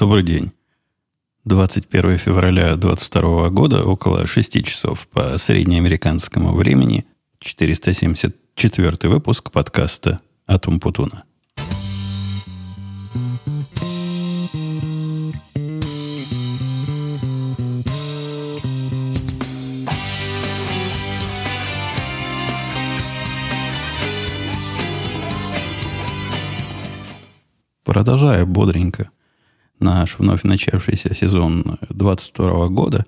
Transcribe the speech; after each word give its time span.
Добрый 0.00 0.22
день. 0.22 0.50
21 1.44 2.16
февраля 2.16 2.74
2022 2.76 3.50
года, 3.50 3.84
около 3.84 4.26
6 4.26 4.64
часов 4.64 5.06
по 5.08 5.36
среднеамериканскому 5.36 6.54
времени, 6.54 7.04
474 7.38 8.96
выпуск 9.10 9.50
подкаста 9.50 10.20
«Атум 10.46 10.80
Путуна». 10.80 11.24
Продолжая 27.84 28.46
бодренько 28.46 29.10
наш 29.80 30.18
вновь 30.18 30.44
начавшийся 30.44 31.14
сезон 31.14 31.78
22 31.88 32.68
года, 32.68 33.06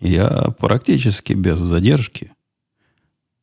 я 0.00 0.48
практически 0.58 1.32
без 1.32 1.58
задержки. 1.58 2.32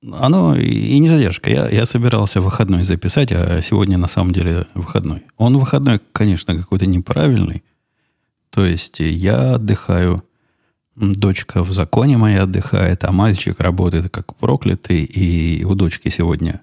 Оно 0.02 0.56
и 0.56 0.98
не 1.00 1.08
задержка. 1.08 1.50
Я, 1.50 1.70
я 1.70 1.86
собирался 1.86 2.40
выходной 2.42 2.84
записать, 2.84 3.32
а 3.32 3.62
сегодня 3.62 3.98
на 3.98 4.08
самом 4.08 4.32
деле 4.32 4.68
выходной. 4.74 5.24
Он 5.38 5.58
выходной, 5.58 6.00
конечно, 6.12 6.56
какой-то 6.56 6.86
неправильный. 6.86 7.64
То 8.50 8.66
есть 8.66 9.00
я 9.00 9.56
отдыхаю, 9.56 10.24
дочка 10.96 11.64
в 11.64 11.72
законе 11.72 12.18
моя 12.18 12.44
отдыхает, 12.44 13.04
а 13.04 13.12
мальчик 13.12 13.60
работает 13.60 14.10
как 14.10 14.36
проклятый, 14.36 15.04
и 15.04 15.64
у 15.64 15.76
дочки 15.76 16.10
сегодня 16.10 16.62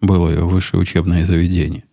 было 0.00 0.28
высшее 0.44 0.80
учебное 0.80 1.24
заведение. 1.24 1.84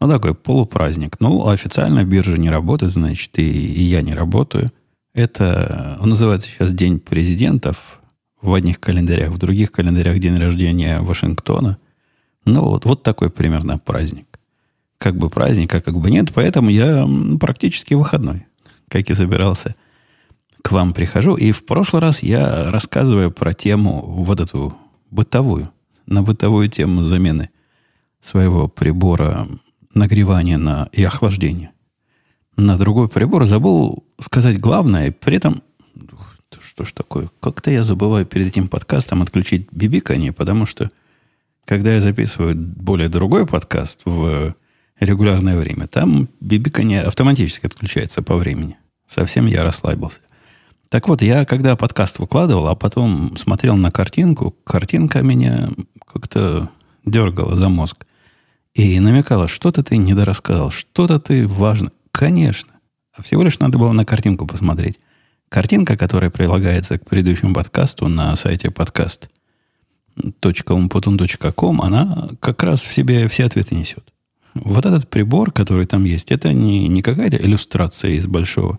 Ну, 0.00 0.08
такой 0.08 0.34
полупраздник. 0.34 1.18
Ну, 1.20 1.48
официально 1.48 2.04
биржа 2.04 2.36
не 2.36 2.50
работает, 2.50 2.92
значит, 2.92 3.38
и, 3.38 3.42
и 3.42 3.82
я 3.82 4.02
не 4.02 4.14
работаю. 4.14 4.70
Это, 5.12 5.98
он 6.00 6.10
называется 6.10 6.48
сейчас 6.48 6.72
День 6.72 7.00
президентов 7.00 8.00
в 8.40 8.54
одних 8.54 8.78
календарях, 8.78 9.30
в 9.30 9.38
других 9.38 9.72
календарях 9.72 10.18
день 10.20 10.38
рождения 10.38 11.00
Вашингтона. 11.00 11.78
Ну, 12.44 12.62
вот, 12.62 12.84
вот 12.84 13.02
такой 13.02 13.30
примерно 13.30 13.78
праздник. 13.78 14.26
Как 14.96 15.16
бы 15.16 15.28
праздник, 15.30 15.74
а 15.74 15.80
как 15.80 15.98
бы 15.98 16.10
нет. 16.10 16.32
Поэтому 16.32 16.70
я 16.70 17.06
практически 17.40 17.94
выходной, 17.94 18.46
как 18.88 19.10
и 19.10 19.14
собирался, 19.14 19.74
к 20.62 20.72
вам 20.72 20.92
прихожу. 20.92 21.34
И 21.34 21.52
в 21.52 21.64
прошлый 21.66 22.00
раз 22.00 22.22
я 22.22 22.70
рассказываю 22.70 23.30
про 23.30 23.52
тему 23.52 24.02
вот 24.06 24.40
эту 24.40 24.76
бытовую, 25.10 25.70
на 26.06 26.22
бытовую 26.22 26.68
тему 26.68 27.02
замены 27.02 27.50
своего 28.20 28.68
прибора 28.68 29.48
нагревания 29.98 30.58
на, 30.58 30.88
и 30.92 31.04
охлаждения 31.04 31.72
на 32.58 32.76
другой 32.76 33.08
прибор, 33.08 33.46
забыл 33.46 34.04
сказать 34.20 34.58
главное, 34.60 35.12
при 35.12 35.36
этом 35.36 35.62
что 36.60 36.84
ж 36.84 36.92
такое? 36.92 37.30
Как-то 37.40 37.70
я 37.70 37.84
забываю 37.84 38.26
перед 38.26 38.48
этим 38.48 38.68
подкастом 38.68 39.22
отключить 39.22 39.68
бибикание, 39.70 40.32
потому 40.32 40.66
что 40.66 40.90
когда 41.64 41.94
я 41.94 42.00
записываю 42.00 42.56
более 42.56 43.08
другой 43.08 43.46
подкаст 43.46 44.00
в 44.04 44.54
регулярное 44.98 45.58
время, 45.58 45.86
там 45.86 46.28
бибикание 46.40 47.02
автоматически 47.02 47.66
отключается 47.66 48.22
по 48.22 48.36
времени. 48.36 48.76
Совсем 49.06 49.46
я 49.46 49.62
расслабился. 49.62 50.20
Так 50.88 51.08
вот, 51.08 51.20
я 51.20 51.44
когда 51.44 51.76
подкаст 51.76 52.18
выкладывал, 52.18 52.68
а 52.68 52.74
потом 52.74 53.36
смотрел 53.36 53.76
на 53.76 53.90
картинку, 53.90 54.56
картинка 54.64 55.22
меня 55.22 55.68
как-то 56.10 56.70
дергала 57.04 57.54
за 57.54 57.68
мозг. 57.68 58.06
И 58.78 59.00
намекала, 59.00 59.48
что-то 59.48 59.82
ты 59.82 59.96
недорассказал, 59.96 60.70
что-то 60.70 61.18
ты 61.18 61.48
важно. 61.48 61.90
Конечно. 62.12 62.74
А 63.12 63.22
всего 63.22 63.42
лишь 63.42 63.58
надо 63.58 63.76
было 63.76 63.90
на 63.90 64.04
картинку 64.04 64.46
посмотреть. 64.46 65.00
Картинка, 65.48 65.96
которая 65.96 66.30
прилагается 66.30 66.96
к 66.96 67.04
предыдущему 67.04 67.54
подкасту 67.54 68.06
на 68.06 68.36
сайте 68.36 68.70
подкаст 68.70 69.30
.umputun.com, 70.16 71.82
она 71.82 72.28
как 72.38 72.62
раз 72.62 72.82
в 72.82 72.92
себе 72.92 73.26
все 73.26 73.46
ответы 73.46 73.74
несет. 73.74 74.12
Вот 74.54 74.86
этот 74.86 75.10
прибор, 75.10 75.50
который 75.50 75.86
там 75.86 76.04
есть, 76.04 76.30
это 76.30 76.52
не, 76.52 76.86
не 76.86 77.02
какая-то 77.02 77.36
иллюстрация 77.36 78.12
из 78.12 78.28
большого 78.28 78.78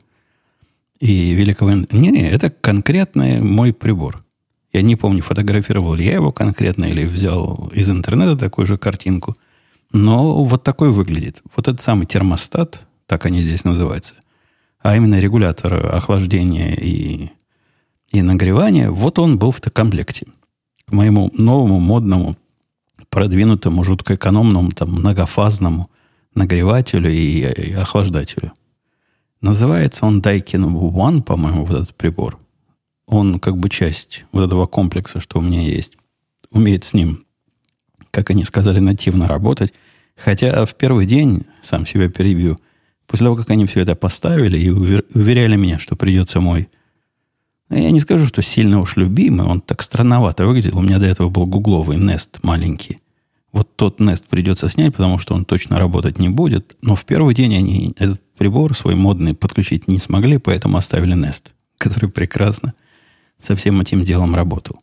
и 1.01 1.33
великого... 1.33 1.71
Не-не, 1.71 2.29
это 2.29 2.49
конкретный 2.49 3.41
мой 3.41 3.73
прибор. 3.73 4.23
Я 4.71 4.81
не 4.81 4.95
помню, 4.95 5.23
фотографировал 5.23 5.93
ли 5.95 6.05
я 6.05 6.13
его 6.13 6.31
конкретно 6.31 6.85
или 6.85 7.03
взял 7.03 7.69
из 7.73 7.89
интернета 7.89 8.37
такую 8.37 8.65
же 8.65 8.77
картинку– 8.77 9.35
но 9.91 10.43
вот 10.43 10.63
такой 10.63 10.91
выглядит. 10.91 11.41
Вот 11.55 11.67
этот 11.67 11.81
самый 11.81 12.05
термостат, 12.05 12.85
так 13.05 13.25
они 13.25 13.41
здесь 13.41 13.63
называются, 13.63 14.15
а 14.79 14.95
именно 14.95 15.19
регулятор 15.19 15.95
охлаждения 15.95 16.75
и, 16.75 17.29
и 18.11 18.21
нагревания, 18.21 18.91
вот 18.91 19.19
он 19.19 19.37
был 19.37 19.51
в 19.51 19.61
комплекте. 19.61 20.27
К 20.85 20.91
моему 20.91 21.31
новому, 21.33 21.79
модному, 21.79 22.35
продвинутому, 23.09 23.83
жутко 23.83 24.15
экономному, 24.15 24.71
там, 24.71 24.91
многофазному 24.91 25.89
нагревателю 26.35 27.11
и, 27.11 27.41
и 27.41 27.73
охлаждателю. 27.73 28.53
Называется 29.41 30.05
он 30.05 30.21
Daikin 30.21 30.65
One, 30.65 31.21
по-моему, 31.21 31.65
вот 31.65 31.81
этот 31.81 31.95
прибор. 31.95 32.37
Он 33.05 33.39
как 33.39 33.57
бы 33.57 33.69
часть 33.69 34.25
вот 34.31 34.45
этого 34.45 34.65
комплекса, 34.65 35.19
что 35.19 35.39
у 35.39 35.41
меня 35.41 35.61
есть. 35.61 35.97
Умеет 36.51 36.83
с 36.83 36.93
ним 36.93 37.25
как 38.11 38.29
они 38.29 38.43
сказали, 38.43 38.79
нативно 38.79 39.27
работать. 39.27 39.73
Хотя 40.15 40.65
в 40.65 40.75
первый 40.75 41.05
день, 41.05 41.43
сам 41.61 41.85
себя 41.85 42.09
перебью, 42.09 42.57
после 43.07 43.25
того, 43.25 43.35
как 43.35 43.49
они 43.49 43.65
все 43.65 43.81
это 43.81 43.95
поставили 43.95 44.57
и 44.57 44.69
уверяли 44.69 45.55
меня, 45.55 45.79
что 45.79 45.95
придется 45.95 46.39
мой, 46.39 46.69
ну, 47.69 47.77
я 47.77 47.91
не 47.91 47.99
скажу, 47.99 48.25
что 48.25 48.41
сильно 48.41 48.79
уж 48.79 48.97
любимый, 48.97 49.45
он 49.45 49.61
так 49.61 49.81
странновато 49.81 50.45
выглядел. 50.45 50.79
У 50.79 50.81
меня 50.81 50.99
до 50.99 51.05
этого 51.05 51.29
был 51.29 51.45
гугловый 51.45 51.97
Nest 51.97 52.39
маленький. 52.41 52.97
Вот 53.51 53.75
тот 53.75 53.99
Nest 53.99 54.25
придется 54.29 54.69
снять, 54.69 54.93
потому 54.93 55.19
что 55.19 55.33
он 55.33 55.45
точно 55.45 55.79
работать 55.79 56.19
не 56.19 56.29
будет. 56.29 56.75
Но 56.81 56.95
в 56.95 57.05
первый 57.05 57.33
день 57.35 57.55
они 57.55 57.93
этот 57.97 58.21
прибор 58.37 58.75
свой 58.75 58.95
модный 58.95 59.33
подключить 59.33 59.87
не 59.87 59.99
смогли, 59.99 60.37
поэтому 60.37 60.77
оставили 60.77 61.15
Nest, 61.15 61.51
который 61.77 62.09
прекрасно 62.09 62.73
со 63.37 63.55
всем 63.55 63.79
этим 63.81 64.03
делом 64.03 64.35
работал. 64.35 64.79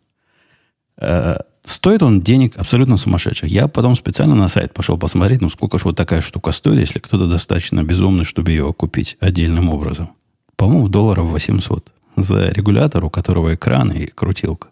Стоит 1.67 2.01
он 2.05 2.23
денег 2.23 2.57
абсолютно 2.57 2.97
сумасшедших. 2.97 3.51
Я 3.51 3.67
потом 3.67 3.97
специально 3.97 4.37
на 4.37 4.47
сайт 4.47 4.73
пошел 4.73 4.97
посмотреть, 4.97 5.41
ну 5.41 5.51
сколько 5.51 5.79
же 5.79 5.85
вот 5.87 5.97
такая 5.97 6.21
штука 6.21 6.53
стоит, 6.53 6.79
если 6.79 7.01
кто-то 7.01 7.27
достаточно 7.27 7.83
безумный, 7.83 8.25
чтобы 8.25 8.53
ее 8.53 8.73
купить 8.73 9.17
отдельным 9.19 9.69
образом. 9.69 10.11
По-моему, 10.55 10.89
долларов 10.89 11.27
800 11.27 11.91
за 12.15 12.51
регулятор, 12.51 13.05
у 13.05 13.11
которого 13.11 13.57
экран 13.57 13.91
и 13.91 14.07
крутилка. 14.07 14.69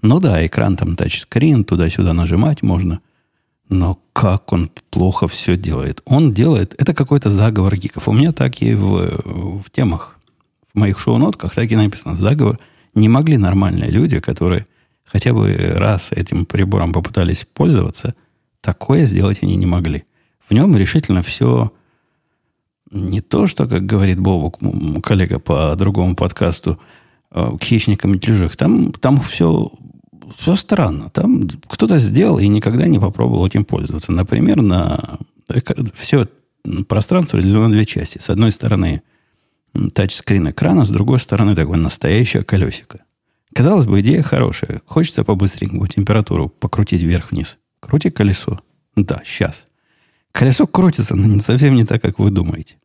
Ну 0.00 0.20
да, 0.20 0.46
экран 0.46 0.76
там 0.76 0.94
тачскрин, 0.94 1.64
туда-сюда 1.64 2.12
нажимать 2.12 2.62
можно. 2.62 3.00
Но 3.68 3.98
как 4.12 4.52
он 4.52 4.70
плохо 4.90 5.26
все 5.26 5.56
делает. 5.56 6.02
Он 6.04 6.32
делает... 6.32 6.76
Это 6.78 6.94
какой-то 6.94 7.30
заговор 7.30 7.74
гиков. 7.76 8.06
У 8.06 8.12
меня 8.12 8.30
так 8.30 8.62
и 8.62 8.74
в, 8.74 9.60
в 9.64 9.70
темах, 9.72 10.18
в 10.72 10.78
моих 10.78 11.00
шоу-нотках 11.00 11.52
так 11.52 11.68
и 11.68 11.74
написано. 11.74 12.14
Заговор. 12.14 12.60
Не 12.94 13.08
могли 13.08 13.38
нормальные 13.38 13.90
люди, 13.90 14.20
которые 14.20 14.66
хотя 15.12 15.34
бы 15.34 15.54
раз 15.76 16.10
этим 16.12 16.46
прибором 16.46 16.92
попытались 16.92 17.44
пользоваться, 17.44 18.14
такое 18.62 19.06
сделать 19.06 19.42
они 19.42 19.56
не 19.56 19.66
могли. 19.66 20.04
В 20.48 20.52
нем 20.54 20.74
решительно 20.76 21.22
все 21.22 21.70
не 22.90 23.20
то, 23.20 23.46
что, 23.46 23.66
как 23.68 23.84
говорит 23.84 24.18
Бобук, 24.18 24.58
коллега 25.02 25.38
по 25.38 25.74
другому 25.76 26.16
подкасту, 26.16 26.78
э, 27.30 27.56
к 27.58 27.62
хищникам 27.62 28.18
чужих. 28.20 28.56
Там, 28.56 28.92
там 28.92 29.20
все, 29.20 29.72
все 30.36 30.54
странно. 30.56 31.10
Там 31.10 31.48
кто-то 31.68 31.98
сделал 31.98 32.38
и 32.38 32.48
никогда 32.48 32.86
не 32.86 32.98
попробовал 32.98 33.46
этим 33.46 33.64
пользоваться. 33.64 34.12
Например, 34.12 34.60
на 34.60 35.18
все 35.94 36.26
пространство 36.86 37.38
разделено 37.38 37.68
на 37.68 37.74
две 37.74 37.86
части. 37.86 38.18
С 38.18 38.30
одной 38.30 38.52
стороны 38.52 39.02
тачскрин 39.94 40.50
экрана, 40.50 40.84
с 40.84 40.90
другой 40.90 41.18
стороны 41.18 41.54
такое 41.54 41.78
настоящее 41.78 42.44
колесико. 42.44 43.00
Казалось 43.54 43.86
бы, 43.86 44.00
идея 44.00 44.22
хорошая. 44.22 44.80
Хочется 44.86 45.24
побыстренько 45.24 45.86
температуру 45.86 46.48
покрутить 46.48 47.02
вверх-вниз. 47.02 47.58
Крути 47.80 48.10
колесо. 48.10 48.60
Да, 48.96 49.20
сейчас. 49.24 49.66
Колесо 50.32 50.66
крутится, 50.66 51.14
но 51.14 51.38
совсем 51.40 51.74
не 51.74 51.84
так, 51.84 52.00
как 52.00 52.18
вы 52.18 52.30
думаете. 52.30 52.76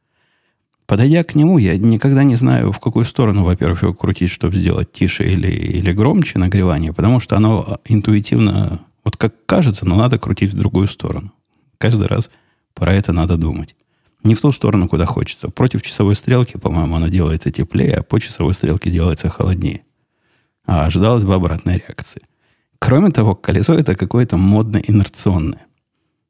Подойдя 0.86 1.24
к 1.24 1.36
нему, 1.36 1.58
я 1.58 1.78
никогда 1.78 2.24
не 2.24 2.36
знаю, 2.36 2.72
в 2.72 2.80
какую 2.80 3.06
сторону, 3.06 3.44
во-первых, 3.44 3.84
его 3.84 3.94
крутить, 3.94 4.32
чтобы 4.32 4.56
сделать 4.56 4.92
тише 4.92 5.26
или, 5.30 5.50
или 5.50 5.92
громче 5.92 6.40
нагревание, 6.40 6.94
потому 6.94 7.20
что 7.20 7.36
оно 7.36 7.80
интуитивно, 7.86 8.82
вот 9.04 9.18
как 9.18 9.46
кажется, 9.46 9.86
но 9.86 9.96
надо 9.96 10.18
крутить 10.18 10.54
в 10.54 10.58
другую 10.58 10.88
сторону. 10.88 11.34
Каждый 11.78 12.08
раз 12.08 12.30
про 12.74 12.94
это 12.94 13.12
надо 13.12 13.38
думать. 13.38 13.76
Не 14.24 14.34
в 14.36 14.42
ту 14.42 14.52
сторону, 14.52 14.88
куда 14.88 15.06
хочется. 15.06 15.50
Против 15.50 15.82
часовой 15.82 16.16
стрелки, 16.16 16.58
по-моему, 16.58 16.96
оно 16.96 17.10
делается 17.10 17.52
теплее, 17.52 17.98
а 17.98 18.04
по 18.04 18.20
часовой 18.20 18.54
стрелке 18.54 18.90
делается 18.90 19.30
холоднее 19.30 19.82
а 20.68 20.86
ожидалась 20.86 21.24
бы 21.24 21.34
обратная 21.34 21.78
реакция. 21.78 22.22
Кроме 22.78 23.10
того, 23.10 23.34
колесо 23.34 23.74
это 23.74 23.96
какое-то 23.96 24.38
модно-инерционное. 24.38 25.66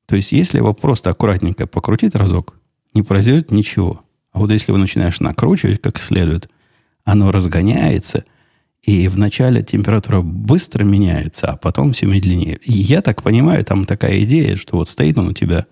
То 0.06 0.16
есть, 0.16 0.32
если 0.32 0.60
его 0.60 0.74
просто 0.74 1.10
аккуратненько 1.10 1.68
покрутить 1.68 2.16
разок, 2.16 2.56
не 2.94 3.04
произойдет 3.04 3.52
ничего. 3.52 4.02
А 4.32 4.40
вот 4.40 4.52
если 4.52 4.72
вы 4.72 4.78
начинаешь 4.78 5.20
накручивать 5.20 5.82
как 5.82 6.00
следует, 6.00 6.50
оно 7.04 7.32
разгоняется, 7.32 8.24
и 8.84 9.10
вначале 9.10 9.64
температура 9.64 10.22
быстро 10.22 10.86
меняется, 10.86 11.48
а 11.48 11.58
потом 11.58 11.92
все 11.92 12.06
медленнее. 12.06 12.58
И 12.64 12.72
я 12.72 13.02
так 13.02 13.24
понимаю, 13.24 13.66
там 13.66 13.86
такая 13.86 14.24
идея, 14.24 14.56
что 14.56 14.78
вот 14.78 14.88
стоит 14.88 15.18
он 15.18 15.30
у 15.30 15.34
тебя 15.34 15.66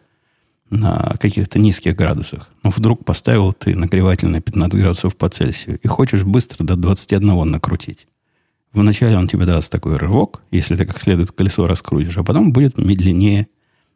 на 0.69 1.15
каких-то 1.19 1.59
низких 1.59 1.95
градусах. 1.95 2.49
Но 2.63 2.71
вдруг 2.71 3.05
поставил 3.05 3.53
ты 3.53 3.75
нагреватель 3.75 4.27
на 4.27 4.41
15 4.41 4.79
градусов 4.79 5.15
по 5.15 5.29
Цельсию 5.29 5.79
и 5.81 5.87
хочешь 5.87 6.23
быстро 6.23 6.65
до 6.65 6.75
21 6.75 7.49
накрутить. 7.49 8.07
Вначале 8.75 9.17
он 9.17 9.29
тебе 9.29 9.45
даст 9.45 9.71
такой 9.71 9.95
рывок, 9.95 10.41
если 10.51 10.75
ты 10.75 10.85
как 10.85 11.01
следует 11.01 11.31
колесо 11.31 11.65
раскрутишь, 11.65 12.17
а 12.17 12.23
потом 12.25 12.51
будет 12.51 12.77
медленнее 12.77 13.47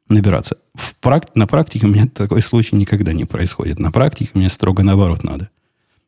набираться. 0.08 0.58
В 0.74 0.96
практи- 1.02 1.32
на 1.36 1.48
практике 1.48 1.86
у 1.86 1.90
меня 1.90 2.08
такой 2.08 2.42
случай 2.42 2.78
никогда 2.78 3.12
не 3.12 3.26
происходит. 3.26 3.78
На 3.78 3.92
практике 3.92 4.32
мне 4.36 4.48
строго 4.48 4.82
наоборот 4.82 5.26
надо. 5.26 5.50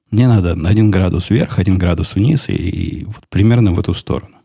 Мне 0.09 0.29
надо 0.29 0.53
один 0.53 0.89
градус 0.89 1.29
вверх, 1.29 1.59
один 1.59 1.77
градус 1.77 2.15
вниз 2.15 2.47
и, 2.47 2.53
и 2.53 3.03
вот 3.03 3.27
примерно 3.27 3.73
в 3.73 3.79
эту 3.79 3.93
сторону. 3.93 4.37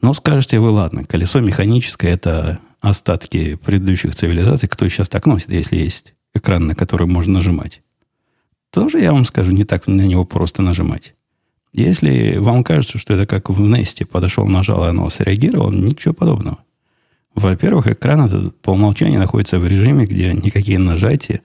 Но 0.00 0.14
скажете 0.14 0.60
вы, 0.60 0.70
ладно, 0.70 1.04
колесо 1.04 1.40
механическое– 1.40 2.10
это 2.12 2.60
остатки 2.80 3.56
предыдущих 3.56 4.14
цивилизаций. 4.14 4.68
Кто 4.68 4.88
сейчас 4.88 5.08
так 5.08 5.26
носит, 5.26 5.50
если 5.50 5.76
есть 5.76 6.14
экран, 6.32 6.68
на 6.68 6.76
который 6.76 7.08
можно 7.08 7.34
нажимать? 7.34 7.82
Тоже, 8.70 9.00
я 9.00 9.12
вам 9.12 9.24
скажу, 9.24 9.50
не 9.50 9.64
так 9.64 9.88
на 9.88 10.02
него 10.02 10.24
просто 10.24 10.62
нажимать. 10.62 11.15
Если 11.72 12.36
вам 12.38 12.64
кажется, 12.64 12.98
что 12.98 13.14
это 13.14 13.26
как 13.26 13.50
в 13.50 13.60
Несте, 13.60 14.06
подошел, 14.06 14.46
нажал, 14.46 14.84
и 14.84 14.88
оно 14.88 15.10
среагировало, 15.10 15.70
ничего 15.70 16.14
подобного. 16.14 16.58
Во-первых, 17.34 17.86
экран 17.86 18.24
этот 18.24 18.58
по 18.62 18.70
умолчанию 18.70 19.20
находится 19.20 19.58
в 19.58 19.66
режиме, 19.66 20.06
где 20.06 20.32
никакие 20.32 20.78
нажатия 20.78 21.42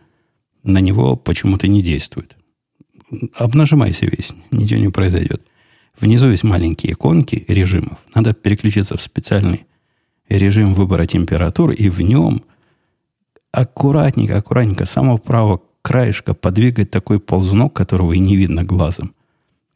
на 0.63 0.79
него 0.79 1.17
почему-то 1.17 1.67
не 1.67 1.81
действуют. 1.81 2.37
Обнажимайся 3.35 4.05
весь, 4.05 4.33
ничего 4.51 4.79
не 4.79 4.87
произойдет. 4.87 5.41
Внизу 5.99 6.29
есть 6.29 6.45
маленькие 6.45 6.93
иконки 6.93 7.43
режимов. 7.49 7.97
Надо 8.15 8.33
переключиться 8.33 8.95
в 8.95 9.01
специальный 9.01 9.65
режим 10.29 10.73
выбора 10.73 11.05
температур, 11.05 11.71
и 11.71 11.89
в 11.89 12.01
нем 12.01 12.43
аккуратненько, 13.51 14.37
аккуратненько, 14.37 14.85
с 14.85 14.91
самого 14.91 15.17
правого 15.17 15.61
краешка 15.81 16.33
подвигать 16.33 16.89
такой 16.89 17.19
ползунок, 17.19 17.73
которого 17.73 18.13
и 18.13 18.19
не 18.19 18.37
видно 18.37 18.63
глазом. 18.63 19.13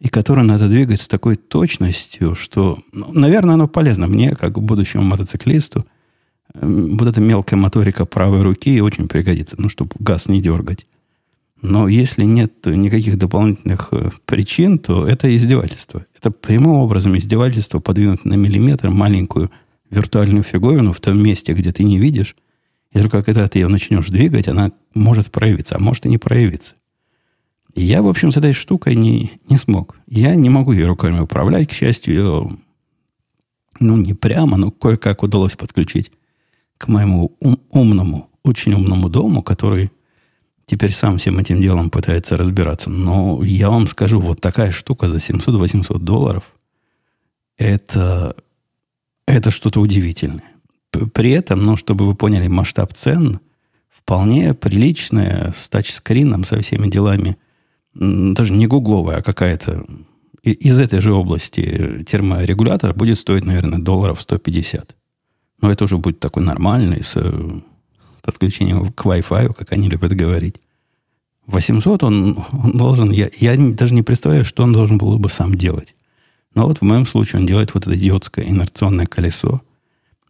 И 0.06 0.07
который 0.07 0.44
надо 0.44 0.69
двигать 0.69 1.02
с 1.02 1.07
такой 1.07 1.36
точностью, 1.36 2.36
что, 2.36 2.78
ну, 2.92 3.12
наверное, 3.12 3.56
оно 3.56 3.68
полезно 3.68 4.06
мне, 4.06 4.36
как 4.36 4.62
будущему 4.62 5.02
мотоциклисту, 5.02 5.84
вот 6.54 7.07
эта 7.07 7.19
мелкая 7.19 7.60
моторика 7.60 8.06
правой 8.06 8.44
руки 8.44 8.80
очень 8.81 9.07
пригодится, 9.07 9.56
ну, 9.57 9.68
чтобы 9.68 9.96
газ 9.98 10.28
не 10.28 10.44
дергать. 10.44 10.86
Но 11.63 11.88
если 11.88 12.24
нет 12.24 12.68
никаких 12.68 13.18
дополнительных 13.18 13.88
э, 13.94 14.12
причин, 14.28 14.78
то 14.78 15.07
это 15.07 15.36
издевательство. 15.36 16.06
Это 16.16 16.30
прямым 16.30 16.75
образом 16.75 17.18
издевательство 17.18 17.80
подвинуть 17.80 18.25
на 18.25 18.36
миллиметр 18.36 18.92
маленькую 18.92 19.50
виртуальную 19.90 20.44
фиговину 20.44 20.94
в 20.94 21.02
том 21.02 21.19
месте, 21.19 21.54
где 21.54 21.72
ты 21.72 21.84
не 21.84 21.98
видишь. 21.98 22.36
И 22.92 23.00
только 23.00 23.24
когда 23.24 23.48
ты 23.48 23.57
ее 23.57 23.69
начнешь 23.69 24.10
двигать, 24.10 24.48
она 24.50 24.72
может 24.94 25.31
проявиться, 25.31 25.78
а 25.78 25.80
может 25.80 26.06
и 26.06 26.10
не 26.10 26.19
проявиться. 26.19 26.75
И 27.75 27.83
я, 27.83 28.01
в 28.01 28.07
общем, 28.07 28.31
с 28.31 28.38
этой 28.38 28.54
штукой 28.54 28.95
не, 28.95 29.31
не 29.50 29.57
смог. 29.57 29.98
Я 30.07 30.36
не 30.36 30.50
могу 30.50 30.72
ее 30.72 30.88
руками 30.88 31.19
управлять. 31.19 31.69
К 31.69 31.74
счастью, 31.74 32.13
ее, 32.16 32.50
ну, 33.81 33.98
не 33.98 34.13
прямо, 34.13 34.56
но 34.57 34.72
кое-как 34.72 35.24
удалось 35.24 35.56
подключить 35.56 36.12
к 36.77 36.88
моему 36.88 37.36
ум, 37.42 37.60
умному, 37.72 38.30
очень 38.44 38.74
умному 38.74 39.10
дому, 39.10 39.44
который 39.44 39.92
теперь 40.66 40.94
сам 40.94 41.18
всем 41.18 41.38
этим 41.38 41.62
делом 41.62 41.89
пытается 41.89 42.38
разбираться. 42.38 42.89
Но 42.89 43.44
я 43.44 43.69
вам 43.69 43.88
скажу, 43.88 44.21
вот 44.21 44.39
такая 44.39 44.71
штука 44.71 45.10
за 45.10 45.18
700-800 45.18 46.00
долларов, 46.00 46.54
это, 47.57 48.38
это 49.28 49.51
что-то 49.51 49.81
удивительное. 49.81 50.51
При 51.13 51.31
этом, 51.31 51.62
ну, 51.63 51.75
чтобы 51.75 52.06
вы 52.06 52.16
поняли 52.16 52.48
масштаб 52.48 52.94
цен, 52.94 53.42
вполне 53.89 54.54
приличная 54.54 55.54
с 55.54 55.68
тачскрином, 55.68 56.45
со 56.45 56.62
всеми 56.62 56.88
делами, 56.88 57.38
даже 57.95 58.53
не 58.53 58.68
гугловая, 58.68 59.18
а 59.18 59.24
какая-то 59.24 59.86
из 60.44 60.80
этой 60.80 61.01
же 61.01 61.13
области 61.13 62.03
терморегулятор 62.06 62.94
будет 62.94 63.18
стоить, 63.18 63.45
наверное, 63.45 63.80
долларов 63.80 64.21
150. 64.21 64.95
Но 65.62 65.71
это 65.71 65.86
уже 65.86 65.97
будет 65.97 66.19
такой 66.19 66.44
нормальный, 66.44 67.03
с 67.03 67.18
подключением 68.21 68.92
к 68.92 69.06
Wi-Fi, 69.06 69.53
как 69.53 69.71
они 69.71 69.89
любят 69.89 70.12
говорить. 70.12 70.59
800 71.47 72.03
он, 72.03 72.44
он 72.51 72.71
должен... 72.71 73.12
Я, 73.12 73.30
я 73.39 73.56
даже 73.57 73.94
не 73.94 74.01
представляю, 74.01 74.45
что 74.45 74.63
он 74.63 74.74
должен 74.74 74.97
был 74.97 75.18
бы 75.18 75.30
сам 75.30 75.56
делать. 75.56 75.95
Но 76.53 76.68
вот 76.68 76.80
в 76.80 76.81
моем 76.81 77.06
случае 77.06 77.42
он 77.42 77.47
делает 77.47 77.74
вот 77.74 77.86
это 77.86 77.95
идиотское 77.95 78.45
инерционное 78.45 79.06
колесо 79.06 79.62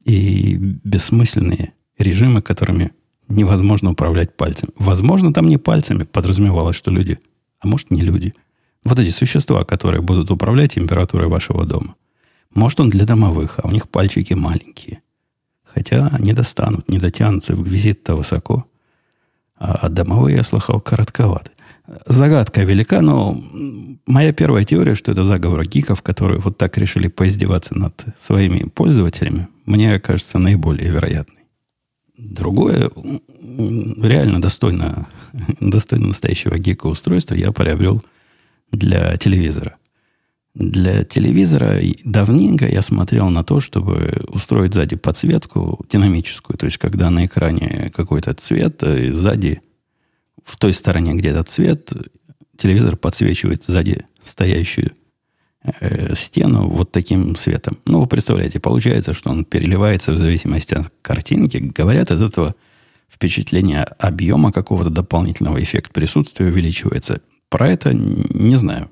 и 0.03 0.55
бессмысленные 0.83 1.73
режимы, 1.97 2.41
которыми 2.41 2.91
невозможно 3.27 3.91
управлять 3.91 4.35
пальцем. 4.35 4.69
Возможно, 4.77 5.33
там 5.33 5.47
не 5.47 5.57
пальцами 5.57 6.03
подразумевалось, 6.03 6.75
что 6.75 6.91
люди, 6.91 7.19
а 7.65 7.67
может, 7.67 7.91
не 7.91 8.03
люди. 8.03 8.33
Вот 8.83 8.99
эти 8.99 9.09
существа, 9.09 9.63
которые 9.63 10.01
будут 10.01 10.29
управлять 10.29 10.75
температурой 10.75 11.27
вашего 11.27 11.65
дома. 11.65 11.95
Может, 12.53 12.79
он 12.79 12.89
для 12.89 13.05
домовых, 13.05 13.59
а 13.61 13.67
у 13.67 13.71
них 13.71 13.89
пальчики 13.89 14.33
маленькие. 14.33 14.99
Хотя 15.63 16.15
не 16.19 16.33
достанут, 16.33 16.87
не 16.89 16.99
дотянутся, 16.99 17.53
висит-то 17.53 18.15
высоко. 18.15 18.65
А 19.57 19.89
домовые, 19.89 20.37
я 20.37 20.43
слыхал, 20.43 20.79
коротковаты. 20.79 21.51
Загадка 22.05 22.63
велика, 22.63 23.01
но 23.01 23.43
моя 24.05 24.31
первая 24.31 24.63
теория, 24.63 24.95
что 24.95 25.11
это 25.11 25.23
заговор 25.23 25.65
гиков, 25.65 26.01
которые 26.01 26.39
вот 26.39 26.57
так 26.57 26.77
решили 26.77 27.07
поиздеваться 27.07 27.77
над 27.77 28.05
своими 28.17 28.69
пользователями, 28.69 29.47
мне 29.65 29.99
кажется 29.99 30.37
наиболее 30.39 30.89
вероятной. 30.89 31.43
Другое, 32.17 32.91
реально 34.01 34.41
достойно, 34.41 35.07
достойно 35.59 36.07
настоящего 36.07 36.57
гика 36.57 36.87
устройства 36.87 37.35
я 37.35 37.51
приобрел 37.51 38.03
для 38.71 39.15
телевизора– 39.17 39.77
для 40.55 41.03
телевизора 41.03 41.81
давненько 42.05 42.65
я 42.65 42.81
смотрел 42.81 43.29
на 43.29 43.43
то, 43.43 43.59
чтобы 43.59 44.23
устроить 44.29 44.73
сзади 44.73 44.95
подсветку 44.95 45.85
динамическую. 45.89 46.57
То 46.57 46.65
есть, 46.65 46.77
когда 46.77 47.09
на 47.09 47.25
экране 47.25 47.91
какой-то 47.93 48.33
цвет, 48.33 48.81
и 48.83 49.11
сзади, 49.11 49.61
в 50.45 50.55
той 50.55 50.73
стороне, 50.73 51.13
где 51.15 51.29
этот 51.29 51.49
цвет, 51.49 51.91
телевизор 52.57 52.95
подсвечивает 52.95 53.65
сзади 53.65 54.05
стоящую 54.23 54.93
э, 55.81 56.15
стену 56.15 56.69
вот 56.69 56.93
таким 56.93 57.35
светом. 57.35 57.77
Ну, 57.85 57.99
вы 57.99 58.07
представляете, 58.07 58.61
получается, 58.61 59.13
что 59.13 59.31
он 59.31 59.43
переливается 59.43 60.13
в 60.13 60.17
зависимости 60.17 60.73
от 60.73 60.89
картинки. 61.01 61.57
Говорят, 61.57 62.11
от 62.11 62.21
этого 62.21 62.55
впечатление 63.09 63.83
объема 63.83 64.51
какого-то 64.51 64.89
дополнительного 64.89 65.61
эффекта 65.63 65.93
присутствия 65.93 66.47
увеличивается. 66.47 67.21
Про 67.49 67.69
это 67.69 67.93
не 67.93 68.55
знаю. 68.55 68.89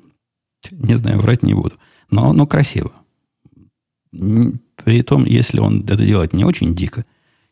Не 0.71 0.95
знаю, 0.95 1.19
врать 1.19 1.43
не 1.43 1.53
буду. 1.53 1.75
Но, 2.09 2.33
но 2.33 2.45
красиво. 2.45 2.91
При 4.11 5.01
том, 5.01 5.25
если 5.25 5.59
он 5.59 5.81
это 5.81 6.05
делает 6.05 6.33
не 6.33 6.45
очень 6.45 6.75
дико, 6.75 7.05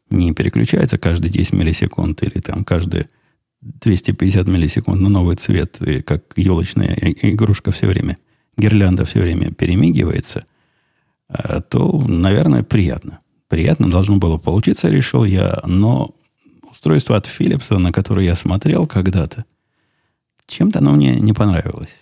не 0.10 0.34
переключается 0.34 0.98
каждые 0.98 1.32
10 1.32 1.54
миллисекунд 1.54 2.22
или 2.24 2.40
там 2.40 2.64
каждые 2.64 3.10
250 3.62 4.48
миллисекунд 4.48 5.02
на 5.02 5.10
новый 5.10 5.36
цвет, 5.36 5.82
и 5.82 6.02
как 6.02 6.24
елочная 6.36 6.96
игрушка 7.22 7.72
все 7.72 7.88
время, 7.88 8.18
гирлянда 8.58 9.06
все 9.06 9.22
время 9.22 9.52
перемигивается, 9.52 10.46
а, 11.28 11.62
то, 11.62 12.04
наверное, 12.08 12.64
приятно. 12.64 13.20
Приятно 13.48 13.90
должно 13.90 14.18
было 14.18 14.38
получиться, 14.38 14.90
решил 14.90 15.24
я, 15.24 15.60
но 15.66 16.16
устройство 16.82 17.16
от 17.16 17.28
Philips, 17.28 17.78
на 17.78 17.92
которое 17.92 18.26
я 18.26 18.36
смотрел 18.36 18.88
когда-то, 18.88 19.46
чем-то 20.48 20.80
оно 20.80 20.94
мне 20.94 21.20
не 21.20 21.32
понравилось. 21.32 21.96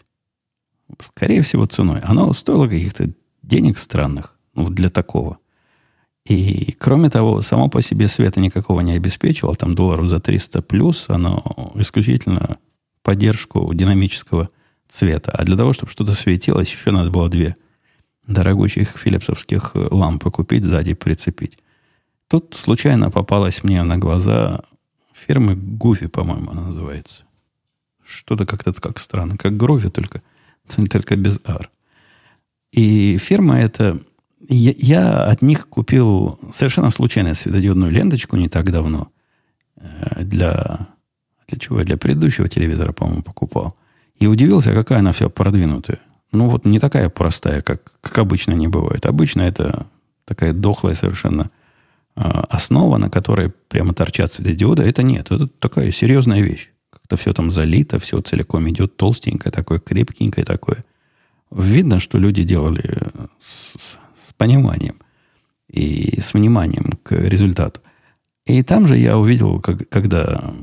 Скорее 1.01 1.41
всего, 1.41 1.65
ценой. 1.65 1.99
Оно 1.99 2.31
стоило 2.31 2.65
каких-то 2.65 3.09
денег 3.43 3.77
странных 3.77 4.35
ну, 4.55 4.69
для 4.69 4.89
такого. 4.89 5.37
И, 6.25 6.71
кроме 6.79 7.09
того, 7.09 7.41
само 7.41 7.67
по 7.67 7.81
себе 7.81 8.07
света 8.07 8.39
никакого 8.39 8.79
не 8.79 8.93
обеспечивало. 8.93 9.55
Там 9.55 9.75
долларов 9.75 10.07
за 10.07 10.19
300 10.19 10.61
плюс. 10.61 11.05
Оно 11.09 11.73
исключительно 11.75 12.57
поддержку 13.03 13.73
динамического 13.73 14.47
цвета. 14.87 15.31
А 15.31 15.43
для 15.43 15.57
того, 15.57 15.73
чтобы 15.73 15.91
что-то 15.91 16.13
светилось, 16.13 16.71
еще 16.71 16.91
надо 16.91 17.09
было 17.09 17.27
две 17.27 17.55
дорогущих 18.27 18.97
филипсовских 18.97 19.71
лампы 19.73 20.31
купить, 20.31 20.63
сзади 20.63 20.93
прицепить. 20.93 21.57
Тут 22.29 22.53
случайно 22.55 23.09
попалась 23.09 23.63
мне 23.63 23.81
на 23.81 23.97
глаза 23.97 24.61
фирмы 25.27 25.55
Гуфи, 25.55 26.07
по-моему, 26.07 26.51
она 26.51 26.67
называется. 26.67 27.23
Что-то 28.05 28.45
как-то 28.45 28.73
как 28.73 28.99
странно. 28.99 29.37
Как 29.37 29.55
Грови, 29.57 29.89
только 29.89 30.21
только 30.89 31.15
без 31.15 31.39
R. 31.45 31.69
И 32.71 33.17
фирма 33.17 33.59
эта... 33.59 33.99
Я, 34.47 34.73
я 34.77 35.23
от 35.25 35.41
них 35.41 35.67
купил 35.67 36.39
совершенно 36.51 36.89
случайно 36.91 37.33
светодиодную 37.33 37.91
ленточку 37.91 38.37
не 38.37 38.47
так 38.47 38.71
давно 38.71 39.11
э, 39.75 40.23
для, 40.23 40.87
Для 41.47 41.59
чего? 41.59 41.83
Для 41.83 41.97
предыдущего 41.97 42.47
телевизора, 42.47 42.93
по-моему, 42.93 43.21
покупал. 43.21 43.75
И 44.17 44.27
удивился, 44.27 44.73
какая 44.73 44.99
она 44.99 45.11
вся 45.11 45.29
продвинутая. 45.29 45.99
Ну, 46.31 46.49
вот 46.49 46.65
не 46.65 46.79
такая 46.79 47.09
простая, 47.09 47.61
как, 47.61 47.81
как 48.01 48.17
обычно 48.19 48.53
не 48.53 48.67
бывает. 48.67 49.05
Обычно 49.05 49.41
это 49.41 49.87
такая 50.25 50.53
дохлая 50.53 50.93
совершенно 50.93 51.49
основа, 52.19 52.97
на 52.97 53.09
которой 53.09 53.49
прямо 53.49 53.93
торчат 53.93 54.31
светодиоды. 54.31 54.83
Это 54.83 55.03
нет. 55.03 55.31
Это 55.31 55.47
такая 55.47 55.91
серьезная 55.91 56.41
вещь. 56.41 56.69
Как-то 56.89 57.17
все 57.17 57.33
там 57.33 57.49
залито, 57.49 57.99
все 57.99 58.19
целиком 58.19 58.69
идет 58.69 58.97
толстенькое 58.97 59.51
такое, 59.51 59.79
крепкенькое 59.79 60.45
такое. 60.45 60.83
Видно, 61.51 61.99
что 61.99 62.17
люди 62.17 62.43
делали 62.43 62.97
с, 63.41 63.73
с, 63.77 63.97
с 64.15 64.33
пониманием 64.33 64.95
и 65.69 66.19
с 66.19 66.33
вниманием 66.33 66.91
к 67.03 67.13
результату. 67.13 67.81
И 68.45 68.63
там 68.63 68.87
же 68.87 68.97
я 68.97 69.17
увидел, 69.17 69.59
как, 69.59 69.87
когда 69.89 70.53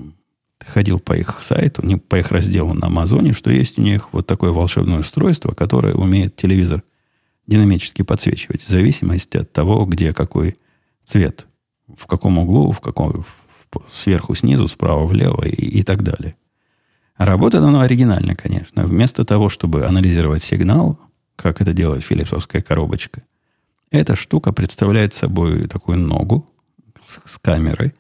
ходил 0.65 0.99
по 0.99 1.17
их 1.17 1.43
сайту, 1.43 1.87
не 1.87 1.97
по 1.97 2.17
их 2.19 2.31
разделу 2.33 2.75
на 2.75 2.89
Амазоне, 2.89 3.33
что 3.33 3.51
есть 3.51 3.79
у 3.79 3.83
них 3.83 4.13
вот 4.13 4.27
такое 4.27 4.51
волшебное 4.51 4.99
устройство, 4.99 5.53
которое 5.53 5.95
умеет 5.95 6.37
телевизор 6.37 6.83
динамически 7.47 8.03
подсвечивать 8.03 8.63
в 8.63 8.69
зависимости 8.69 9.37
от 9.37 9.53
того, 9.53 9.85
где 9.87 10.13
какой 10.13 10.57
цвет, 11.05 11.46
в 11.97 12.07
каком 12.07 12.39
углу, 12.39 12.73
в 12.73 12.81
каком 12.81 13.25
в, 13.25 13.81
сверху, 13.91 14.35
снизу, 14.35 14.69
справа, 14.69 15.07
влево 15.07 15.45
и, 15.45 15.81
и 15.81 15.83
так 15.83 16.03
далее. 16.03 16.37
Работает 17.17 17.65
оно 17.65 17.81
оригинально, 17.81 18.35
конечно. 18.35 18.85
Вместо 18.85 19.25
того, 19.25 19.49
чтобы 19.49 19.87
анализировать 19.87 20.43
сигнал, 20.43 20.99
как 21.35 21.61
это 21.61 21.73
делает 21.73 22.05
филипсовская 22.05 22.61
коробочка, 22.61 23.23
эта 23.91 24.17
штука 24.17 24.53
представляет 24.53 25.15
собой 25.15 25.67
такую 25.69 25.99
ногу, 25.99 26.47
с, 27.05 27.21
с 27.25 27.39
камерой 27.39 27.95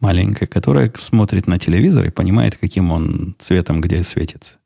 маленькой, 0.00 0.46
которая 0.46 0.92
смотрит 0.96 1.46
на 1.46 1.58
телевизор 1.58 2.04
и 2.06 2.10
понимает, 2.10 2.56
каким 2.56 2.90
он 2.90 3.36
цветом 3.38 3.80
где 3.80 4.02
светится. 4.02 4.58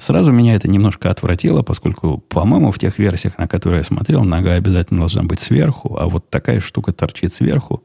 Сразу 0.00 0.32
меня 0.32 0.54
это 0.54 0.66
немножко 0.66 1.10
отвратило, 1.10 1.60
поскольку, 1.60 2.16
по-моему, 2.16 2.70
в 2.70 2.78
тех 2.78 2.98
версиях, 2.98 3.36
на 3.36 3.46
которые 3.46 3.80
я 3.80 3.84
смотрел, 3.84 4.24
нога 4.24 4.54
обязательно 4.54 5.00
должна 5.00 5.24
быть 5.24 5.40
сверху, 5.40 5.94
а 6.00 6.08
вот 6.08 6.30
такая 6.30 6.60
штука 6.60 6.94
торчит 6.94 7.34
сверху, 7.34 7.84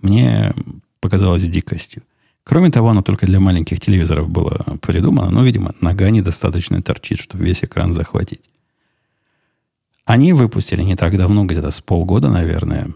мне 0.00 0.52
показалось 0.98 1.46
дикостью. 1.46 2.02
Кроме 2.42 2.72
того, 2.72 2.88
оно 2.88 3.02
только 3.02 3.26
для 3.26 3.38
маленьких 3.38 3.78
телевизоров 3.78 4.28
было 4.28 4.76
придумано, 4.82 5.30
но, 5.30 5.44
видимо, 5.44 5.72
нога 5.80 6.10
недостаточно 6.10 6.82
торчит, 6.82 7.20
чтобы 7.20 7.44
весь 7.44 7.62
экран 7.62 7.92
захватить. 7.92 8.50
Они 10.04 10.32
выпустили 10.32 10.82
не 10.82 10.96
так 10.96 11.16
давно, 11.16 11.44
где-то 11.44 11.70
с 11.70 11.80
полгода, 11.80 12.28
наверное, 12.28 12.88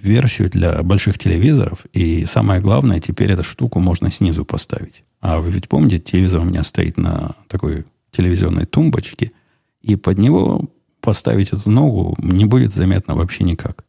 версию 0.00 0.50
для 0.50 0.82
больших 0.82 1.18
телевизоров. 1.18 1.86
И 1.92 2.24
самое 2.24 2.60
главное, 2.60 3.00
теперь 3.00 3.32
эту 3.32 3.44
штуку 3.44 3.80
можно 3.80 4.10
снизу 4.10 4.44
поставить. 4.44 5.04
А 5.20 5.40
вы 5.40 5.50
ведь 5.50 5.68
помните, 5.68 5.98
телевизор 5.98 6.40
у 6.40 6.44
меня 6.44 6.62
стоит 6.62 6.96
на 6.96 7.36
такой 7.48 7.84
телевизионной 8.10 8.66
тумбочке, 8.66 9.32
и 9.80 9.96
под 9.96 10.18
него 10.18 10.70
поставить 11.00 11.52
эту 11.52 11.70
ногу 11.70 12.16
не 12.18 12.44
будет 12.44 12.72
заметно 12.72 13.14
вообще 13.14 13.44
никак. 13.44 13.84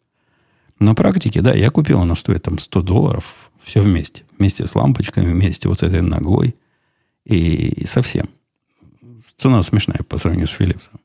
На 0.80 0.96
практике, 0.96 1.42
да, 1.42 1.54
я 1.54 1.70
купил, 1.70 2.02
она 2.02 2.16
стоит 2.16 2.44
там 2.44 2.58
100 2.60 2.82
долларов, 2.82 3.52
все 3.62 3.82
вместе. 3.82 4.24
Вместе 4.38 4.66
с 4.66 4.76
лампочками, 4.76 5.32
вместе 5.32 5.70
вот 5.70 5.80
с 5.80 5.84
этой 5.84 6.02
ногой. 6.02 6.56
И, 7.26 7.68
и 7.68 7.86
совсем. 7.86 8.28
Цена 9.38 9.64
смешная 9.64 10.00
по 10.08 10.18
сравнению 10.18 10.48
с 10.48 10.60
Philipsом. 10.60 11.00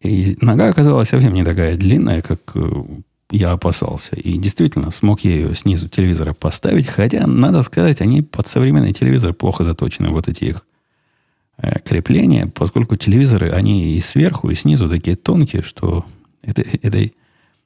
И 0.00 0.36
нога 0.40 0.68
оказалась 0.68 1.08
совсем 1.08 1.34
не 1.34 1.44
такая 1.44 1.76
длинная, 1.76 2.22
как 2.22 2.40
э, 2.54 2.84
я 3.32 3.52
опасался. 3.52 4.14
И 4.14 4.36
действительно 4.36 4.90
смог 4.90 5.20
я 5.20 5.30
ее 5.30 5.54
снизу 5.54 5.88
телевизора 5.88 6.34
поставить. 6.34 6.86
Хотя, 6.86 7.26
надо 7.26 7.62
сказать, 7.62 8.02
они 8.02 8.20
под 8.20 8.46
современный 8.46 8.92
телевизор 8.92 9.32
плохо 9.32 9.64
заточены. 9.64 10.10
Вот 10.10 10.28
эти 10.28 10.44
их 10.44 10.66
э, 11.56 11.80
крепления. 11.80 12.46
Поскольку 12.46 12.96
телевизоры, 12.96 13.50
они 13.50 13.96
и 13.96 14.00
сверху, 14.00 14.50
и 14.50 14.54
снизу 14.54 14.88
такие 14.88 15.16
тонкие, 15.16 15.62
что 15.62 16.04
это, 16.42 16.60
этой, 16.82 17.14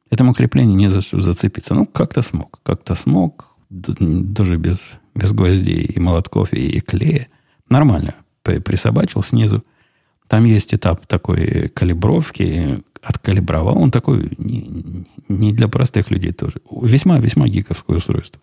этому 0.09 0.35
креплению 0.35 0.77
не 0.77 0.89
за 0.89 1.01
что 1.01 1.19
зацепиться. 1.19 1.75
Ну, 1.75 1.85
как-то 1.85 2.23
смог. 2.23 2.61
Как-то 2.63 2.95
смог. 2.95 3.57
Даже 3.69 4.59
без, 4.59 4.93
без 5.17 5.33
гвоздей 5.33 5.83
и 5.83 5.99
молотков 5.99 6.53
и, 6.53 6.79
и 6.79 6.81
клея. 6.81 7.27
Нормально. 7.69 8.15
Присобачил 8.45 9.21
снизу. 9.25 9.65
Там 10.29 10.45
есть 10.45 10.73
этап 10.75 11.07
такой 11.07 11.69
калибровки. 11.75 12.85
Откалибровал. 13.07 13.79
Он 13.79 13.93
такой 13.93 14.33
не, 14.37 15.07
не 15.29 15.53
для 15.53 15.69
простых 15.69 16.11
людей 16.11 16.33
тоже. 16.33 16.57
Весьма-весьма 16.69 17.47
гиковское 17.47 17.99
устройство. 17.99 18.41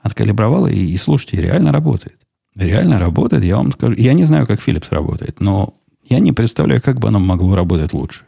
Откалибровал 0.00 0.66
и, 0.66 0.74
и 0.74 0.96
слушайте, 0.96 1.40
реально 1.40 1.70
работает. 1.70 2.18
Реально 2.56 2.98
работает, 2.98 3.44
я 3.44 3.56
вам 3.56 3.70
скажу. 3.70 3.94
Я 3.96 4.14
не 4.14 4.24
знаю, 4.24 4.48
как 4.48 4.58
Philips 4.58 4.88
работает, 4.90 5.38
но 5.38 5.74
я 6.08 6.18
не 6.18 6.32
представляю, 6.32 6.82
как 6.82 6.98
бы 6.98 7.06
оно 7.06 7.20
могло 7.20 7.54
работать 7.54 7.92
лучше. 7.92 8.24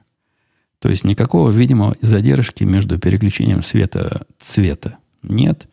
То 0.79 0.89
есть 0.89 1.03
никакого, 1.03 1.51
видимо, 1.51 1.97
задержки 2.01 2.63
между 2.63 3.01
переключением 3.01 3.63
света 3.63 4.27
цвета 4.39 4.99
нет. 5.25 5.69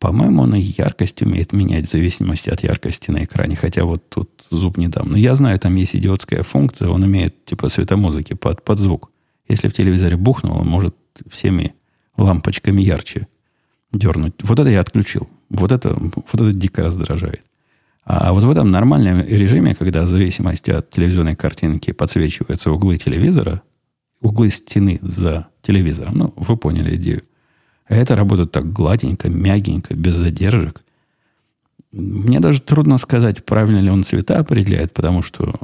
По-моему, 0.00 0.42
он 0.42 0.54
и 0.54 0.60
яркость 0.60 1.20
умеет 1.20 1.52
менять 1.52 1.86
в 1.86 1.90
зависимости 1.90 2.48
от 2.48 2.62
яркости 2.62 3.10
на 3.10 3.22
экране. 3.22 3.54
Хотя 3.54 3.84
вот 3.84 4.08
тут 4.08 4.30
зуб 4.50 4.78
не 4.78 4.88
дам. 4.88 5.10
Но 5.10 5.18
я 5.18 5.34
знаю, 5.34 5.58
там 5.58 5.74
есть 5.76 5.94
идиотская 5.94 6.42
функция. 6.42 6.88
Он 6.88 7.02
умеет 7.02 7.44
типа 7.44 7.68
светомузыки 7.68 8.32
под, 8.32 8.64
под 8.64 8.78
звук. 8.78 9.10
Если 9.46 9.68
в 9.68 9.74
телевизоре 9.74 10.16
бухнуло, 10.16 10.62
может 10.62 10.96
всеми 11.28 11.74
лампочками 12.16 12.80
ярче 12.80 13.28
дернуть. 13.92 14.32
Вот 14.42 14.58
это 14.58 14.70
я 14.70 14.80
отключил. 14.80 15.28
Вот 15.50 15.70
это, 15.70 15.94
вот 15.94 16.34
это 16.34 16.52
дико 16.54 16.82
раздражает. 16.82 17.42
А 18.04 18.32
вот 18.32 18.42
в 18.42 18.50
этом 18.50 18.70
нормальном 18.70 19.20
режиме, 19.20 19.74
когда 19.74 20.02
в 20.02 20.08
зависимости 20.08 20.70
от 20.70 20.88
телевизионной 20.88 21.36
картинки 21.36 21.92
подсвечиваются 21.92 22.70
углы 22.72 22.96
телевизора, 22.96 23.60
углы 24.22 24.48
стены 24.48 24.98
за 25.02 25.48
телевизором, 25.60 26.14
ну, 26.16 26.34
вы 26.36 26.56
поняли 26.56 26.96
идею, 26.96 27.22
это 27.96 28.14
работает 28.14 28.52
так 28.52 28.72
гладенько, 28.72 29.28
мягенько, 29.28 29.94
без 29.94 30.14
задержек. 30.14 30.82
Мне 31.90 32.38
даже 32.38 32.62
трудно 32.62 32.98
сказать, 32.98 33.44
правильно 33.44 33.80
ли 33.80 33.90
он 33.90 34.04
цвета 34.04 34.38
определяет, 34.38 34.92
потому 34.92 35.22
что 35.22 35.58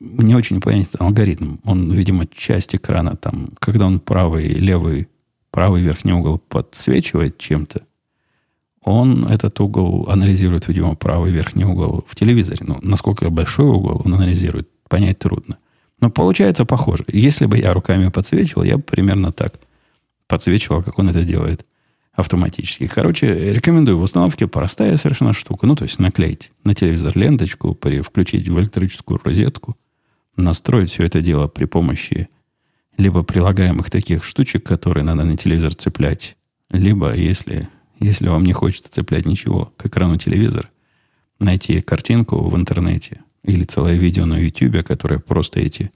не 0.00 0.34
очень 0.34 0.60
понятен 0.60 0.96
алгоритм. 0.98 1.58
Он, 1.64 1.92
видимо, 1.92 2.26
часть 2.26 2.74
экрана 2.74 3.14
там, 3.14 3.50
когда 3.60 3.86
он 3.86 4.00
правый, 4.00 4.48
левый, 4.48 5.08
правый 5.52 5.82
верхний 5.82 6.12
угол 6.12 6.38
подсвечивает 6.38 7.38
чем-то, 7.38 7.82
он 8.82 9.28
этот 9.28 9.60
угол 9.60 10.08
анализирует, 10.10 10.66
видимо, 10.66 10.96
правый 10.96 11.30
верхний 11.30 11.64
угол 11.64 12.04
в 12.08 12.16
телевизоре. 12.16 12.58
Ну, 12.62 12.80
насколько 12.82 13.30
большой 13.30 13.66
угол 13.66 14.02
он 14.04 14.14
анализирует, 14.14 14.68
понять 14.88 15.20
трудно. 15.20 15.58
Но 16.00 16.10
получается 16.10 16.64
похоже. 16.64 17.04
Если 17.06 17.46
бы 17.46 17.56
я 17.56 17.72
руками 17.72 18.08
подсвечивал, 18.08 18.64
я 18.64 18.78
бы 18.78 18.82
примерно 18.82 19.30
так– 19.30 19.60
подсвечивал, 20.32 20.82
как 20.82 20.98
он 20.98 21.10
это 21.10 21.24
делает 21.24 21.66
автоматически. 22.14 22.86
Короче, 22.86 23.52
рекомендую 23.52 23.98
в 23.98 24.02
установке 24.02 24.46
простая 24.46 24.96
совершенно 24.96 25.34
штука. 25.34 25.66
Ну, 25.66 25.76
то 25.76 25.84
есть 25.84 25.98
наклеить 25.98 26.50
на 26.64 26.74
телевизор 26.74 27.12
ленточку, 27.14 27.74
при, 27.74 28.00
включить 28.00 28.48
в 28.48 28.58
электрическую 28.58 29.20
розетку, 29.22 29.76
настроить 30.38 30.90
все 30.90 31.04
это 31.04 31.20
дело 31.20 31.48
при 31.48 31.66
помощи 31.66 32.30
либо 32.96 33.22
прилагаемых 33.22 33.90
таких 33.90 34.24
штучек, 34.24 34.64
которые 34.64 35.04
надо 35.04 35.24
на 35.24 35.36
телевизор 35.36 35.74
цеплять, 35.74 36.34
либо, 36.70 37.14
если, 37.14 37.68
если 38.00 38.28
вам 38.28 38.44
не 38.44 38.54
хочется 38.54 38.90
цеплять 38.90 39.26
ничего 39.26 39.74
к 39.76 39.84
экрану 39.84 40.16
телевизора, 40.16 40.70
найти 41.40 41.82
картинку 41.82 42.48
в 42.48 42.56
интернете 42.56 43.20
или 43.44 43.64
целое 43.64 43.96
видео 43.96 44.24
на 44.24 44.38
YouTube, 44.38 44.82
которое 44.82 45.18
просто 45.18 45.60
эти 45.60 45.92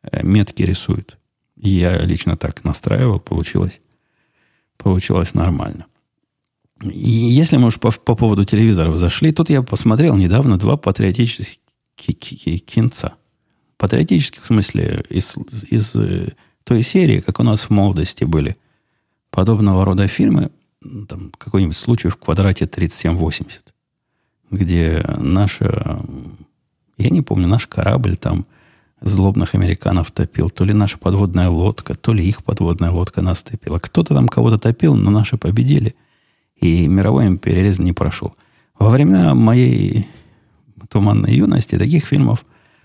э, 0.00 0.24
метки 0.24 0.62
рисует. 0.62 1.18
Я 1.66 1.98
лично 1.98 2.36
так 2.36 2.64
настраивал, 2.64 3.18
получилось, 3.18 3.80
получилось 4.76 5.34
нормально. 5.34 5.86
И 6.82 7.08
если 7.08 7.56
мы 7.56 7.68
уж 7.68 7.80
по, 7.80 7.90
по 7.90 8.14
поводу 8.14 8.44
телевизоров 8.44 8.96
зашли, 8.96 9.32
тут 9.32 9.50
я 9.50 9.62
посмотрел 9.62 10.16
недавно 10.16 10.58
два 10.58 10.76
патриотических 10.76 11.56
кинца. 11.96 13.14
Патриотических, 13.78 14.42
в 14.42 14.46
смысле, 14.46 15.04
из, 15.10 15.36
из 15.70 15.94
э, 15.96 16.34
той 16.64 16.82
серии, 16.82 17.20
как 17.20 17.40
у 17.40 17.42
нас 17.42 17.62
в 17.62 17.70
молодости 17.70 18.24
были 18.24 18.56
подобного 19.30 19.84
рода 19.84 20.06
фильмы, 20.06 20.50
там 21.08 21.32
какой-нибудь 21.36 21.76
случай 21.76 22.08
в 22.08 22.16
квадрате 22.16 22.66
3780, 22.66 23.74
где 24.50 25.04
наша, 25.18 26.00
я 26.96 27.10
не 27.10 27.22
помню, 27.22 27.48
наш 27.48 27.66
корабль 27.66 28.16
там 28.16 28.46
злобных 29.00 29.54
американцев 29.54 30.10
топил. 30.10 30.50
То 30.50 30.64
ли 30.64 30.72
наша 30.72 30.98
подводная 30.98 31.48
лодка, 31.48 31.94
то 31.94 32.12
ли 32.12 32.24
их 32.26 32.44
подводная 32.44 32.90
лодка 32.90 33.22
нас 33.22 33.42
топила. 33.42 33.78
Кто-то 33.78 34.14
там 34.14 34.28
кого-то 34.28 34.58
топил, 34.58 34.94
но 34.94 35.10
наши 35.10 35.36
победили. 35.36 35.94
И 36.60 36.88
мировой 36.88 37.26
империализм 37.26 37.84
не 37.84 37.92
прошел. 37.92 38.34
Во 38.78 38.88
времена 38.88 39.34
моей 39.34 40.08
туманной 40.88 41.34
юности 41.34 41.78
таких 41.78 42.04
фильмов 42.04 42.44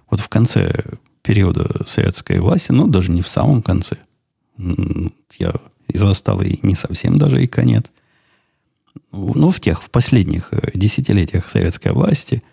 вот 0.10 0.20
в 0.20 0.30
конце 0.30 0.84
периода 1.22 1.86
советской 1.88 2.40
власти, 2.40 2.72
ну, 2.72 2.88
даже 2.88 3.12
не 3.12 3.22
в 3.22 3.28
самом 3.28 3.62
конце, 3.62 3.98
я 4.58 5.54
застал 5.94 6.42
и 6.42 6.60
не 6.64 6.76
совсем 6.76 7.18
даже 7.18 7.44
и 7.44 7.48
конец, 7.48 7.92
ну, 9.12 9.50
в 9.52 9.60
тех, 9.60 9.84
в 9.84 9.90
последних 9.90 10.50
э, 10.52 10.72
десятилетиях 10.74 11.50
советской 11.50 11.92
власти 11.92 12.44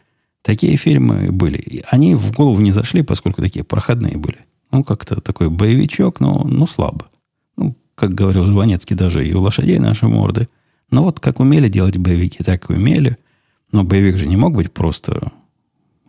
такие 0.48 0.78
фильмы 0.78 1.30
были. 1.30 1.84
Они 1.90 2.14
в 2.14 2.32
голову 2.32 2.58
не 2.60 2.72
зашли, 2.72 3.02
поскольку 3.02 3.42
такие 3.42 3.66
проходные 3.66 4.16
были. 4.16 4.38
Ну, 4.72 4.82
как-то 4.82 5.20
такой 5.20 5.50
боевичок, 5.50 6.20
но, 6.20 6.42
но 6.44 6.66
слабо. 6.66 7.10
Ну, 7.58 7.76
как 7.94 8.14
говорил 8.14 8.46
Жванецкий, 8.46 8.96
даже 8.96 9.28
и 9.28 9.34
у 9.34 9.42
лошадей 9.42 9.78
наши 9.78 10.08
морды. 10.08 10.48
Но 10.90 11.04
вот 11.04 11.20
как 11.20 11.40
умели 11.40 11.68
делать 11.68 11.98
боевики, 11.98 12.42
так 12.42 12.70
и 12.70 12.72
умели. 12.72 13.18
Но 13.72 13.84
боевик 13.84 14.16
же 14.16 14.26
не 14.26 14.38
мог 14.38 14.54
быть 14.54 14.72
просто, 14.72 15.32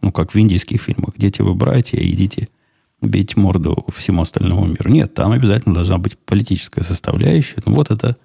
ну, 0.01 0.13
как 0.13 0.33
в 0.33 0.39
индийских 0.39 0.81
фильмах. 0.81 1.15
Дети 1.17 1.41
вы 1.41 1.53
братья, 1.53 1.97
идите 2.01 2.47
бить 3.01 3.35
морду 3.35 3.85
всему 3.93 4.21
остальному 4.21 4.67
миру. 4.67 4.89
Нет, 4.89 5.13
там 5.13 5.33
обязательно 5.33 5.75
должна 5.75 5.97
быть 5.97 6.17
политическая 6.17 6.83
составляющая. 6.83 7.61
Ну, 7.65 7.75
вот 7.75 7.91
это 7.91 8.15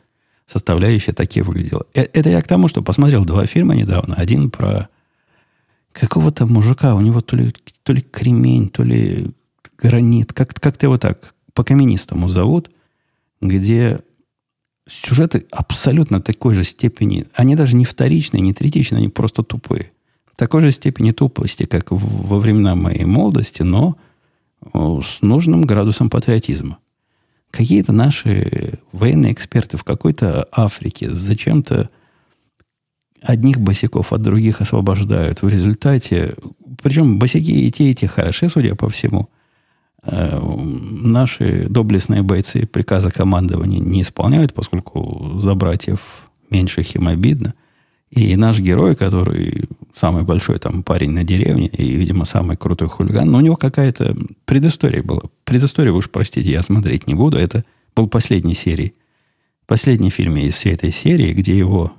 составляющая 0.46 1.12
такие 1.12 1.42
выглядела. 1.42 1.86
Э, 1.92 2.02
это 2.12 2.28
я 2.28 2.40
к 2.40 2.46
тому, 2.46 2.68
что 2.68 2.82
посмотрел 2.82 3.24
два 3.24 3.46
фильма 3.46 3.74
недавно. 3.74 4.14
Один 4.14 4.48
про 4.48 4.88
какого-то 5.94 6.44
мужика. 6.46 6.94
У 6.94 7.00
него 7.00 7.22
то 7.22 7.36
ли, 7.36 7.50
то 7.82 7.92
ли 7.94 8.02
кремень, 8.02 8.68
то 8.68 8.82
ли 8.82 9.30
гранит. 9.78 10.34
Как, 10.34 10.52
как-то 10.52 10.86
его 10.86 10.98
так 10.98 11.34
по-каменистому 11.54 12.28
зовут. 12.28 12.70
Где 13.40 14.00
сюжеты 14.86 15.46
абсолютно 15.50 16.20
такой 16.20 16.54
же 16.54 16.64
степени. 16.64 17.26
Они 17.34 17.56
даже 17.56 17.76
не 17.76 17.86
вторичные, 17.86 18.42
не 18.42 18.52
третичные, 18.52 18.98
они 18.98 19.08
просто 19.08 19.42
тупые. 19.42 19.92
Такой 20.36 20.60
же 20.62 20.72
степени 20.72 21.12
тупости, 21.12 21.64
как 21.64 21.90
во 21.90 22.38
времена 22.38 22.74
моей 22.74 23.04
молодости, 23.04 23.62
но 23.62 23.96
с 24.74 25.22
нужным 25.22 25.62
градусом 25.62 26.10
патриотизма. 26.10 26.78
Какие-то 27.50 27.92
наши 27.92 28.80
военные 28.90 29.32
эксперты 29.32 29.76
в 29.76 29.84
какой-то 29.84 30.48
Африке 30.50 31.08
зачем-то 31.10 31.88
одних 33.24 33.58
босиков 33.58 34.12
от 34.12 34.22
других 34.22 34.60
освобождают. 34.60 35.42
В 35.42 35.48
результате, 35.48 36.34
причем 36.82 37.18
босики 37.18 37.50
и 37.50 37.70
те, 37.72 37.90
и 37.90 37.94
те 37.94 38.06
хороши, 38.06 38.48
судя 38.48 38.74
по 38.74 38.88
всему, 38.90 39.28
э, 40.02 40.38
наши 40.38 41.66
доблестные 41.68 42.22
бойцы 42.22 42.66
приказа 42.66 43.10
командования 43.10 43.80
не 43.80 44.02
исполняют, 44.02 44.52
поскольку 44.52 45.38
за 45.40 45.54
братьев 45.54 46.28
меньших 46.50 46.94
им 46.94 47.08
обидно. 47.08 47.54
И 48.10 48.36
наш 48.36 48.60
герой, 48.60 48.94
который 48.94 49.68
самый 49.92 50.22
большой 50.22 50.58
там 50.58 50.82
парень 50.82 51.10
на 51.10 51.24
деревне 51.24 51.66
и, 51.68 51.96
видимо, 51.96 52.26
самый 52.26 52.56
крутой 52.56 52.88
хулиган, 52.88 53.28
но 53.28 53.38
у 53.38 53.40
него 53.40 53.56
какая-то 53.56 54.14
предыстория 54.44 55.02
была. 55.02 55.22
Предыстория, 55.44 55.90
вы 55.90 55.98
уж 55.98 56.10
простите, 56.10 56.50
я 56.50 56.62
смотреть 56.62 57.06
не 57.06 57.14
буду. 57.14 57.38
Это 57.38 57.64
был 57.96 58.06
последний 58.06 58.54
серии. 58.54 58.94
Последний 59.66 60.10
фильм 60.10 60.36
из 60.36 60.54
всей 60.54 60.74
этой 60.74 60.92
серии, 60.92 61.32
где 61.32 61.56
его... 61.56 61.92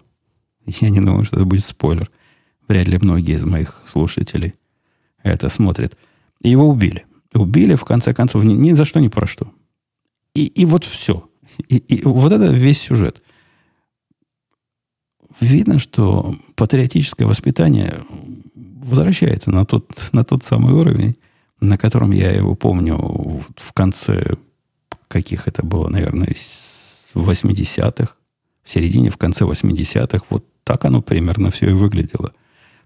Я 0.66 0.90
не 0.90 1.00
думаю, 1.00 1.26
что 1.26 1.38
это 1.38 1.46
будет 1.46 1.64
спойлер. 1.64 2.10
Вряд 2.68 2.88
ли 2.88 2.98
многие 2.98 3.36
из 3.36 3.44
моих 3.44 3.82
слушателей 3.86 4.56
это 5.24 5.50
смотрят. 5.50 5.98
И 6.42 6.50
его 6.50 6.68
убили. 6.68 7.06
Убили, 7.34 7.76
в 7.76 7.86
конце 7.86 8.14
концов, 8.14 8.44
ни, 8.44 8.54
ни 8.54 8.72
за 8.72 8.86
что, 8.86 9.00
ни 9.00 9.08
про 9.08 9.28
что. 9.28 9.52
И, 10.34 10.46
и 10.46 10.66
вот 10.66 10.84
все. 10.84 11.30
И, 11.70 11.78
и 11.78 12.04
вот 12.04 12.32
это 12.32 12.48
весь 12.48 12.82
сюжет 12.82 13.22
видно, 15.40 15.80
что 15.80 16.36
патриотическое 16.56 17.28
воспитание 17.28 18.04
возвращается 18.56 19.52
на 19.52 19.66
тот, 19.66 20.10
на 20.12 20.24
тот 20.24 20.44
самый 20.44 20.74
уровень, 20.74 21.16
на 21.60 21.78
котором 21.78 22.12
я 22.12 22.32
его 22.32 22.56
помню 22.56 22.98
в 23.56 23.74
конце, 23.74 24.36
каких 25.08 25.48
это 25.48 25.66
было, 25.66 25.90
наверное, 25.90 26.28
80-х, 27.14 28.16
в 28.66 28.70
середине, 28.70 29.10
в 29.10 29.18
конце 29.18 29.46
80-х. 29.46 30.26
Вот 30.30 30.46
так 30.66 30.84
оно 30.84 31.02
примерно 31.02 31.52
все 31.52 31.70
и 31.70 31.74
выглядело. 31.74 32.34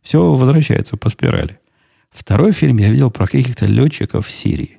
Все 0.04 0.32
возвращается 0.32 0.96
по 0.96 1.10
спирали. 1.10 1.60
Второй 2.12 2.52
фильм 2.52 2.78
я 2.78 2.92
видел 2.92 3.10
про 3.10 3.26
каких-то 3.26 3.66
летчиков 3.66 4.28
в 4.28 4.32
Сирии. 4.32 4.78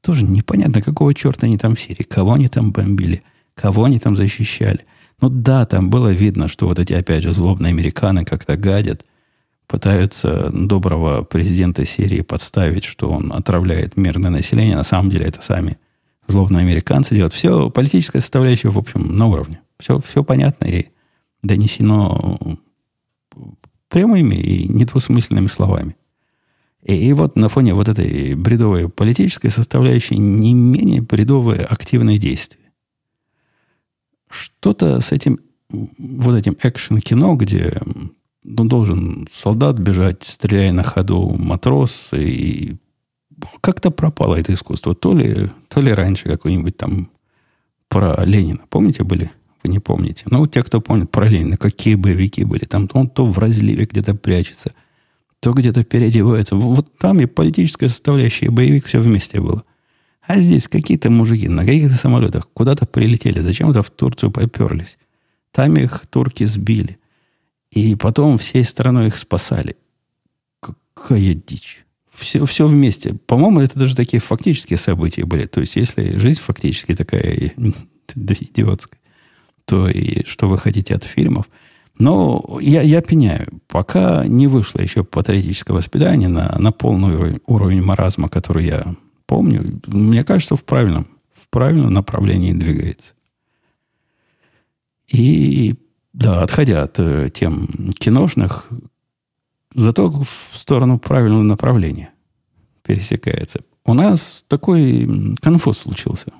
Тоже 0.00 0.24
непонятно, 0.24 0.80
какого 0.80 1.12
черта 1.12 1.46
они 1.46 1.58
там 1.58 1.74
в 1.74 1.80
Сирии, 1.80 2.04
кого 2.04 2.32
они 2.32 2.48
там 2.48 2.72
бомбили, 2.72 3.22
кого 3.54 3.84
они 3.84 3.98
там 3.98 4.16
защищали– 4.16 4.80
ну 5.20 5.28
да, 5.28 5.66
там 5.66 5.90
было 5.90 6.08
видно, 6.10 6.48
что 6.48 6.66
вот 6.68 6.78
эти, 6.78 6.92
опять 6.92 7.24
же, 7.24 7.32
злобные 7.32 7.70
американы 7.70 8.24
как-то 8.24 8.56
гадят, 8.56 9.04
пытаются 9.66 10.50
доброго 10.50 11.22
президента 11.24 11.84
Сирии 11.84 12.20
подставить, 12.20 12.84
что 12.84 13.10
он 13.10 13.32
отравляет 13.32 13.96
мирное 13.96 14.30
население. 14.30 14.76
На 14.76 14.84
самом 14.84 15.10
деле 15.10 15.26
это 15.26 15.42
сами 15.42 15.76
злобные 16.26 16.62
американцы 16.62 17.14
делают. 17.14 17.34
Все, 17.34 17.68
политическая 17.68 18.20
составляющая, 18.20 18.70
в 18.70 18.78
общем, 18.78 19.16
на 19.16 19.26
уровне. 19.26 19.60
Все, 19.78 20.00
все 20.00 20.24
понятно 20.24 20.66
и 20.66 20.86
донесено 21.42 22.36
прямыми 23.88 24.34
и 24.34 24.68
недвусмысленными 24.68 25.46
словами. 25.46 25.96
И, 26.82 26.94
и 26.94 27.12
вот 27.12 27.36
на 27.36 27.48
фоне 27.48 27.74
вот 27.74 27.88
этой 27.88 28.34
бредовой 28.34 28.88
политической 28.88 29.50
составляющей 29.50 30.18
не 30.18 30.54
менее 30.54 31.02
бредовые 31.02 31.62
активные 31.62 32.18
действия 32.18 32.68
что-то 34.30 35.00
с 35.00 35.12
этим, 35.12 35.40
вот 35.70 36.34
этим 36.34 36.56
экшен-кино, 36.62 37.34
где 37.34 37.80
ну, 38.44 38.64
должен 38.64 39.28
солдат 39.32 39.78
бежать, 39.78 40.22
стреляя 40.22 40.72
на 40.72 40.82
ходу 40.82 41.36
матрос, 41.38 42.10
и 42.12 42.76
как-то 43.60 43.90
пропало 43.90 44.36
это 44.36 44.52
искусство. 44.52 44.94
То 44.94 45.14
ли, 45.14 45.50
то 45.68 45.80
ли 45.80 45.92
раньше 45.92 46.24
какой-нибудь 46.24 46.76
там 46.76 47.10
про 47.88 48.24
Ленина. 48.24 48.60
Помните 48.68 49.04
были? 49.04 49.30
Не 49.68 49.80
помните. 49.80 50.24
Ну, 50.30 50.46
те, 50.46 50.62
кто 50.62 50.80
помнит 50.80 51.10
про 51.10 51.26
Ленина, 51.28 51.58
какие 51.58 51.94
боевики 51.94 52.42
были. 52.44 52.64
Там 52.64 52.88
он 52.94 53.08
то 53.08 53.26
в 53.26 53.38
разливе 53.38 53.84
где-то 53.84 54.14
прячется, 54.14 54.72
то 55.40 55.52
где-то 55.52 55.84
переодевается. 55.84 56.56
Вот 56.56 56.96
там 56.96 57.20
и 57.20 57.26
политическая 57.26 57.88
составляющая, 57.88 58.46
и 58.46 58.50
боевик 58.50 58.86
все 58.86 58.98
вместе 58.98 59.40
было. 59.40 59.64
А 60.22 60.38
здесь 60.38 60.68
какие-то 60.68 61.10
мужики 61.10 61.48
на 61.48 61.66
каких-то 61.66 61.96
самолетах 61.96 62.48
куда-то 62.52 62.86
прилетели, 62.86 63.40
зачем-то 63.40 63.82
в 63.82 63.90
Турцию 63.90 64.30
поперлись. 64.30 64.96
Там 65.52 65.76
их 65.76 66.06
турки 66.08 66.44
сбили. 66.44 66.98
И 67.70 67.94
потом 67.94 68.38
всей 68.38 68.64
страной 68.64 69.08
их 69.08 69.18
спасали. 69.18 69.76
Какая 70.60 71.34
дичь. 71.34 71.84
Все, 72.10 72.44
все 72.46 72.66
вместе. 72.66 73.14
По-моему, 73.26 73.60
это 73.60 73.78
даже 73.78 73.94
такие 73.94 74.20
фактические 74.20 74.78
события 74.78 75.24
были. 75.24 75.44
То 75.44 75.60
есть, 75.60 75.76
если 75.76 76.16
жизнь 76.18 76.40
фактически 76.40 76.94
такая 76.94 77.52
да, 78.14 78.34
идиотская, 78.34 79.00
то 79.68 79.86
и 79.86 80.24
что 80.24 80.48
вы 80.48 80.58
хотите 80.58 80.94
от 80.94 81.04
фильмов. 81.04 81.48
Но 81.98 82.58
я, 82.60 82.80
я 82.80 83.02
пеняю. 83.02 83.60
Пока 83.66 84.26
не 84.26 84.46
вышло 84.46 84.80
еще 84.80 85.04
патриотическое 85.04 85.76
воспитание 85.76 86.28
на, 86.28 86.56
на 86.58 86.72
полный 86.72 87.14
уровень, 87.14 87.40
уровень 87.46 87.82
маразма, 87.82 88.28
который 88.28 88.66
я 88.66 88.94
помню, 89.26 89.80
мне 89.86 90.24
кажется, 90.24 90.56
в 90.56 90.64
правильном, 90.64 91.06
в 91.32 91.48
правильном 91.50 91.92
направлении 91.92 92.52
двигается. 92.52 93.12
И 95.08 95.74
да, 96.12 96.42
отходя 96.42 96.82
от 96.82 96.98
э, 96.98 97.28
тем 97.32 97.92
киношных, 97.98 98.68
зато 99.74 100.10
в 100.10 100.56
сторону 100.56 100.98
правильного 100.98 101.42
направления 101.42 102.10
пересекается. 102.82 103.60
У 103.84 103.92
нас 103.92 104.44
такой 104.48 105.34
конфуз 105.40 105.78
случился. 105.78 106.32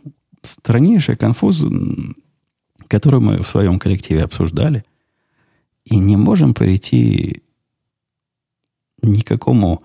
Страннейший 0.42 1.16
конфуз, 1.16 1.64
который 2.88 3.20
мы 3.20 3.42
в 3.42 3.46
своем 3.46 3.78
коллективе 3.78 4.24
обсуждали, 4.24 4.84
и 5.84 5.96
не 5.98 6.16
можем 6.16 6.54
прийти 6.54 7.42
никакому 9.02 9.82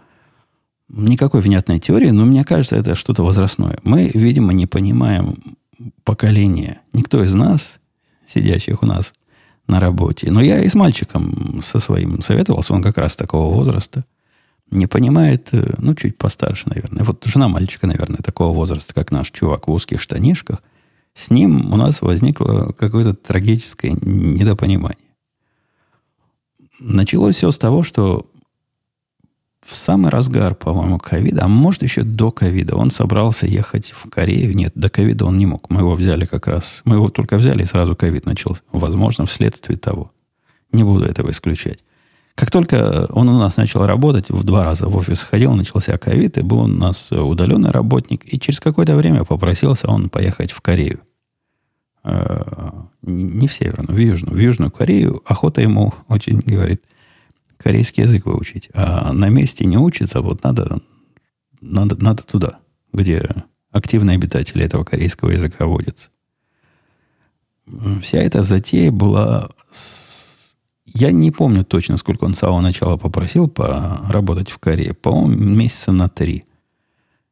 никакой 0.89 1.41
внятной 1.41 1.79
теории, 1.79 2.09
но 2.09 2.25
мне 2.25 2.43
кажется, 2.43 2.75
это 2.75 2.95
что-то 2.95 3.23
возрастное. 3.23 3.79
Мы, 3.83 4.11
видимо, 4.13 4.53
не 4.53 4.67
понимаем 4.67 5.35
поколения. 6.03 6.81
Никто 6.93 7.23
из 7.23 7.33
нас, 7.33 7.79
сидящих 8.25 8.83
у 8.83 8.85
нас 8.85 9.13
на 9.67 9.79
работе, 9.79 10.29
но 10.29 10.41
я 10.41 10.61
и 10.61 10.69
с 10.69 10.75
мальчиком 10.75 11.61
со 11.61 11.79
своим 11.79 12.21
советовался, 12.21 12.73
он 12.73 12.83
как 12.83 12.97
раз 12.97 13.15
такого 13.15 13.53
возраста, 13.53 14.05
не 14.69 14.87
понимает, 14.87 15.49
э, 15.53 15.75
ну, 15.77 15.93
чуть 15.95 16.17
постарше, 16.17 16.67
наверное. 16.67 17.03
Вот 17.03 17.23
жена 17.25 17.47
мальчика, 17.47 17.85
наверное, 17.85 18.17
такого 18.17 18.53
возраста, 18.53 18.93
как 18.93 19.11
наш 19.11 19.29
чувак 19.31 19.67
в 19.67 19.71
узких 19.71 20.01
штанишках, 20.01 20.63
с 21.13 21.29
ним 21.29 21.71
у 21.73 21.77
нас 21.77 22.01
возникло 22.01 22.73
какое-то 22.77 23.13
трагическое 23.13 23.95
недопонимание. 24.01 24.97
Началось 26.79 27.35
все 27.35 27.51
с 27.51 27.57
того, 27.57 27.83
что 27.83 28.29
в 29.61 29.75
самый 29.75 30.11
разгар, 30.11 30.55
по-моему, 30.55 30.99
ковида, 30.99 31.45
а 31.45 31.47
может 31.47 31.83
еще 31.83 32.03
до 32.03 32.31
ковида, 32.31 32.75
он 32.75 32.91
собрался 32.91 33.47
ехать 33.47 33.91
в 33.91 34.09
Корею. 34.09 34.55
Нет, 34.55 34.73
до 34.75 34.89
ковида 34.89 35.25
он 35.25 35.37
не 35.37 35.45
мог. 35.45 35.69
Мы 35.69 35.81
его 35.81 35.95
взяли 35.95 36.25
как 36.25 36.47
раз. 36.47 36.81
Мы 36.83 36.95
его 36.95 37.09
только 37.09 37.37
взяли, 37.37 37.63
и 37.63 37.65
сразу 37.65 37.95
ковид 37.95 38.25
начался. 38.25 38.61
Возможно, 38.71 39.25
вследствие 39.25 39.77
того. 39.77 40.11
Не 40.73 40.83
буду 40.83 41.05
этого 41.05 41.31
исключать. 41.31 41.83
Как 42.35 42.49
только 42.49 43.05
он 43.11 43.29
у 43.29 43.37
нас 43.37 43.57
начал 43.57 43.85
работать, 43.85 44.29
в 44.29 44.43
два 44.43 44.63
раза 44.63 44.87
в 44.87 44.95
офис 44.95 45.21
ходил, 45.21 45.53
начался 45.53 45.97
ковид, 45.97 46.37
и 46.37 46.41
был 46.41 46.61
у 46.61 46.67
нас 46.67 47.11
удаленный 47.11 47.69
работник, 47.69 48.21
и 48.25 48.39
через 48.39 48.59
какое-то 48.59 48.95
время 48.95 49.23
попросился 49.23 49.87
он 49.87 50.09
поехать 50.09 50.51
в 50.51 50.61
Корею. 50.61 51.01
Э, 52.03 52.71
не 53.03 53.47
в 53.47 53.53
северную, 53.53 53.95
в 53.95 53.99
южную. 53.99 54.35
В 54.35 54.39
южную 54.39 54.71
Корею 54.71 55.21
охота 55.25 55.61
ему 55.61 55.93
очень, 56.07 56.39
говорит, 56.39 56.83
корейский 57.57 58.03
язык 58.03 58.25
выучить. 58.25 58.69
А 58.73 59.13
на 59.13 59.29
месте 59.29 59.65
не 59.65 59.77
учится, 59.77 60.21
вот 60.21 60.43
надо, 60.43 60.79
надо, 61.61 61.95
надо 62.01 62.23
туда, 62.23 62.59
где 62.91 63.29
активные 63.71 64.15
обитатели 64.15 64.65
этого 64.65 64.83
корейского 64.83 65.29
языка 65.31 65.65
водятся. 65.65 66.09
Вся 68.01 68.17
эта 68.19 68.43
затея 68.43 68.91
была... 68.91 69.49
С... 69.71 70.12
Я 70.93 71.11
не 71.11 71.31
помню 71.31 71.65
точно, 71.65 71.97
сколько 71.97 72.23
он 72.23 72.35
с 72.35 72.39
самого 72.39 72.61
начала 72.61 72.97
попросил 72.97 73.47
поработать 73.47 74.51
в 74.51 74.59
Корее. 74.59 74.93
По-моему, 74.93 75.43
месяца 75.43 75.91
на 75.91 76.07
три. 76.07 76.43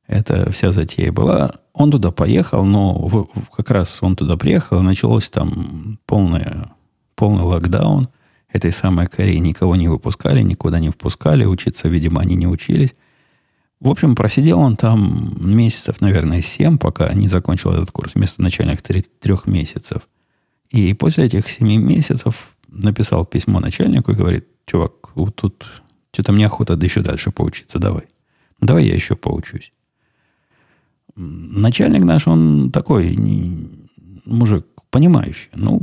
Это 0.07 0.51
вся 0.51 0.71
затея 0.71 1.11
была. 1.11 1.51
Он 1.73 1.91
туда 1.91 2.11
поехал, 2.11 2.65
но 2.65 3.29
как 3.55 3.69
раз 3.69 3.99
он 4.01 4.15
туда 4.15 4.35
приехал, 4.35 4.79
и 4.79 4.83
началось 4.83 5.29
там 5.29 5.99
полное, 6.07 6.71
полный 7.15 7.43
локдаун 7.43 8.09
этой 8.49 8.71
самой 8.71 9.05
Кореи. 9.07 9.37
Никого 9.37 9.75
не 9.75 9.87
выпускали, 9.87 10.41
никуда 10.41 10.79
не 10.79 10.89
впускали. 10.89 11.45
Учиться, 11.45 11.87
видимо, 11.87 12.21
они 12.21 12.35
не 12.35 12.47
учились. 12.47 12.95
В 13.79 13.89
общем, 13.89 14.15
просидел 14.15 14.59
он 14.59 14.75
там 14.75 15.37
месяцев, 15.39 16.01
наверное, 16.01 16.41
семь, 16.41 16.77
пока 16.77 17.13
не 17.13 17.27
закончил 17.27 17.71
этот 17.71 17.91
курс, 17.91 18.15
вместо 18.15 18.41
начальных 18.41 18.81
трех 18.81 19.47
месяцев. 19.47 20.07
И 20.71 20.93
после 20.93 21.25
этих 21.25 21.47
семи 21.49 21.77
месяцев 21.77 22.55
написал 22.71 23.25
письмо 23.25 23.59
начальнику 23.59 24.11
и 24.11 24.15
говорит, 24.15 24.47
чувак, 24.65 25.15
вот 25.15 25.35
тут 25.35 25.65
что-то 26.11 26.31
мне 26.31 26.47
охота 26.47 26.75
да 26.75 26.85
еще 26.85 27.01
дальше 27.01 27.31
поучиться, 27.31 27.79
давай. 27.79 28.03
Давай 28.59 28.85
я 28.85 28.93
еще 28.93 29.15
поучусь. 29.15 29.71
Начальник 31.15 32.03
наш, 32.03 32.27
он 32.27 32.71
такой 32.71 33.15
не, 33.15 33.69
мужик 34.25 34.65
понимающий. 34.89 35.49
Ну, 35.53 35.81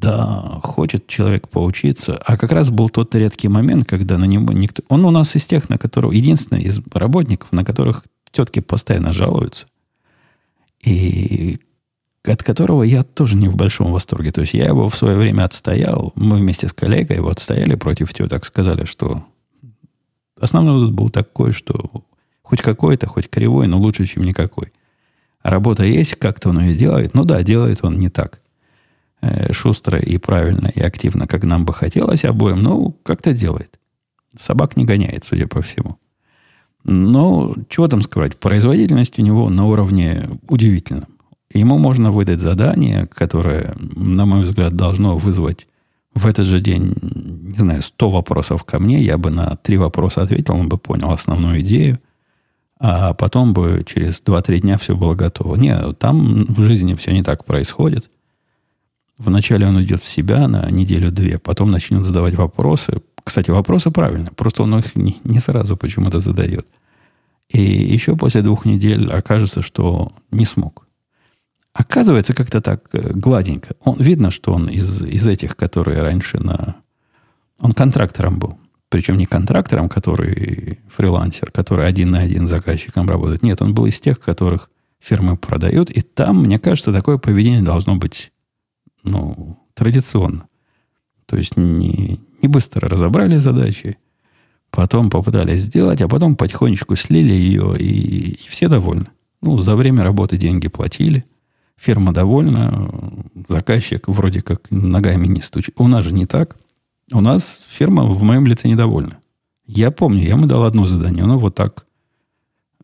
да, 0.00 0.60
хочет 0.62 1.06
человек 1.06 1.48
поучиться. 1.48 2.16
А 2.26 2.36
как 2.36 2.52
раз 2.52 2.70
был 2.70 2.88
тот 2.88 3.14
редкий 3.14 3.48
момент, 3.48 3.88
когда 3.88 4.18
на 4.18 4.24
него 4.24 4.52
никто... 4.52 4.82
Он 4.88 5.04
у 5.04 5.10
нас 5.10 5.34
из 5.36 5.46
тех, 5.46 5.68
на 5.68 5.78
которого... 5.78 6.12
Единственный 6.12 6.62
из 6.62 6.80
работников, 6.92 7.52
на 7.52 7.64
которых 7.64 8.04
тетки 8.30 8.60
постоянно 8.60 9.12
жалуются. 9.12 9.66
И 10.82 11.58
от 12.28 12.42
которого 12.42 12.82
я 12.82 13.02
тоже 13.02 13.36
не 13.36 13.48
в 13.48 13.56
большом 13.56 13.92
восторге. 13.92 14.30
То 14.32 14.40
есть 14.42 14.54
я 14.54 14.66
его 14.66 14.88
в 14.88 14.96
свое 14.96 15.16
время 15.16 15.44
отстоял. 15.44 16.12
Мы 16.14 16.38
вместе 16.38 16.68
с 16.68 16.72
коллегой 16.72 17.16
его 17.16 17.28
отстояли 17.30 17.74
против 17.74 18.12
теток. 18.12 18.44
Сказали, 18.44 18.84
что 18.84 19.24
основной 20.40 20.86
тут 20.86 20.94
был 20.94 21.10
такой, 21.10 21.52
что 21.52 22.04
хоть 22.42 22.62
какой-то, 22.62 23.06
хоть 23.06 23.28
кривой, 23.28 23.66
но 23.66 23.78
лучше, 23.78 24.06
чем 24.06 24.24
никакой. 24.24 24.72
Работа 25.42 25.84
есть, 25.84 26.16
как-то 26.16 26.50
он 26.50 26.60
ее 26.60 26.74
делает. 26.74 27.14
Ну 27.14 27.24
да, 27.24 27.42
делает 27.42 27.80
он 27.82 27.98
не 27.98 28.08
так 28.08 28.40
э, 29.20 29.52
шустро 29.52 29.98
и 29.98 30.18
правильно 30.18 30.68
и 30.74 30.80
активно, 30.80 31.26
как 31.26 31.44
нам 31.44 31.64
бы 31.64 31.72
хотелось 31.72 32.24
обоим, 32.24 32.62
но 32.62 32.92
как-то 33.02 33.32
делает. 33.32 33.78
Собак 34.36 34.76
не 34.76 34.84
гоняет, 34.84 35.24
судя 35.24 35.46
по 35.46 35.62
всему. 35.62 35.98
Но 36.84 37.54
чего 37.68 37.88
там 37.88 38.02
сказать, 38.02 38.38
производительность 38.38 39.18
у 39.18 39.22
него 39.22 39.50
на 39.50 39.66
уровне 39.66 40.28
удивительном. 40.48 41.17
Ему 41.52 41.78
можно 41.78 42.10
выдать 42.10 42.40
задание, 42.40 43.06
которое, 43.06 43.74
на 43.94 44.26
мой 44.26 44.42
взгляд, 44.42 44.76
должно 44.76 45.16
вызвать 45.16 45.66
в 46.14 46.26
этот 46.26 46.46
же 46.46 46.60
день, 46.60 46.94
не 47.02 47.58
знаю, 47.58 47.82
100 47.82 48.10
вопросов 48.10 48.64
ко 48.64 48.78
мне. 48.78 49.00
Я 49.00 49.18
бы 49.18 49.30
на 49.30 49.56
три 49.56 49.78
вопроса 49.78 50.22
ответил, 50.22 50.56
он 50.56 50.68
бы 50.68 50.78
понял 50.78 51.10
основную 51.10 51.60
идею. 51.60 52.00
А 52.80 53.14
потом 53.14 53.54
бы 53.54 53.82
через 53.86 54.22
2-3 54.22 54.60
дня 54.60 54.78
все 54.78 54.96
было 54.96 55.14
готово. 55.14 55.56
Нет, 55.56 55.98
там 55.98 56.44
в 56.44 56.62
жизни 56.62 56.94
все 56.94 57.12
не 57.12 57.22
так 57.22 57.44
происходит. 57.44 58.10
Вначале 59.16 59.66
он 59.66 59.82
идет 59.82 60.00
в 60.00 60.08
себя 60.08 60.46
на 60.46 60.70
неделю-две, 60.70 61.38
потом 61.38 61.72
начнет 61.72 62.04
задавать 62.04 62.36
вопросы. 62.36 63.02
Кстати, 63.24 63.50
вопросы 63.50 63.90
правильные, 63.90 64.30
просто 64.30 64.62
он 64.62 64.78
их 64.78 64.94
не, 64.94 65.16
не 65.24 65.40
сразу 65.40 65.76
почему-то 65.76 66.20
задает. 66.20 66.66
И 67.48 67.60
еще 67.60 68.14
после 68.14 68.42
двух 68.42 68.64
недель 68.64 69.10
окажется, 69.10 69.60
что 69.60 70.12
не 70.30 70.44
смог. 70.44 70.87
Оказывается, 71.78 72.34
как-то 72.34 72.60
так 72.60 72.88
э, 72.92 73.12
гладенько. 73.14 73.76
Он, 73.84 73.94
видно, 74.00 74.32
что 74.32 74.52
он 74.52 74.68
из, 74.68 75.00
из 75.00 75.28
этих, 75.28 75.56
которые 75.56 76.02
раньше 76.02 76.40
на... 76.40 76.74
Он 77.60 77.70
контрактором 77.70 78.40
был. 78.40 78.58
Причем 78.88 79.16
не 79.16 79.26
контрактором, 79.26 79.88
который 79.88 80.80
фрилансер, 80.88 81.52
который 81.52 81.86
один 81.86 82.10
на 82.10 82.18
один 82.18 82.48
с 82.48 82.50
заказчиком 82.50 83.08
работает. 83.08 83.44
Нет, 83.44 83.62
он 83.62 83.74
был 83.74 83.86
из 83.86 84.00
тех, 84.00 84.18
которых 84.18 84.70
фирмы 84.98 85.36
продают. 85.36 85.88
И 85.90 86.00
там, 86.00 86.42
мне 86.42 86.58
кажется, 86.58 86.92
такое 86.92 87.16
поведение 87.16 87.62
должно 87.62 87.94
быть 87.94 88.32
ну, 89.04 89.56
традиционно. 89.74 90.48
То 91.26 91.36
есть 91.36 91.56
не, 91.56 92.18
не 92.42 92.48
быстро 92.48 92.88
разобрали 92.88 93.36
задачи, 93.36 93.98
потом 94.72 95.10
попытались 95.10 95.60
сделать, 95.60 96.02
а 96.02 96.08
потом 96.08 96.34
потихонечку 96.34 96.96
слили 96.96 97.32
ее, 97.32 97.76
и, 97.78 98.32
и 98.32 98.48
все 98.48 98.66
довольны. 98.66 99.06
Ну, 99.42 99.58
за 99.58 99.76
время 99.76 100.02
работы 100.02 100.36
деньги 100.36 100.66
платили– 100.66 101.24
Фирма 101.78 102.12
довольна, 102.12 102.90
заказчик 103.48 104.08
вроде 104.08 104.40
как 104.40 104.70
ногами 104.70 105.26
не 105.26 105.40
стучит. 105.40 105.74
У 105.78 105.86
нас 105.86 106.04
же 106.04 106.12
не 106.12 106.26
так. 106.26 106.56
У 107.12 107.20
нас 107.20 107.66
фирма 107.68 108.04
в 108.04 108.22
моем 108.22 108.46
лице 108.46 108.68
недовольна. 108.68 109.18
Я 109.66 109.90
помню, 109.90 110.22
я 110.22 110.30
ему 110.30 110.46
дал 110.46 110.64
одно 110.64 110.86
задание, 110.86 111.24
оно 111.24 111.38
вот 111.38 111.54
так 111.54 111.86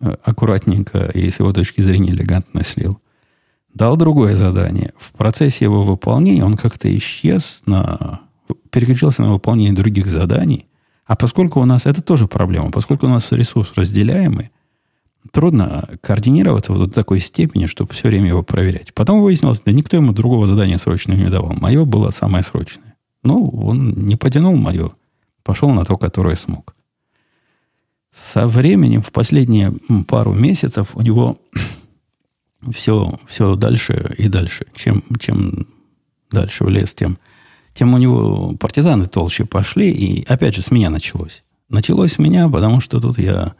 э, 0.01 0.17
аккуратненько 0.23 1.11
и 1.15 1.29
с 1.29 1.41
его 1.41 1.53
точки 1.53 1.81
зрения 1.81 2.11
элегантно 2.11 2.63
слил. 2.63 3.01
Дал 3.73 3.97
другое 3.97 4.37
задание. 4.37 4.93
В 4.97 5.13
процессе 5.13 5.65
его 5.65 5.83
выполнения 5.83 6.45
он 6.45 6.57
как-то 6.57 6.95
исчез, 6.97 7.63
на, 7.67 8.21
переключился 8.71 9.23
на 9.23 9.33
выполнение 9.33 9.75
других 9.75 10.07
заданий. 10.07 10.67
А 11.07 11.17
поскольку 11.17 11.61
у 11.61 11.65
нас, 11.65 11.87
это 11.87 12.03
тоже 12.03 12.29
проблема, 12.29 12.71
поскольку 12.71 13.07
у 13.07 13.11
нас 13.11 13.33
ресурс 13.33 13.73
разделяемый, 13.75 14.51
трудно 15.35 15.89
координироваться 16.01 16.73
вот 16.73 16.89
до 16.89 16.95
такой 16.95 17.19
степени, 17.21 17.67
чтобы 17.67 17.93
все 17.93 18.09
время 18.09 18.29
его 18.29 18.43
проверять. 18.43 18.95
Потом 18.95 19.21
выяснилось, 19.21 19.61
да 19.61 19.73
никто 19.73 19.97
ему 19.97 20.13
другого 20.13 20.47
задания 20.47 20.79
срочного 20.79 21.19
не 21.19 21.29
давал. 21.29 21.55
Мое 21.55 21.85
было 21.85 22.11
самое 22.11 22.45
срочное. 22.45 22.95
Ну, 23.25 23.49
он 23.49 24.07
не 24.07 24.17
потянул 24.17 24.57
мое, 24.57 24.93
пошел 25.43 25.71
на 25.71 25.85
то, 25.85 25.97
которое 25.97 26.37
смог. 26.37 26.75
Со 28.13 28.47
временем, 28.47 29.03
в 29.03 29.11
последние 29.11 29.75
пару 30.07 30.33
месяцев, 30.33 30.95
у 30.95 31.03
него 31.03 31.37
все, 32.73 33.19
все 33.27 33.57
дальше 33.57 34.15
и 34.17 34.29
дальше. 34.29 34.67
Чем, 34.77 35.03
чем 35.19 35.67
дальше 36.31 36.63
в 36.63 36.69
лес, 36.69 36.95
тем, 36.95 37.19
тем 37.73 37.93
у 37.93 37.99
него 37.99 38.55
партизаны 38.61 39.07
толще 39.07 39.47
пошли. 39.47 39.91
И 39.91 40.25
опять 40.27 40.55
же, 40.55 40.63
с 40.63 40.71
меня 40.71 40.91
началось. 40.91 41.43
Началось 41.69 42.13
с 42.13 42.19
меня, 42.21 42.49
потому 42.49 42.79
что 42.79 43.01
тут 43.01 43.19
я 43.19 43.55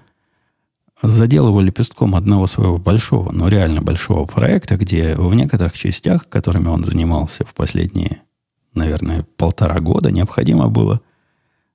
задел 1.09 1.49
его 1.49 1.61
лепестком 1.61 2.15
одного 2.15 2.47
своего 2.47 2.79
большого, 2.79 3.33
но 3.33 3.49
реально 3.49 3.83
большого 3.83 4.27
проекта, 4.27 4.77
где 4.77 5.15
в 5.17 5.35
некоторых 5.35 5.77
частях, 5.77 6.29
которыми 6.29 6.69
он 6.69 6.85
занимался 6.85 7.45
в 7.45 7.55
последние, 7.55 8.23
наверное, 8.75 9.27
полтора 9.37 9.81
года, 9.81 10.11
необходимо 10.11 10.69
было 10.69 11.01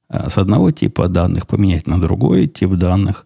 а, 0.08 0.30
с 0.30 0.38
одного 0.38 0.72
типа 0.72 1.08
данных 1.08 1.48
поменять 1.48 1.88
на 1.88 2.00
другой 2.00 2.48
тип 2.48 2.72
данных. 2.72 3.26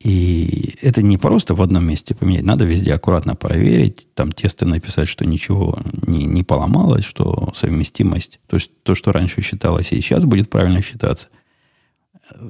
И 0.00 0.76
это 0.80 1.02
не 1.02 1.18
просто 1.18 1.54
в 1.54 1.62
одном 1.62 1.84
месте 1.84 2.14
поменять, 2.14 2.44
надо 2.44 2.64
везде 2.64 2.94
аккуратно 2.94 3.34
проверить, 3.34 4.06
там 4.14 4.30
тесты 4.30 4.64
написать, 4.64 5.08
что 5.08 5.26
ничего 5.26 5.76
не, 6.06 6.24
не 6.24 6.44
поломалось, 6.44 7.04
что 7.04 7.50
совместимость, 7.52 8.38
то 8.46 8.54
есть 8.54 8.70
то, 8.84 8.94
что 8.94 9.10
раньше 9.10 9.42
считалось, 9.42 9.90
и 9.90 9.96
сейчас 9.96 10.24
будет 10.24 10.50
правильно 10.50 10.82
считаться– 10.82 11.28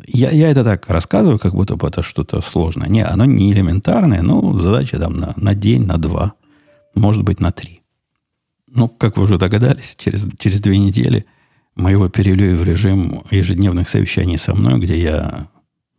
я, 0.07 0.31
я 0.31 0.51
это 0.51 0.65
так 0.65 0.89
рассказываю, 0.89 1.39
как 1.39 1.55
будто 1.55 1.77
бы 1.77 1.89
это 1.89 2.03
что-то 2.03 2.41
сложное. 2.41 2.89
Не, 2.89 3.05
оно 3.05 3.25
не 3.25 3.53
элементарное, 3.53 4.23
но 4.23 4.59
задача 4.59 4.99
там 4.99 5.17
на, 5.17 5.35
на 5.37 5.55
день, 5.55 5.85
на 5.85 5.99
два, 5.99 6.35
может 6.95 7.23
быть, 7.23 7.41
на 7.41 7.53
три. 7.53 7.83
Ну, 8.67 8.89
как 8.89 9.17
вы 9.17 9.25
уже 9.25 9.39
догадались, 9.39 9.97
через, 9.97 10.29
через 10.39 10.61
две 10.61 10.79
недели 10.79 11.27
мы 11.75 11.93
его 11.93 12.09
перевели 12.09 12.55
в 12.55 12.63
режим 12.63 13.23
ежедневных 13.31 13.89
совещаний 13.89 14.37
со 14.37 14.55
мной, 14.55 14.81
где 14.81 15.01
я 15.01 15.49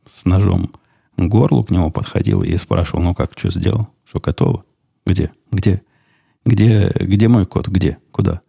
с 0.10 0.26
ножом 0.26 0.72
горлу 1.18 1.64
к 1.64 1.72
нему 1.72 1.92
подходил 1.92 2.44
и 2.44 2.56
спрашивал, 2.58 3.02
ну 3.02 3.16
как, 3.16 3.32
что 3.36 3.50
сделал? 3.50 3.88
Что 4.06 4.20
готово? 4.20 4.64
Где? 5.06 5.32
Где? 5.52 5.82
Где, 6.46 6.92
где 6.96 7.28
мой 7.28 7.46
код? 7.46 7.68
Где? 7.68 7.98
Куда? 8.12 8.42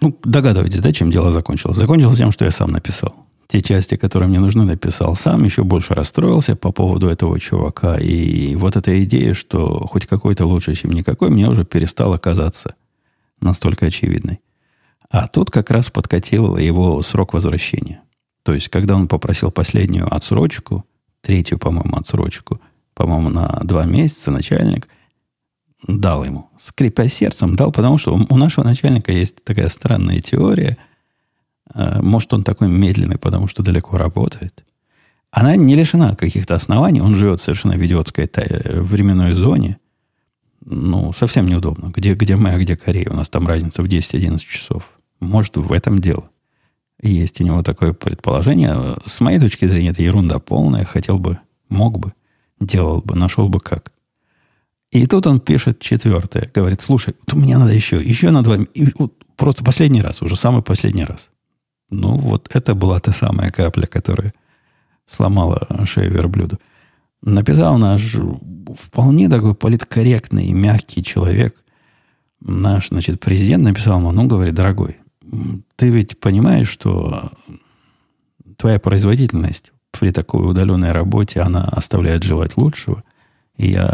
Ну, 0.00 0.16
догадываетесь, 0.24 0.80
да, 0.80 0.92
чем 0.92 1.10
дело 1.10 1.32
закончилось? 1.32 1.76
Закончилось 1.76 2.18
тем, 2.18 2.30
что 2.30 2.44
я 2.44 2.50
сам 2.50 2.70
написал 2.70 3.27
те 3.48 3.62
части, 3.62 3.96
которые 3.96 4.28
мне 4.28 4.40
нужны, 4.40 4.64
написал 4.64 5.16
сам, 5.16 5.42
еще 5.44 5.64
больше 5.64 5.94
расстроился 5.94 6.54
по 6.54 6.70
поводу 6.70 7.08
этого 7.08 7.40
чувака. 7.40 7.96
И 7.96 8.54
вот 8.56 8.76
эта 8.76 9.02
идея, 9.04 9.32
что 9.32 9.86
хоть 9.86 10.06
какой-то 10.06 10.44
лучше, 10.44 10.74
чем 10.74 10.92
никакой, 10.92 11.30
мне 11.30 11.48
уже 11.48 11.64
перестала 11.64 12.18
казаться 12.18 12.74
настолько 13.40 13.86
очевидной. 13.86 14.40
А 15.10 15.26
тут 15.28 15.50
как 15.50 15.70
раз 15.70 15.90
подкатил 15.90 16.58
его 16.58 17.00
срок 17.00 17.32
возвращения. 17.32 18.02
То 18.42 18.52
есть, 18.52 18.68
когда 18.68 18.96
он 18.96 19.08
попросил 19.08 19.50
последнюю 19.50 20.14
отсрочку, 20.14 20.84
третью, 21.22 21.58
по-моему, 21.58 21.96
отсрочку, 21.96 22.60
по-моему, 22.94 23.30
на 23.30 23.60
два 23.64 23.86
месяца 23.86 24.30
начальник, 24.30 24.88
дал 25.86 26.24
ему. 26.24 26.50
Скрипя 26.58 27.08
сердцем, 27.08 27.56
дал, 27.56 27.72
потому 27.72 27.96
что 27.96 28.14
у 28.14 28.36
нашего 28.36 28.64
начальника 28.64 29.12
есть 29.12 29.42
такая 29.44 29.68
странная 29.68 30.20
теория. 30.20 30.76
Э, 31.74 32.00
может, 32.02 32.32
он 32.32 32.44
такой 32.44 32.68
медленный, 32.68 33.18
потому 33.18 33.48
что 33.48 33.62
далеко 33.62 33.96
работает. 33.96 34.64
Она 35.30 35.56
не 35.56 35.74
лишена 35.74 36.16
каких-то 36.16 36.54
оснований. 36.54 37.00
Он 37.00 37.14
живет 37.14 37.40
совершенно 37.40 37.76
в 37.76 37.84
идиотской 37.84 38.30
временной 38.80 39.34
зоне. 39.34 39.78
Ну, 40.64 41.12
совсем 41.12 41.46
неудобно. 41.46 41.92
Где, 41.94 42.14
где 42.14 42.36
мы, 42.36 42.50
а 42.50 42.58
где 42.58 42.76
Корея? 42.76 43.10
У 43.10 43.14
нас 43.14 43.28
там 43.28 43.46
разница 43.46 43.82
в 43.82 43.86
10-11 43.86 44.38
часов. 44.38 44.90
Может, 45.20 45.56
в 45.56 45.72
этом 45.72 45.98
дело. 45.98 46.30
Есть 47.02 47.40
у 47.40 47.44
него 47.44 47.62
такое 47.62 47.92
предположение. 47.92 48.96
С 49.04 49.20
моей 49.20 49.38
точки 49.38 49.66
зрения, 49.66 49.90
это 49.90 50.02
ерунда 50.02 50.38
полная. 50.38 50.84
Хотел 50.84 51.18
бы, 51.18 51.38
мог 51.68 51.98
бы, 51.98 52.12
делал 52.60 53.00
бы, 53.02 53.14
нашел 53.14 53.48
бы 53.48 53.60
как. 53.60 53.92
И 54.90 55.06
тут 55.06 55.26
он 55.26 55.40
пишет 55.40 55.80
четвертое. 55.80 56.50
Говорит, 56.52 56.80
слушай, 56.80 57.14
вот 57.26 57.36
мне 57.36 57.58
надо 57.58 57.72
еще, 57.72 58.02
еще 58.02 58.30
на 58.30 58.42
два... 58.42 58.58
Вот 58.98 59.14
просто 59.36 59.62
последний 59.62 60.02
раз, 60.02 60.22
уже 60.22 60.34
самый 60.34 60.62
последний 60.62 61.04
раз. 61.04 61.30
Ну, 61.90 62.18
вот 62.18 62.48
это 62.54 62.74
была 62.74 63.00
та 63.00 63.12
самая 63.12 63.50
капля, 63.50 63.86
которая 63.86 64.34
сломала 65.06 65.66
шею 65.84 66.12
верблюду. 66.12 66.58
Написал 67.22 67.78
наш 67.78 68.14
вполне 68.76 69.28
такой 69.28 69.54
политкорректный 69.54 70.46
и 70.46 70.52
мягкий 70.52 71.02
человек, 71.02 71.56
наш, 72.40 72.88
значит, 72.88 73.20
президент 73.20 73.64
написал 73.64 73.98
ему, 73.98 74.12
ну, 74.12 74.26
говорит, 74.26 74.54
дорогой, 74.54 74.98
ты 75.76 75.88
ведь 75.88 76.20
понимаешь, 76.20 76.68
что 76.68 77.32
твоя 78.56 78.78
производительность 78.78 79.72
при 79.90 80.10
такой 80.10 80.48
удаленной 80.48 80.92
работе, 80.92 81.40
она 81.40 81.64
оставляет 81.64 82.22
желать 82.22 82.56
лучшего. 82.56 83.02
И 83.56 83.70
я 83.70 83.92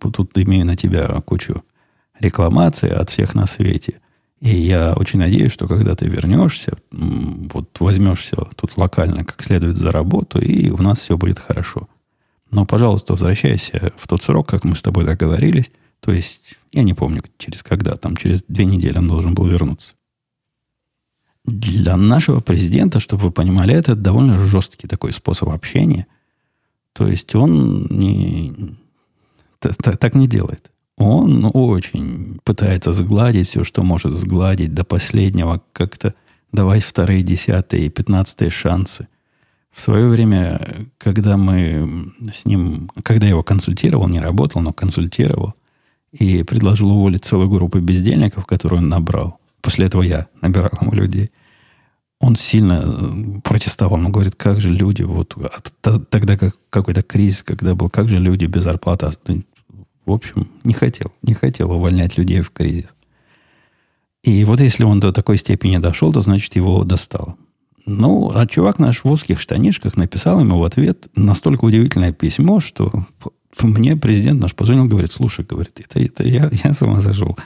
тут 0.00 0.36
имею 0.36 0.66
на 0.66 0.76
тебя 0.76 1.06
кучу 1.22 1.64
рекламаций 2.18 2.90
от 2.90 3.10
всех 3.10 3.34
на 3.34 3.46
свете. 3.46 4.00
И 4.40 4.54
я 4.54 4.92
очень 4.94 5.18
надеюсь, 5.18 5.52
что 5.52 5.66
когда 5.66 5.94
ты 5.94 6.06
вернешься, 6.06 6.76
вот 6.90 7.80
возьмешься 7.80 8.36
тут 8.56 8.76
локально 8.76 9.24
как 9.24 9.42
следует 9.42 9.76
за 9.76 9.90
работу, 9.90 10.38
и 10.38 10.70
у 10.70 10.78
нас 10.78 11.00
все 11.00 11.16
будет 11.16 11.38
хорошо. 11.38 11.88
Но, 12.50 12.66
пожалуйста, 12.66 13.14
возвращайся 13.14 13.92
в 13.96 14.06
тот 14.06 14.22
срок, 14.22 14.48
как 14.48 14.64
мы 14.64 14.76
с 14.76 14.82
тобой 14.82 15.04
договорились. 15.04 15.70
То 16.00 16.12
есть, 16.12 16.56
я 16.72 16.82
не 16.82 16.94
помню, 16.94 17.22
через 17.38 17.62
когда, 17.62 17.96
там 17.96 18.16
через 18.16 18.42
две 18.42 18.64
недели 18.64 18.98
он 18.98 19.08
должен 19.08 19.34
был 19.34 19.46
вернуться. 19.46 19.94
Для 21.44 21.96
нашего 21.96 22.40
президента, 22.40 23.00
чтобы 23.00 23.24
вы 23.24 23.30
понимали, 23.30 23.74
это 23.74 23.94
довольно 23.94 24.38
жесткий 24.38 24.88
такой 24.88 25.12
способ 25.12 25.50
общения. 25.50 26.06
То 26.92 27.08
есть 27.08 27.34
он 27.34 27.86
не, 27.90 28.52
так 29.60 30.14
не 30.14 30.28
делает. 30.28 30.70
Он 30.96 31.50
очень 31.52 32.38
пытается 32.44 32.92
сгладить 32.92 33.48
все, 33.48 33.64
что 33.64 33.82
может 33.82 34.12
сгладить 34.12 34.74
до 34.74 34.84
последнего, 34.84 35.62
как-то 35.72 36.14
давать 36.52 36.84
вторые, 36.84 37.22
десятые 37.22 37.86
и 37.86 37.90
пятнадцатые 37.90 38.50
шансы. 38.50 39.08
В 39.72 39.80
свое 39.80 40.06
время, 40.06 40.86
когда 40.98 41.36
мы 41.36 42.12
с 42.32 42.46
ним, 42.46 42.90
когда 43.02 43.26
я 43.26 43.30
его 43.30 43.42
консультировал, 43.42 44.06
не 44.06 44.20
работал, 44.20 44.60
но 44.60 44.72
консультировал, 44.72 45.54
и 46.12 46.44
предложил 46.44 46.92
уволить 46.92 47.24
целую 47.24 47.48
группу 47.48 47.80
бездельников, 47.80 48.46
которую 48.46 48.82
он 48.82 48.88
набрал, 48.88 49.40
После 49.64 49.86
этого 49.86 50.02
я 50.02 50.26
набирал 50.42 50.68
ему 50.78 50.92
людей. 50.92 51.30
Он 52.20 52.36
сильно 52.36 52.82
э, 52.84 53.40
протестовал. 53.42 53.94
Он 53.94 54.12
говорит, 54.12 54.34
как 54.36 54.60
же 54.60 54.68
люди, 54.68 55.02
вот 55.02 55.34
тогда 56.10 56.36
как 56.36 56.56
какой-то 56.68 57.00
кризис, 57.00 57.42
когда 57.42 57.74
был, 57.74 57.88
как 57.88 58.10
же 58.10 58.18
люди 58.18 58.44
без 58.44 58.64
зарплаты. 58.64 59.10
В 60.06 60.12
общем, 60.12 60.48
не 60.64 60.74
хотел, 60.74 61.12
не 61.22 61.34
хотел 61.34 61.72
увольнять 61.72 62.18
людей 62.18 62.40
в 62.40 62.50
кризис. 62.50 62.94
И 64.22 64.44
вот 64.44 64.60
если 64.60 64.84
он 64.84 65.00
до 65.00 65.12
такой 65.12 65.38
степени 65.38 65.78
дошел, 65.78 66.12
то 66.12 66.20
значит 66.20 66.56
его 66.56 66.84
достало. 66.84 67.36
Ну, 67.86 68.32
а 68.34 68.46
чувак 68.46 68.78
наш 68.78 69.04
в 69.04 69.10
узких 69.10 69.40
штанишках 69.40 69.96
написал 69.96 70.40
ему 70.40 70.58
в 70.58 70.64
ответ 70.64 71.08
настолько 71.14 71.66
удивительное 71.66 72.12
письмо, 72.12 72.60
что 72.60 72.90
мне 73.60 73.96
президент 73.96 74.40
наш 74.40 74.54
позвонил, 74.54 74.86
говорит, 74.86 75.12
слушай, 75.12 75.44
говорит, 75.44 75.80
это, 75.80 76.00
это 76.00 76.26
я, 76.26 76.50
я 76.64 76.72
сама 76.72 77.00
зашел. 77.00 77.36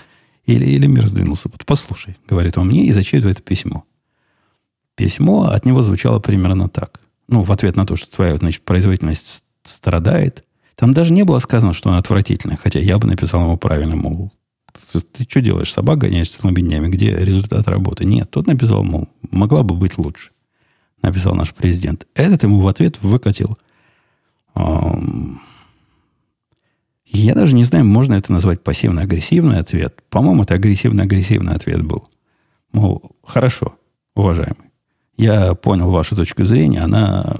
Или, 0.46 0.64
или 0.64 0.86
мир 0.86 1.06
сдвинулся. 1.08 1.50
Послушай, 1.66 2.16
говорит 2.26 2.56
он 2.56 2.68
мне, 2.68 2.86
и 2.86 2.92
зачитывает 2.92 3.42
письмо. 3.42 3.84
Письмо 4.94 5.48
от 5.50 5.66
него 5.66 5.82
звучало 5.82 6.20
примерно 6.20 6.68
так. 6.68 7.00
Ну, 7.28 7.42
в 7.42 7.52
ответ 7.52 7.76
на 7.76 7.86
то, 7.86 7.96
что 7.96 8.10
твоя 8.10 8.36
значит, 8.36 8.62
производительность 8.62 9.44
страдает. 9.64 10.44
Там 10.78 10.94
даже 10.94 11.12
не 11.12 11.24
было 11.24 11.40
сказано, 11.40 11.72
что 11.72 11.90
он 11.90 11.96
отвратительный. 11.96 12.56
Хотя 12.56 12.78
я 12.78 12.98
бы 12.98 13.08
написал 13.08 13.42
ему 13.42 13.58
правильно, 13.58 13.96
мол, 13.96 14.32
ты, 14.92 15.24
что 15.28 15.40
делаешь, 15.40 15.72
собак 15.72 15.98
гоняешь 15.98 16.30
целыми 16.30 16.60
днями? 16.60 16.88
Где 16.88 17.10
результат 17.16 17.66
работы? 17.66 18.04
Нет, 18.04 18.30
тот 18.30 18.46
написал, 18.46 18.84
мол, 18.84 19.08
могла 19.30 19.64
бы 19.64 19.74
быть 19.74 19.98
лучше. 19.98 20.30
Написал 21.02 21.34
наш 21.34 21.52
президент. 21.52 22.06
Этот 22.14 22.44
ему 22.44 22.60
в 22.60 22.68
ответ 22.68 23.02
выкатил 23.02 23.58
я 27.10 27.34
даже 27.34 27.54
не 27.54 27.64
знаю, 27.64 27.84
можно 27.84 28.14
это 28.14 28.32
назвать 28.32 28.62
пассивно-агрессивный 28.62 29.58
ответ. 29.58 30.02
По-моему, 30.10 30.42
это 30.42 30.54
агрессивно-агрессивный 30.54 31.54
ответ 31.54 31.82
был. 31.82 32.08
Мол, 32.72 33.16
хорошо, 33.24 33.76
уважаемый. 34.14 34.70
Я 35.16 35.54
понял 35.54 35.90
вашу 35.90 36.16
точку 36.16 36.44
зрения. 36.44 36.80
Она, 36.80 37.36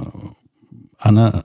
она, 0.98 1.44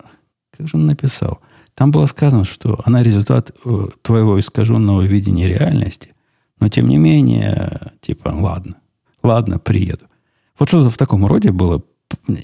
как 0.52 0.68
же 0.68 0.78
он 0.78 0.86
написал? 0.86 1.42
Там 1.76 1.92
было 1.92 2.06
сказано, 2.06 2.44
что 2.44 2.80
она 2.86 3.02
результат 3.02 3.52
э, 3.66 3.88
твоего 4.02 4.40
искаженного 4.40 5.02
видения 5.02 5.48
реальности. 5.48 6.14
Но, 6.60 6.70
тем 6.70 6.88
не 6.88 6.98
менее, 6.98 7.92
типа, 8.02 8.30
ладно, 8.30 8.76
ладно, 9.24 9.60
приеду. 9.60 10.06
Вот 10.60 10.70
что-то 10.70 10.90
в 10.90 10.98
таком 10.98 11.26
роде 11.26 11.52
было. 11.52 11.82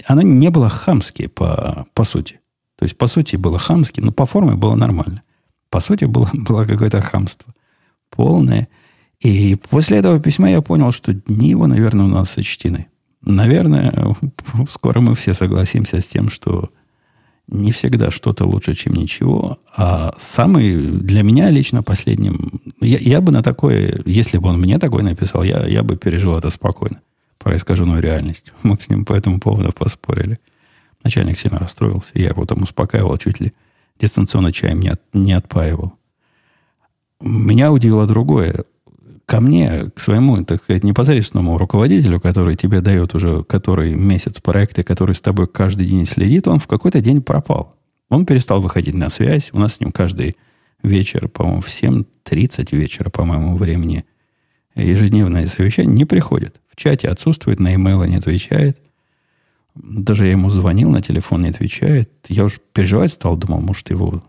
Оно 0.06 0.22
не 0.22 0.50
было 0.50 0.68
хамски 0.68 1.28
по, 1.28 1.86
по 1.94 2.04
сути. 2.04 2.40
То 2.76 2.84
есть, 2.84 2.98
по 2.98 3.06
сути, 3.06 3.36
было 3.36 3.58
хамски, 3.58 4.00
но 4.00 4.10
по 4.10 4.26
форме 4.26 4.56
было 4.56 4.74
нормально. 4.74 5.22
По 5.68 5.80
сути, 5.80 6.04
было, 6.06 6.28
было 6.32 6.64
какое-то 6.64 7.00
хамство. 7.00 7.54
Полное. 8.10 8.68
И 9.20 9.56
после 9.68 9.98
этого 9.98 10.18
письма 10.18 10.50
я 10.50 10.62
понял, 10.62 10.90
что 10.92 11.12
дни 11.12 11.50
его, 11.50 11.66
наверное, 11.66 12.06
у 12.06 12.08
нас 12.08 12.30
сочтены. 12.30 12.88
Наверное, 13.22 14.16
скоро 14.68 15.00
мы 15.00 15.14
все 15.14 15.34
согласимся 15.34 16.00
с 16.00 16.06
тем, 16.06 16.30
что 16.30 16.70
не 17.50 17.72
всегда 17.72 18.10
что-то 18.10 18.44
лучше, 18.44 18.74
чем 18.74 18.94
ничего. 18.94 19.58
А 19.76 20.14
самый 20.16 20.76
для 20.76 21.22
меня 21.22 21.50
лично 21.50 21.82
последним... 21.82 22.60
Я, 22.80 22.98
я 22.98 23.20
бы 23.20 23.32
на 23.32 23.42
такое, 23.42 24.00
если 24.06 24.38
бы 24.38 24.48
он 24.48 24.60
мне 24.60 24.78
такое 24.78 25.02
написал, 25.02 25.42
я, 25.42 25.66
я 25.66 25.82
бы 25.82 25.96
пережил 25.96 26.36
это 26.38 26.50
спокойно. 26.50 27.00
Про 27.38 27.56
искаженную 27.56 28.00
реальность. 28.00 28.52
Мы 28.62 28.78
с 28.80 28.88
ним 28.88 29.04
по 29.04 29.12
этому 29.12 29.40
поводу 29.40 29.72
поспорили. 29.72 30.38
Начальник 31.02 31.38
сильно 31.38 31.58
расстроился. 31.58 32.12
Я 32.14 32.28
его 32.28 32.44
там 32.44 32.62
успокаивал 32.62 33.16
чуть 33.18 33.40
ли 33.40 33.52
дистанционно 33.98 34.52
чаем 34.52 34.80
не, 34.80 34.88
от, 34.88 35.00
не 35.12 35.32
отпаивал. 35.32 35.94
Меня 37.20 37.72
удивило 37.72 38.06
другое. 38.06 38.64
Ко 39.30 39.40
мне, 39.40 39.90
к 39.94 40.00
своему, 40.00 40.44
так 40.44 40.60
сказать, 40.60 40.82
непосредственному 40.82 41.56
руководителю, 41.56 42.18
который 42.18 42.56
тебе 42.56 42.80
дает 42.80 43.14
уже 43.14 43.44
который 43.44 43.94
месяц 43.94 44.40
проекты, 44.40 44.82
который 44.82 45.14
с 45.14 45.20
тобой 45.20 45.46
каждый 45.46 45.86
день 45.86 46.04
следит, 46.04 46.48
он 46.48 46.58
в 46.58 46.66
какой-то 46.66 47.00
день 47.00 47.22
пропал. 47.22 47.76
Он 48.08 48.26
перестал 48.26 48.60
выходить 48.60 48.94
на 48.94 49.08
связь. 49.08 49.50
У 49.52 49.58
нас 49.60 49.74
с 49.74 49.80
ним 49.80 49.92
каждый 49.92 50.36
вечер, 50.82 51.28
по-моему, 51.28 51.60
в 51.60 51.68
7.30 51.68 52.74
вечера, 52.74 53.08
по-моему, 53.08 53.56
времени 53.56 54.04
ежедневное 54.74 55.46
совещание 55.46 55.94
не 55.94 56.04
приходит. 56.04 56.60
В 56.68 56.74
чате 56.74 57.08
отсутствует, 57.08 57.60
на 57.60 57.72
имейлы 57.76 58.08
не 58.08 58.16
отвечает– 58.16 58.78
даже 59.76 60.24
я 60.24 60.32
ему 60.32 60.48
звонил, 60.48 60.90
на 60.90 61.00
телефон 61.00 61.42
не 61.42 61.50
отвечает. 61.50 62.10
Я 62.28 62.44
уж 62.44 62.58
переживать 62.72 63.12
стал, 63.12 63.36
думал, 63.36 63.60
может, 63.60 63.90
его 63.90 64.22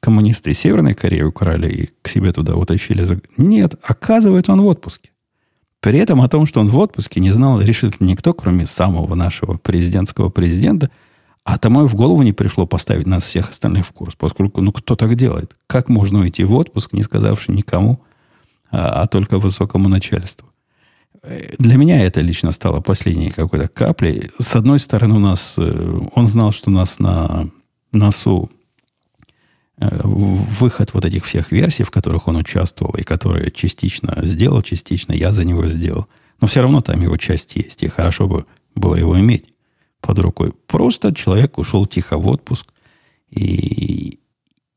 коммунисты 0.00 0.54
Северной 0.54 0.94
Кореи 0.94 1.22
украли 1.22 1.68
и 1.68 1.90
к 2.02 2.08
себе 2.08 2.32
туда 2.32 2.54
утащили. 2.54 3.06
Нет, 3.36 3.74
оказывается, 3.82 4.52
он 4.52 4.62
в 4.62 4.66
отпуске. 4.66 5.10
При 5.80 5.98
этом 5.98 6.20
о 6.22 6.28
том, 6.28 6.46
что 6.46 6.60
он 6.60 6.68
в 6.68 6.78
отпуске, 6.78 7.20
не 7.20 7.30
знал 7.30 7.60
решительно 7.60 8.06
никто, 8.06 8.32
кроме 8.32 8.66
самого 8.66 9.14
нашего 9.14 9.56
президентского 9.56 10.28
президента. 10.28 10.90
А 11.44 11.58
тому 11.58 11.84
и 11.84 11.88
в 11.88 11.96
голову 11.96 12.22
не 12.22 12.32
пришло 12.32 12.66
поставить 12.66 13.06
нас 13.06 13.24
всех 13.24 13.50
остальных 13.50 13.86
в 13.86 13.92
курс, 13.92 14.14
поскольку, 14.14 14.60
ну, 14.60 14.70
кто 14.70 14.94
так 14.94 15.16
делает? 15.16 15.56
Как 15.66 15.88
можно 15.88 16.20
уйти 16.20 16.44
в 16.44 16.54
отпуск, 16.54 16.92
не 16.92 17.02
сказавши 17.02 17.50
никому, 17.50 18.00
а, 18.70 19.02
а 19.02 19.06
только 19.08 19.40
высокому 19.40 19.88
начальству? 19.88 20.52
для 21.58 21.76
меня 21.76 22.04
это 22.04 22.20
лично 22.20 22.52
стало 22.52 22.80
последней 22.80 23.30
какой-то 23.30 23.68
каплей. 23.68 24.30
С 24.38 24.56
одной 24.56 24.78
стороны, 24.78 25.16
у 25.16 25.18
нас, 25.20 25.54
э, 25.56 26.00
он 26.14 26.26
знал, 26.26 26.50
что 26.50 26.70
у 26.70 26.72
нас 26.72 26.98
на 26.98 27.48
носу 27.92 28.50
э, 28.50 28.61
выход 30.02 30.94
вот 30.94 31.04
этих 31.04 31.24
всех 31.24 31.52
версий, 31.52 31.84
в 31.84 31.90
которых 31.90 32.28
он 32.28 32.36
участвовал, 32.36 32.94
и 32.94 33.02
которые 33.02 33.50
частично 33.50 34.18
сделал, 34.22 34.62
частично 34.62 35.12
я 35.12 35.32
за 35.32 35.44
него 35.44 35.66
сделал. 35.66 36.06
Но 36.40 36.46
все 36.46 36.62
равно 36.62 36.80
там 36.80 37.00
его 37.00 37.16
часть 37.16 37.56
есть, 37.56 37.82
и 37.82 37.88
хорошо 37.88 38.26
бы 38.26 38.46
было 38.74 38.94
его 38.94 39.18
иметь 39.18 39.54
под 40.00 40.18
рукой. 40.18 40.52
Просто 40.66 41.14
человек 41.14 41.58
ушел 41.58 41.86
тихо 41.86 42.18
в 42.18 42.26
отпуск, 42.26 42.66
и, 43.30 44.18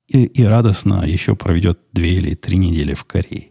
и, 0.08 0.24
и 0.26 0.44
радостно 0.44 1.04
еще 1.06 1.36
проведет 1.36 1.80
две 1.91 2.15
или 2.15 2.36
три 2.36 2.58
недели 2.58 2.94
в 2.94 3.04
Корее. 3.04 3.50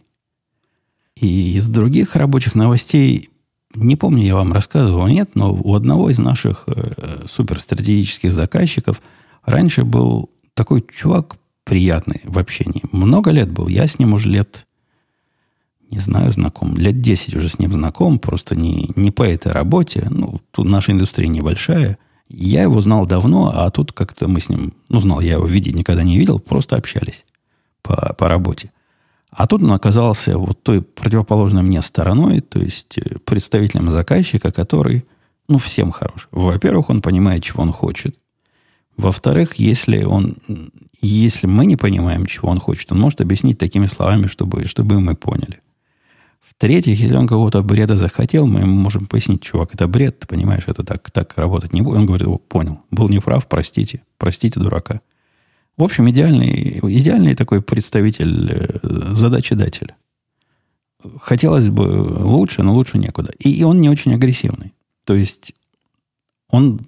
И 1.15 1.53
из 1.53 1.69
других 1.69 2.15
рабочих 2.15 2.55
новостей, 2.55 3.29
не 3.73 3.95
помню, 3.95 4.23
я 4.23 4.35
вам 4.35 4.53
рассказывал, 4.53 5.07
нет, 5.07 5.31
но 5.35 5.53
у 5.53 5.75
одного 5.75 6.09
из 6.09 6.19
наших 6.19 6.63
э, 6.67 7.23
суперстратегических 7.27 8.33
заказчиков 8.33 9.01
раньше 9.43 9.83
был 9.83 10.29
такой 10.53 10.83
чувак 10.93 11.37
приятный 11.65 12.21
в 12.23 12.39
общении. 12.39 12.83
Много 12.93 13.31
лет 13.31 13.51
был. 13.51 13.67
Я 13.67 13.87
с 13.87 13.99
ним 13.99 14.13
уже 14.13 14.29
лет, 14.29 14.65
не 15.91 15.99
знаю, 15.99 16.31
знаком. 16.31 16.77
Лет 16.77 17.01
10 17.01 17.35
уже 17.35 17.49
с 17.49 17.59
ним 17.59 17.73
знаком. 17.73 18.19
Просто 18.19 18.55
не, 18.55 18.91
не 18.95 19.11
по 19.11 19.23
этой 19.23 19.51
работе. 19.51 20.07
Ну, 20.09 20.39
тут 20.51 20.67
наша 20.67 20.93
индустрия 20.93 21.27
небольшая. 21.27 21.97
Я 22.29 22.63
его 22.63 22.79
знал 22.81 23.05
давно, 23.05 23.51
а 23.53 23.69
тут 23.71 23.91
как-то 23.91 24.27
мы 24.27 24.39
с 24.39 24.49
ним... 24.49 24.73
Ну, 24.89 25.01
знал, 25.01 25.19
я 25.19 25.33
его 25.33 25.45
видеть 25.45 25.75
никогда 25.75 26.03
не 26.03 26.17
видел. 26.17 26.39
Просто 26.39 26.77
общались 26.77 27.25
по, 27.81 28.13
по 28.13 28.29
работе. 28.29 28.71
А 29.31 29.47
тут 29.47 29.63
он 29.63 29.73
оказался 29.73 30.37
вот 30.37 30.63
той 30.63 30.81
противоположной 30.81 31.61
мне 31.61 31.81
стороной, 31.81 32.39
то 32.39 32.59
есть 32.59 32.97
э, 32.97 33.17
представителем 33.25 33.91
заказчика, 33.91 34.51
который, 34.51 35.05
ну, 35.49 35.57
всем 35.57 35.91
хорош. 35.91 36.29
Во-первых, 36.31 36.89
он 36.89 37.01
понимает, 37.01 37.43
чего 37.43 37.63
он 37.63 37.73
хочет. 37.73 38.15
Во-вторых, 38.97 39.55
если 39.55 40.03
он, 40.03 40.37
если 41.01 41.47
мы 41.47 41.65
не 41.65 41.75
понимаем, 41.75 42.25
чего 42.25 42.49
он 42.49 42.59
хочет, 42.59 42.91
он 42.91 42.99
может 42.99 43.21
объяснить 43.21 43.57
такими 43.57 43.87
словами, 43.87 44.27
чтобы, 44.27 44.67
чтобы 44.67 44.99
мы 45.01 45.15
поняли. 45.15 45.61
В-третьих, 46.39 46.99
если 46.99 47.15
он 47.15 47.27
какого-то 47.27 47.63
бреда 47.63 47.97
захотел, 47.97 48.45
мы 48.45 48.61
ему 48.61 48.75
можем 48.75 49.07
пояснить, 49.07 49.41
чувак, 49.41 49.73
это 49.73 49.87
бред, 49.87 50.19
ты 50.19 50.27
понимаешь, 50.27 50.63
это 50.67 50.83
так, 50.83 51.09
так 51.11 51.33
работать 51.37 51.73
не 51.73 51.81
будет. 51.81 51.97
Он 51.97 52.05
говорит, 52.05 52.27
понял, 52.47 52.81
был 52.91 53.09
неправ, 53.09 53.47
простите, 53.47 54.03
простите 54.17 54.59
дурака. 54.59 55.01
В 55.75 55.83
общем, 55.83 56.09
идеальный, 56.09 56.79
идеальный 56.81 57.35
такой 57.35 57.61
представитель 57.61 58.49
э, 58.49 59.13
задачи-дателя. 59.13 59.95
Хотелось 61.19 61.69
бы 61.69 61.81
лучше, 61.81 62.63
но 62.63 62.73
лучше 62.73 62.97
некуда. 62.97 63.33
И, 63.39 63.51
и 63.51 63.63
он 63.63 63.81
не 63.81 63.89
очень 63.89 64.13
агрессивный. 64.13 64.73
То 65.03 65.15
есть 65.15 65.53
он 66.49 66.81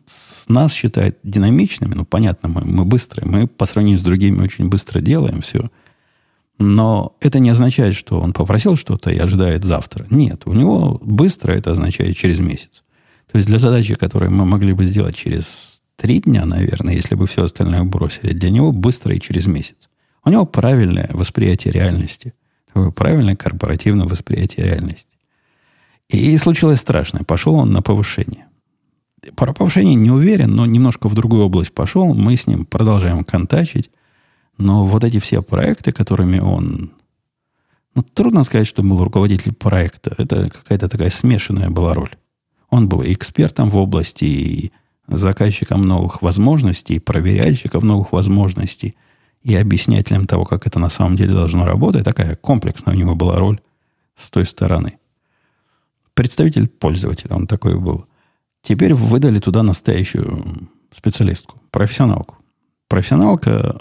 нас 0.47 0.73
считает 0.73 1.19
динамичными, 1.23 1.93
ну, 1.93 2.05
понятно, 2.05 2.49
мы, 2.49 2.61
мы 2.61 2.85
быстрые, 2.85 3.27
мы 3.27 3.47
по 3.47 3.65
сравнению 3.65 3.99
с 3.99 4.03
другими 4.03 4.41
очень 4.41 4.69
быстро 4.69 5.01
делаем 5.01 5.41
все. 5.41 5.69
Но 6.59 7.15
это 7.19 7.39
не 7.39 7.49
означает, 7.49 7.95
что 7.95 8.19
он 8.19 8.33
попросил 8.33 8.75
что-то 8.75 9.11
и 9.11 9.17
ожидает 9.17 9.63
завтра. 9.63 10.07
Нет, 10.09 10.43
у 10.45 10.53
него 10.53 10.99
быстро 11.03 11.53
это 11.53 11.71
означает 11.71 12.17
через 12.17 12.39
месяц. 12.39 12.83
То 13.31 13.37
есть 13.37 13.47
для 13.47 13.57
задачи, 13.57 13.95
которую 13.95 14.31
мы 14.31 14.45
могли 14.45 14.73
бы 14.73 14.85
сделать 14.85 15.15
через 15.15 15.81
три 15.97 16.19
дня, 16.19 16.45
наверное, 16.45 16.95
если 16.95 17.15
бы 17.15 17.27
все 17.27 17.43
остальное 17.43 17.83
бросили, 17.83 18.33
для 18.33 18.49
него 18.49 18.71
быстро 18.71 19.13
и 19.13 19.19
через 19.19 19.47
месяц. 19.47 19.89
У 20.23 20.29
него 20.29 20.45
правильное 20.45 21.09
восприятие 21.13 21.73
реальности. 21.73 22.33
Правильное 22.95 23.35
корпоративное 23.35 24.07
восприятие 24.07 24.65
реальности. 24.67 25.17
И 26.09 26.37
случилось 26.37 26.79
страшное. 26.79 27.23
Пошел 27.23 27.55
он 27.55 27.71
на 27.71 27.81
повышение. 27.81 28.45
Про 29.35 29.53
повышение 29.53 29.95
не 29.95 30.11
уверен, 30.11 30.51
но 30.55 30.65
немножко 30.65 31.07
в 31.07 31.13
другую 31.13 31.45
область 31.45 31.73
пошел. 31.73 32.13
Мы 32.13 32.35
с 32.35 32.47
ним 32.47 32.65
продолжаем 32.65 33.23
контачить. 33.23 33.89
Но 34.57 34.85
вот 34.85 35.03
эти 35.03 35.19
все 35.19 35.41
проекты, 35.41 35.91
которыми 35.91 36.39
он... 36.39 36.91
Ну, 37.95 38.03
трудно 38.03 38.43
сказать, 38.43 38.67
что 38.67 38.83
был 38.83 39.03
руководитель 39.03 39.53
проекта. 39.53 40.13
Это 40.17 40.49
какая-то 40.49 40.87
такая 40.87 41.09
смешанная 41.09 41.69
была 41.69 41.93
роль. 41.93 42.15
Он 42.69 42.87
был 42.87 43.01
экспертом 43.03 43.69
в 43.69 43.77
области, 43.77 44.25
и 44.25 44.71
заказчиком 45.07 45.83
новых 45.83 46.21
возможностей, 46.21 46.99
проверяльщиком 46.99 47.85
новых 47.85 48.11
возможностей, 48.11 48.95
и 49.41 49.55
объяснятелем 49.55 50.27
того, 50.27 50.43
как 50.45 50.67
это 50.67 50.79
на 50.79 50.89
самом 50.89 51.15
деле 51.15 51.33
должно 51.33 51.65
работать. 51.65 52.03
Такая 52.03 52.35
комплексная 52.35 52.93
у 52.93 52.97
него 52.97 53.15
была 53.15 53.37
роль 53.37 53.61
с 54.15 54.29
той 54.29 54.45
стороны. 54.45 54.97
Представитель 56.13 56.67
пользователя, 56.67 57.35
он 57.35 57.47
такой 57.47 57.79
был. 57.79 58.05
Теперь 58.67 58.93
выдали 58.93 59.39
туда 59.39 59.63
настоящую 59.63 60.43
специалистку, 60.91 61.57
профессионалку. 61.71 62.35
Профессионалка, 62.89 63.79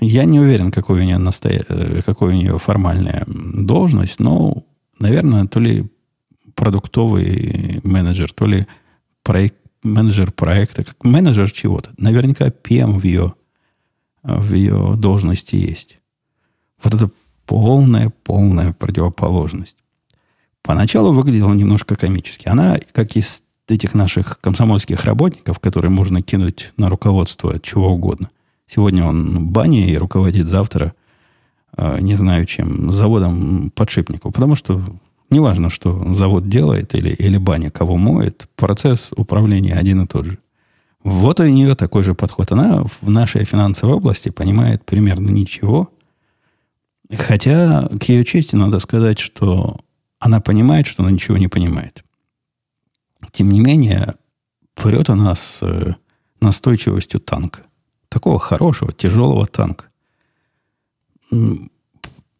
я 0.00 0.24
не 0.24 0.40
уверен, 0.40 0.72
какой 0.72 1.02
у 1.02 1.04
нее, 1.04 1.18
настоя... 1.18 1.64
Э, 1.68 2.02
какой 2.04 2.34
у 2.34 2.36
нее 2.36 2.58
формальная 2.58 3.22
должность, 3.28 4.18
но, 4.18 4.64
наверное, 4.98 5.46
то 5.46 5.60
ли 5.60 5.88
продуктовый 6.56 7.80
менеджер, 7.84 8.32
то 8.32 8.46
ли 8.46 8.66
проект, 9.22 9.58
менеджер 9.84 10.32
проекта, 10.32 10.82
как 10.82 11.04
менеджер 11.04 11.48
чего-то. 11.48 11.92
Наверняка 11.96 12.48
PM 12.48 12.98
в 12.98 13.04
ее, 13.04 13.34
в 14.24 14.54
ее 14.54 14.96
должности 14.96 15.54
есть. 15.54 16.00
Вот 16.82 16.94
это 16.94 17.10
полная, 17.44 18.10
полная 18.24 18.72
противоположность. 18.72 19.78
Поначалу 20.62 21.12
выглядела 21.12 21.54
немножко 21.54 21.94
комически. 21.94 22.48
Она, 22.48 22.80
как 22.92 23.14
из 23.14 23.45
этих 23.70 23.94
наших 23.94 24.40
комсомольских 24.40 25.04
работников, 25.04 25.58
которые 25.58 25.90
можно 25.90 26.22
кинуть 26.22 26.72
на 26.76 26.88
руководство 26.88 27.58
чего 27.60 27.88
угодно. 27.88 28.30
Сегодня 28.66 29.04
он 29.04 29.48
баней 29.48 29.96
руководит, 29.96 30.46
завтра, 30.46 30.94
э, 31.76 32.00
не 32.00 32.14
знаю 32.16 32.46
чем, 32.46 32.90
заводом 32.92 33.70
подшипников. 33.74 34.32
Потому 34.32 34.56
что 34.56 34.82
неважно, 35.30 35.70
что 35.70 36.12
завод 36.12 36.48
делает 36.48 36.94
или, 36.94 37.10
или 37.10 37.36
баня 37.36 37.70
кого 37.70 37.96
моет, 37.96 38.48
процесс 38.56 39.12
управления 39.16 39.74
один 39.74 40.02
и 40.02 40.06
тот 40.06 40.26
же. 40.26 40.38
Вот 41.04 41.38
у 41.38 41.46
нее 41.46 41.76
такой 41.76 42.02
же 42.02 42.14
подход. 42.14 42.50
Она 42.50 42.82
в 42.82 43.08
нашей 43.08 43.44
финансовой 43.44 43.96
области 43.96 44.28
понимает 44.28 44.84
примерно 44.84 45.30
ничего. 45.30 45.90
Хотя, 47.16 47.88
к 47.88 48.02
ее 48.08 48.24
чести, 48.24 48.56
надо 48.56 48.80
сказать, 48.80 49.20
что 49.20 49.78
она 50.18 50.40
понимает, 50.40 50.88
что 50.88 51.04
она 51.04 51.12
ничего 51.12 51.36
не 51.36 51.46
понимает. 51.46 52.02
Тем 53.36 53.50
не 53.50 53.60
менее, 53.60 54.14
прет 54.74 55.10
она 55.10 55.34
с 55.34 55.58
э, 55.62 55.94
настойчивостью 56.40 57.20
танка. 57.20 57.64
Такого 58.08 58.38
хорошего, 58.38 58.94
тяжелого 58.94 59.46
танка. 59.46 59.88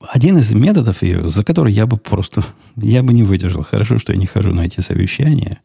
Один 0.00 0.38
из 0.38 0.54
методов 0.54 1.02
ее, 1.02 1.28
за 1.28 1.44
который 1.44 1.70
я 1.70 1.87
бы 1.87 1.98
просто, 1.98 2.42
я 2.76 3.02
бы 3.02 3.12
не 3.12 3.24
выдержал. 3.24 3.62
Хорошо, 3.62 3.98
что 3.98 4.14
я 4.14 4.18
не 4.18 4.24
хожу 4.24 4.54
на 4.54 4.62
эти 4.62 4.80
совещания. 4.80 5.61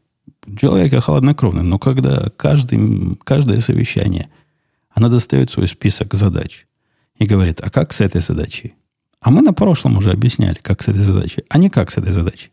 Человек 0.59 1.01
холоднокровный, 1.01 1.63
но 1.63 1.79
когда 1.79 2.29
каждый, 2.35 3.15
каждое 3.23 3.61
совещание, 3.61 4.29
она 4.89 5.07
достает 5.07 5.49
свой 5.49 5.69
список 5.69 6.13
задач 6.13 6.67
и 7.15 7.25
говорит, 7.25 7.61
а 7.61 7.69
как 7.69 7.93
с 7.93 8.01
этой 8.01 8.19
задачей? 8.19 8.73
А 9.21 9.31
мы 9.31 9.41
на 9.43 9.53
прошлом 9.53 9.95
уже 9.95 10.11
объясняли, 10.11 10.59
как 10.61 10.83
с 10.83 10.89
этой 10.89 11.03
задачей, 11.03 11.45
а 11.47 11.57
не 11.57 11.69
как 11.69 11.89
с 11.89 11.97
этой 11.97 12.11
задачей. 12.11 12.50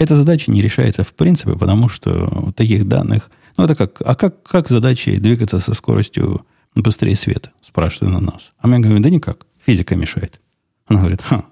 Эта 0.00 0.16
задача 0.16 0.50
не 0.50 0.62
решается 0.62 1.04
в 1.04 1.12
принципе, 1.12 1.52
потому 1.52 1.90
что 1.90 2.52
таких 2.56 2.88
данных... 2.88 3.30
Ну, 3.58 3.64
это 3.64 3.76
как... 3.76 4.00
А 4.00 4.14
как, 4.14 4.42
как 4.42 4.66
задачи 4.66 5.16
двигаться 5.16 5.58
со 5.58 5.74
скоростью 5.74 6.46
быстрее 6.74 7.14
света? 7.14 7.50
Спрашивают 7.60 8.14
на 8.14 8.32
нас. 8.32 8.52
А 8.60 8.66
мы 8.66 8.78
говорим, 8.78 9.02
да 9.02 9.10
никак. 9.10 9.44
Физика 9.62 9.96
мешает. 9.96 10.40
Она 10.86 11.00
говорит, 11.00 11.20
ха, 11.20 11.44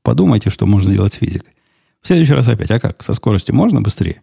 подумайте, 0.00 0.48
что 0.48 0.64
можно 0.64 0.90
сделать 0.90 1.12
с 1.12 1.16
физикой. 1.16 1.52
В 2.00 2.06
следующий 2.06 2.32
раз 2.32 2.48
опять, 2.48 2.70
а 2.70 2.80
как? 2.80 3.02
Со 3.02 3.12
скоростью 3.12 3.54
можно 3.54 3.82
быстрее? 3.82 4.22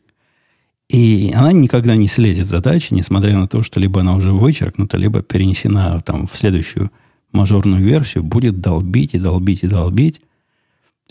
И 0.90 1.32
она 1.36 1.52
никогда 1.52 1.96
не 1.96 2.08
слезет 2.08 2.48
задачи, 2.48 2.96
несмотря 2.96 3.38
на 3.38 3.48
то, 3.48 3.62
что 3.62 3.80
либо 3.80 4.02
она 4.02 4.16
уже 4.16 4.32
вычеркнута, 4.32 4.98
либо 4.98 5.22
перенесена 5.22 6.02
там, 6.02 6.28
в 6.28 6.36
следующую 6.36 6.90
мажорную 7.32 7.84
версию, 7.84 8.24
будет 8.24 8.60
долбить 8.60 9.14
и 9.14 9.20
долбить 9.20 9.62
и 9.62 9.68
долбить, 9.68 10.20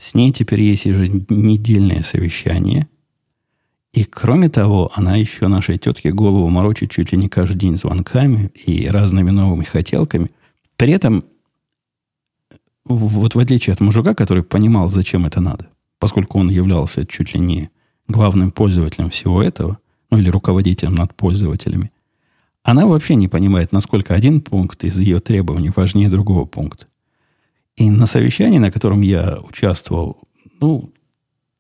с 0.03 0.15
ней 0.15 0.33
теперь 0.33 0.61
есть 0.61 0.85
еженедельное 0.85 2.03
совещание. 2.03 2.88
И 3.93 4.03
кроме 4.03 4.49
того, 4.49 4.91
она 4.97 5.15
еще 5.15 5.47
нашей 5.47 5.79
тетке 5.79 6.11
голову 6.11 6.49
морочит 6.49 6.91
чуть 6.91 7.12
ли 7.12 7.19
не 7.19 7.29
каждый 7.29 7.57
день 7.57 7.77
звонками 7.77 8.51
и 8.67 8.88
разными 8.88 9.31
новыми 9.31 9.62
хотелками. 9.62 10.33
При 10.77 10.93
этом, 10.93 11.25
вот 12.85 13.37
в 13.37 13.38
отличие 13.38 13.75
от 13.75 13.81
мужика, 13.81 14.15
который 14.15 14.43
понимал, 14.43 14.88
зачем 14.88 15.25
это 15.25 15.40
надо, 15.40 15.69
поскольку 16.00 16.40
он 16.40 16.50
являлся 16.50 17.07
чуть 17.07 17.33
ли 17.35 17.38
не 17.38 17.71
главным 18.09 18.50
пользователем 18.50 19.09
всего 19.09 19.40
этого, 19.40 19.79
ну 20.11 20.19
или 20.19 20.31
руководителем 20.31 20.96
над 20.96 21.15
пользователями, 21.15 21.92
она 22.65 22.88
вообще 22.88 23.15
не 23.15 23.29
понимает, 23.29 23.71
насколько 23.71 24.15
один 24.15 24.40
пункт 24.40 24.83
из 24.83 24.98
ее 24.98 25.21
требований 25.21 25.71
важнее 25.71 26.09
другого 26.09 26.44
пункта. 26.44 26.87
И 27.77 27.90
на 27.90 28.06
совещании, 28.06 28.58
на 28.58 28.70
котором 28.70 29.00
я 29.00 29.38
участвовал, 29.40 30.18
ну, 30.60 30.92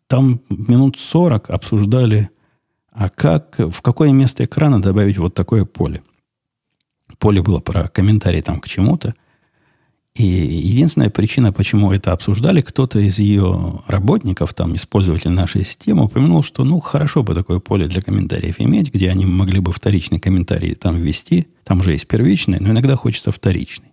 там 0.06 0.40
минут 0.50 0.98
40 0.98 1.50
обсуждали, 1.50 2.30
а 2.90 3.08
как, 3.08 3.58
в 3.58 3.80
какое 3.80 4.12
место 4.12 4.44
экрана 4.44 4.80
добавить 4.80 5.16
вот 5.16 5.34
такое 5.34 5.64
поле. 5.64 6.02
Поле 7.18 7.40
было 7.40 7.60
про 7.60 7.88
комментарии 7.88 8.42
там 8.42 8.60
к 8.60 8.68
чему-то. 8.68 9.14
И 10.14 10.24
единственная 10.24 11.08
причина, 11.08 11.52
почему 11.52 11.90
это 11.90 12.12
обсуждали, 12.12 12.60
кто-то 12.60 12.98
из 12.98 13.18
ее 13.18 13.82
работников, 13.86 14.52
там, 14.52 14.74
использователь 14.74 15.30
нашей 15.30 15.64
системы, 15.64 16.04
упомянул, 16.04 16.42
что, 16.42 16.64
ну, 16.64 16.80
хорошо 16.80 17.22
бы 17.22 17.34
такое 17.34 17.60
поле 17.60 17.88
для 17.88 18.02
комментариев 18.02 18.56
иметь, 18.60 18.92
где 18.92 19.08
они 19.08 19.24
могли 19.24 19.60
бы 19.60 19.72
вторичный 19.72 20.20
комментарий 20.20 20.74
там 20.74 20.96
ввести. 20.96 21.46
Там 21.64 21.78
уже 21.78 21.92
есть 21.92 22.06
первичный, 22.06 22.58
но 22.60 22.72
иногда 22.72 22.94
хочется 22.96 23.32
вторичный. 23.32 23.91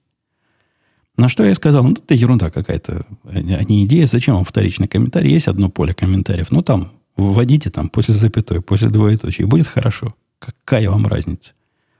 На 1.19 1.27
что 1.27 1.43
я 1.43 1.53
сказал, 1.53 1.83
ну, 1.83 1.91
это 1.91 2.13
ерунда 2.13 2.49
какая-то, 2.49 3.05
а 3.25 3.41
не 3.41 3.83
идея, 3.83 4.07
зачем 4.07 4.35
вам 4.35 4.45
вторичный 4.45 4.87
комментарий? 4.87 5.33
Есть 5.33 5.49
одно 5.49 5.69
поле 5.69 5.93
комментариев, 5.93 6.49
ну, 6.49 6.61
там, 6.61 6.93
вводите 7.17 7.69
там 7.69 7.89
после 7.89 8.13
запятой, 8.13 8.61
после 8.61 8.87
двоеточия, 8.87 9.45
и 9.45 9.49
будет 9.49 9.67
хорошо. 9.67 10.15
Какая 10.39 10.89
вам 10.89 11.07
разница? 11.07 11.51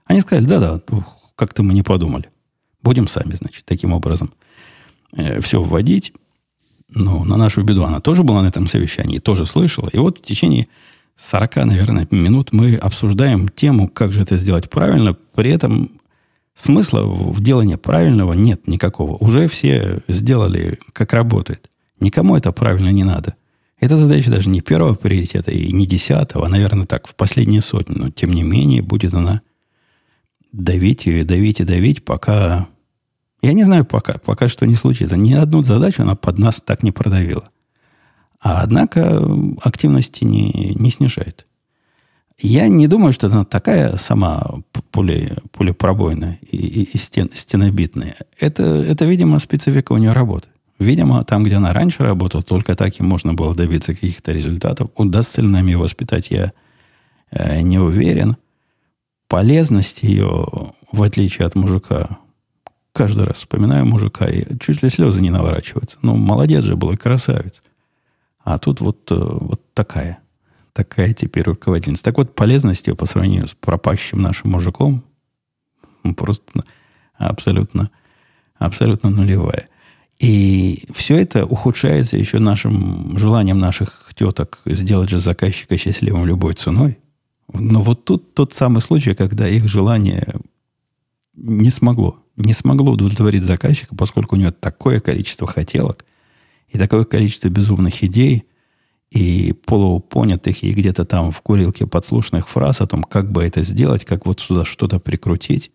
Они 0.06 0.22
сказали, 0.22 0.46
да-да, 0.46 0.80
как-то 1.36 1.62
мы 1.62 1.74
не 1.74 1.82
подумали. 1.82 2.30
Будем 2.82 3.06
сами, 3.06 3.34
значит, 3.34 3.66
таким 3.66 3.92
образом 3.92 4.32
э, 5.12 5.42
все 5.42 5.62
вводить. 5.62 6.14
Ну, 6.88 7.22
на 7.24 7.36
нашу 7.36 7.62
беду 7.62 7.84
она 7.84 8.00
тоже 8.00 8.22
была 8.22 8.40
на 8.40 8.46
этом 8.46 8.68
совещании, 8.68 9.18
тоже 9.18 9.44
слышала. 9.44 9.90
И 9.92 9.98
вот 9.98 10.16
в 10.16 10.22
течение 10.22 10.66
40, 11.16 11.56
наверное, 11.56 12.08
минут 12.10 12.52
мы 12.52 12.76
обсуждаем 12.76 13.50
тему, 13.50 13.86
как 13.86 14.14
же 14.14 14.22
это 14.22 14.38
сделать 14.38 14.70
правильно. 14.70 15.12
При 15.34 15.50
этом 15.50 15.99
Смысла 16.60 17.06
в 17.06 17.42
делании 17.42 17.76
правильного 17.76 18.34
нет 18.34 18.68
никакого. 18.68 19.16
Уже 19.16 19.48
все 19.48 20.00
сделали, 20.08 20.78
как 20.92 21.14
работает. 21.14 21.70
Никому 22.00 22.36
это 22.36 22.52
правильно 22.52 22.90
не 22.90 23.02
надо. 23.02 23.34
Эта 23.78 23.96
задача 23.96 24.30
даже 24.30 24.50
не 24.50 24.60
первого 24.60 24.92
приоритета 24.92 25.52
и 25.52 25.72
не 25.72 25.86
десятого, 25.86 26.44
а, 26.44 26.48
наверное, 26.50 26.84
так, 26.84 27.06
в 27.06 27.14
последние 27.14 27.62
сотни. 27.62 27.94
Но, 27.96 28.10
тем 28.10 28.34
не 28.34 28.42
менее, 28.42 28.82
будет 28.82 29.14
она 29.14 29.40
давить 30.52 31.06
ее, 31.06 31.24
давить 31.24 31.60
и 31.60 31.64
давить, 31.64 32.04
пока... 32.04 32.66
Я 33.40 33.54
не 33.54 33.64
знаю, 33.64 33.86
пока, 33.86 34.18
пока 34.18 34.46
что 34.48 34.66
не 34.66 34.74
случится. 34.74 35.16
Ни 35.16 35.32
одну 35.32 35.62
задачу 35.62 36.02
она 36.02 36.14
под 36.14 36.38
нас 36.38 36.60
так 36.60 36.82
не 36.82 36.92
продавила. 36.92 37.48
А 38.38 38.60
однако 38.60 39.26
активности 39.62 40.24
не, 40.24 40.74
не 40.74 40.90
снижает. 40.90 41.46
Я 42.42 42.68
не 42.68 42.86
думаю, 42.86 43.12
что 43.12 43.26
она 43.26 43.44
такая 43.44 43.96
сама 43.96 44.42
пуле, 44.90 45.36
пулепробойная 45.52 46.38
и, 46.50 46.84
и, 46.84 46.98
стен, 46.98 47.28
стенобитная. 47.34 48.16
Это, 48.38 48.64
это, 48.64 49.04
видимо, 49.04 49.38
специфика 49.38 49.92
у 49.92 49.98
нее 49.98 50.12
работы. 50.12 50.48
Видимо, 50.78 51.22
там, 51.24 51.44
где 51.44 51.56
она 51.56 51.74
раньше 51.74 52.02
работала, 52.02 52.42
только 52.42 52.74
так 52.76 52.98
и 52.98 53.02
можно 53.02 53.34
было 53.34 53.54
добиться 53.54 53.92
каких-то 53.92 54.32
результатов. 54.32 54.88
Удастся 54.96 55.42
ли 55.42 55.48
нам 55.48 55.66
ее 55.66 55.76
воспитать, 55.76 56.30
я 56.30 56.52
э, 57.30 57.60
не 57.60 57.78
уверен. 57.78 58.38
Полезность 59.28 60.02
ее, 60.02 60.46
в 60.90 61.02
отличие 61.02 61.46
от 61.46 61.54
мужика, 61.54 62.18
каждый 62.94 63.24
раз 63.24 63.36
вспоминаю 63.36 63.84
мужика, 63.84 64.26
и 64.26 64.46
чуть 64.58 64.82
ли 64.82 64.88
слезы 64.88 65.20
не 65.20 65.30
наворачиваются. 65.30 65.98
Ну, 66.00 66.16
молодец 66.16 66.64
же 66.64 66.74
был 66.74 66.92
и 66.92 66.96
красавец. 66.96 67.62
А 68.42 68.58
тут 68.58 68.80
вот, 68.80 69.12
э, 69.12 69.14
вот 69.14 69.60
такая– 69.74 70.20
такая 70.72 71.12
теперь 71.12 71.44
руководительница. 71.44 72.04
Так 72.04 72.18
вот, 72.18 72.34
полезность 72.34 72.86
ее 72.86 72.94
по 72.94 73.06
сравнению 73.06 73.48
с 73.48 73.54
пропащим 73.54 74.20
нашим 74.20 74.50
мужиком 74.50 75.04
просто 76.16 76.64
абсолютно, 77.16 77.90
абсолютно 78.56 79.10
нулевая. 79.10 79.68
И 80.18 80.84
все 80.92 81.16
это 81.16 81.46
ухудшается 81.46 82.16
еще 82.18 82.38
нашим 82.38 83.16
желанием 83.16 83.58
наших 83.58 84.10
теток 84.14 84.60
сделать 84.66 85.08
же 85.08 85.18
заказчика 85.18 85.78
счастливым 85.78 86.26
любой 86.26 86.54
ценой. 86.54 86.98
Но 87.52 87.82
вот 87.82 88.04
тут 88.04 88.34
тот 88.34 88.52
самый 88.52 88.80
случай, 88.80 89.14
когда 89.14 89.48
их 89.48 89.66
желание 89.66 90.34
не 91.34 91.70
смогло. 91.70 92.18
Не 92.36 92.52
смогло 92.52 92.92
удовлетворить 92.92 93.42
заказчика, 93.42 93.96
поскольку 93.96 94.36
у 94.36 94.38
него 94.38 94.50
такое 94.50 95.00
количество 95.00 95.46
хотелок 95.46 96.04
и 96.68 96.78
такое 96.78 97.04
количество 97.04 97.48
безумных 97.48 98.02
идей, 98.04 98.44
и 99.10 99.52
полупонятых, 99.52 100.62
и 100.62 100.72
где-то 100.72 101.04
там 101.04 101.32
в 101.32 101.40
курилке 101.40 101.86
подслушанных 101.86 102.48
фраз 102.48 102.80
о 102.80 102.86
том, 102.86 103.02
как 103.02 103.30
бы 103.30 103.42
это 103.42 103.62
сделать, 103.62 104.04
как 104.04 104.26
вот 104.26 104.40
сюда 104.40 104.64
что-то 104.64 105.00
прикрутить. 105.00 105.72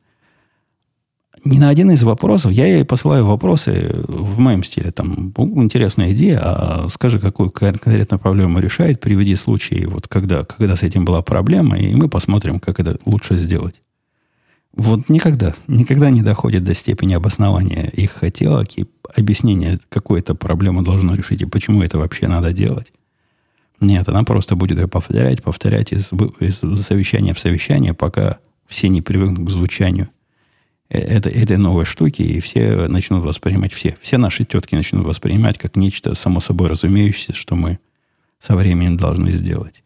Ни 1.44 1.60
на 1.60 1.70
один 1.70 1.92
из 1.92 2.02
вопросов, 2.02 2.54
я 2.54 2.66
ей 2.66 2.86
посылаю 2.86 3.26
вопросы 3.26 3.92
в 4.08 4.40
моем 4.40 4.64
стиле, 4.64 4.92
там, 4.92 5.32
интересная 5.38 6.12
идея, 6.14 6.40
а 6.42 6.90
скажи, 6.90 7.20
какую 7.20 7.52
конкретно 7.52 8.18
проблему 8.18 8.60
решает, 8.60 9.00
приведи 9.00 9.36
случай, 9.36 9.86
вот 9.86 10.08
когда, 10.08 10.44
когда 10.44 10.76
с 10.76 10.82
этим 10.82 11.06
была 11.06 11.22
проблема, 11.22 11.78
и 11.78 11.94
мы 11.94 12.10
посмотрим, 12.10 12.60
как 12.60 12.80
это 12.80 12.98
лучше 13.06 13.38
сделать. 13.38 13.82
Вот 14.74 15.08
никогда, 15.08 15.54
никогда 15.68 16.10
не 16.10 16.22
доходит 16.22 16.64
до 16.64 16.74
степени 16.74 17.14
обоснования 17.14 17.90
их 17.94 18.12
хотелок 18.12 18.78
и 18.78 18.86
объяснения, 19.16 19.80
какую 19.90 20.20
это 20.20 20.36
проблему 20.36 20.82
должно 20.84 21.16
решить 21.16 21.42
и 21.42 21.46
почему 21.46 21.84
это 21.84 21.98
вообще 21.98 22.28
надо 22.28 22.54
делать. 22.54 22.92
Нет, 23.80 24.08
она 24.08 24.24
просто 24.24 24.56
будет 24.56 24.78
ее 24.78 24.88
повторять, 24.88 25.44
повторять 25.44 25.92
из, 25.92 26.12
из 26.40 26.62
совещания 26.82 27.34
в 27.34 27.40
совещание, 27.40 27.94
пока 27.94 28.40
все 28.68 28.88
не 28.90 29.02
привыкнут 29.02 29.48
к 29.48 29.52
звучанию 29.52 30.10
э, 30.90 31.00
этой, 31.00 31.34
этой 31.34 31.58
новой 31.58 31.86
штуки, 31.86 32.22
и 32.22 32.40
все 32.40 32.88
начнут 32.88 33.24
воспринимать, 33.24 33.74
все, 33.74 33.98
все 34.02 34.18
наши 34.18 34.46
тетки 34.46 34.76
начнут 34.76 35.06
воспринимать 35.06 35.58
как 35.58 35.76
нечто 35.76 36.16
само 36.16 36.40
собой 36.40 36.70
разумеющееся, 36.70 37.34
что 37.34 37.56
мы 37.56 37.80
со 38.40 38.56
временем 38.56 38.98
должны 38.98 39.32
сделать. 39.32 39.84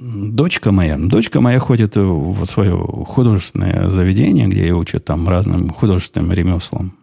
Дочка 0.00 0.70
моя, 0.70 0.96
дочка 0.96 1.40
моя 1.40 1.58
ходит 1.58 1.96
в 1.96 2.46
свое 2.46 2.76
художественное 2.76 3.88
заведение, 3.88 4.46
где 4.46 4.60
ее 4.60 4.76
учат 4.76 5.04
там 5.04 5.28
разным 5.28 5.70
художественным 5.70 6.32
ремеслам. 6.32 6.96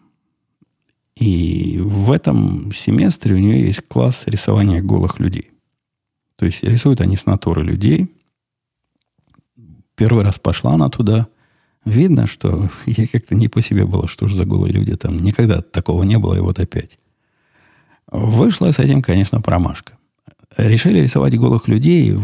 И 1.18 1.80
в 1.82 2.12
этом 2.12 2.72
семестре 2.74 3.36
у 3.36 3.38
нее 3.38 3.66
есть 3.66 3.88
класс 3.88 4.24
рисования 4.26 4.82
голых 4.82 5.20
людей. 5.20 5.52
То 6.36 6.46
есть 6.46 6.64
рисуют 6.64 7.02
они 7.02 7.16
с 7.16 7.26
натуры 7.26 7.64
людей. 7.64 8.14
Первый 9.96 10.24
раз 10.24 10.38
пошла 10.38 10.74
она 10.74 10.90
туда. 10.90 11.28
Видно, 11.86 12.28
что 12.28 12.70
ей 12.86 13.08
как-то 13.08 13.36
не 13.36 13.48
по 13.48 13.62
себе 13.62 13.86
было, 13.86 14.08
что 14.08 14.28
же 14.28 14.36
за 14.36 14.46
голые 14.46 14.74
люди 14.74 14.96
там. 14.96 15.24
Никогда 15.24 15.62
такого 15.62 16.04
не 16.04 16.18
было, 16.18 16.36
и 16.36 16.40
вот 16.40 16.60
опять. 16.60 16.98
Вышла 18.12 18.72
с 18.72 18.80
этим, 18.80 19.02
конечно, 19.02 19.42
промашка. 19.42 19.94
Решили 20.58 21.00
рисовать 21.00 21.38
голых 21.38 21.68
людей, 21.68 22.18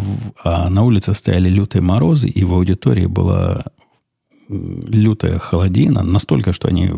а 0.44 0.70
на 0.70 0.84
улице 0.84 1.14
стояли 1.14 1.50
лютые 1.50 1.82
морозы, 1.82 2.30
и 2.30 2.44
в 2.44 2.54
аудитории 2.54 3.06
была 3.06 3.66
лютая 4.48 5.40
холодина, 5.40 6.04
настолько, 6.04 6.54
что 6.54 6.68
они 6.68 6.90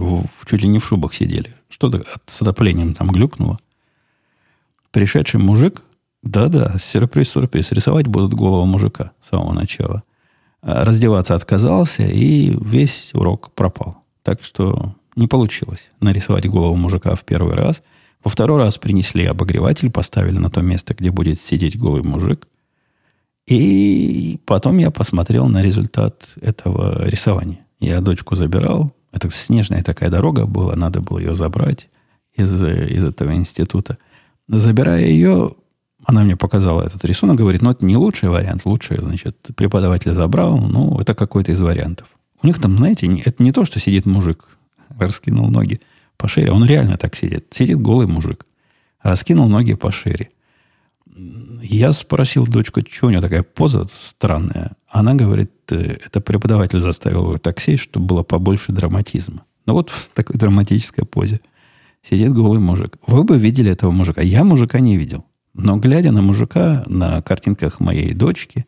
чуть 0.45 0.61
ли 0.61 0.67
не 0.67 0.79
в 0.79 0.85
шубах 0.85 1.13
сидели. 1.13 1.53
Что-то 1.73 2.03
с 2.27 2.39
отоплением 2.43 2.93
там 2.93 3.09
глюкнуло. 3.09 3.57
Пришедший 4.91 5.39
мужик, 5.39 5.81
да-да, 6.21 6.77
сюрприз-сюрприз, 6.77 7.71
рисовать 7.71 8.05
будут 8.05 8.35
голову 8.35 8.65
мужика 8.65 9.13
с 9.19 9.29
самого 9.29 9.53
начала. 9.53 10.03
А 10.61 10.85
раздеваться 10.85 11.33
отказался, 11.33 12.03
и 12.03 12.55
весь 12.63 13.09
урок 13.15 13.51
пропал. 13.53 14.03
Так 14.21 14.43
что 14.43 14.93
не 15.15 15.27
получилось 15.27 15.89
нарисовать 15.99 16.47
голову 16.47 16.75
мужика 16.75 17.15
в 17.15 17.25
первый 17.25 17.55
раз. 17.55 17.81
Во 18.23 18.29
второй 18.29 18.59
раз 18.59 18.77
принесли 18.77 19.25
обогреватель, 19.25 19.89
поставили 19.89 20.37
на 20.37 20.51
то 20.51 20.61
место, 20.61 20.93
где 20.93 21.09
будет 21.09 21.39
сидеть 21.39 21.75
голый 21.75 22.03
мужик. 22.03 22.47
И 23.47 24.39
потом 24.45 24.77
я 24.77 24.91
посмотрел 24.91 25.47
на 25.47 25.63
результат 25.63 26.35
этого 26.39 27.07
рисования. 27.07 27.65
Я 27.79 27.99
дочку 27.99 28.35
забирал. 28.35 28.93
Это 29.13 29.29
снежная 29.29 29.83
такая 29.83 30.09
дорога 30.09 30.45
была, 30.45 30.75
надо 30.75 30.99
было 30.99 31.19
ее 31.19 31.35
забрать 31.35 31.87
из, 32.35 32.51
из 32.61 33.03
этого 33.03 33.33
института. 33.33 33.97
Забирая 34.47 35.05
ее, 35.05 35.55
она 36.03 36.23
мне 36.23 36.35
показала 36.35 36.81
этот 36.81 37.05
рисунок, 37.05 37.37
говорит, 37.37 37.61
ну, 37.61 37.69
это 37.69 37.85
не 37.85 37.95
лучший 37.95 38.29
вариант, 38.29 38.65
лучший, 38.65 38.99
значит, 38.99 39.37
преподаватель 39.55 40.13
забрал, 40.13 40.57
ну, 40.57 40.99
это 40.99 41.13
какой-то 41.13 41.51
из 41.51 41.61
вариантов. 41.61 42.07
У 42.41 42.47
них 42.47 42.59
там, 42.59 42.77
знаете, 42.77 43.07
это 43.23 43.41
не 43.41 43.51
то, 43.51 43.63
что 43.63 43.79
сидит 43.79 44.05
мужик, 44.05 44.45
раскинул 44.97 45.47
ноги 45.47 45.79
пошире, 46.17 46.51
он 46.51 46.65
реально 46.65 46.97
так 46.97 47.15
сидит. 47.15 47.47
Сидит 47.51 47.79
голый 47.79 48.07
мужик, 48.07 48.45
раскинул 49.01 49.47
ноги 49.47 49.75
пошире. 49.75 50.29
Я 51.61 51.91
спросил 51.91 52.47
дочку, 52.47 52.81
что 52.81 53.07
у 53.07 53.09
нее 53.09 53.21
такая 53.21 53.43
поза 53.43 53.85
странная. 53.91 54.71
Она 54.89 55.13
говорит, 55.13 55.51
«Э, 55.69 55.97
это 56.05 56.21
преподаватель 56.21 56.79
заставил 56.79 57.23
его 57.23 57.37
так 57.37 57.59
сесть, 57.59 57.83
чтобы 57.83 58.05
было 58.07 58.23
побольше 58.23 58.71
драматизма. 58.71 59.45
Ну 59.65 59.73
вот 59.73 59.89
в 59.89 60.09
такой 60.13 60.37
драматической 60.37 61.05
позе 61.05 61.39
сидит 62.01 62.33
голый 62.33 62.59
мужик. 62.59 62.97
Вы 63.07 63.23
бы 63.23 63.37
видели 63.37 63.71
этого 63.71 63.91
мужика. 63.91 64.21
Я 64.21 64.43
мужика 64.43 64.79
не 64.79 64.97
видел. 64.97 65.25
Но 65.53 65.77
глядя 65.77 66.11
на 66.11 66.21
мужика 66.21 66.83
на 66.87 67.21
картинках 67.21 67.79
моей 67.79 68.13
дочки, 68.13 68.65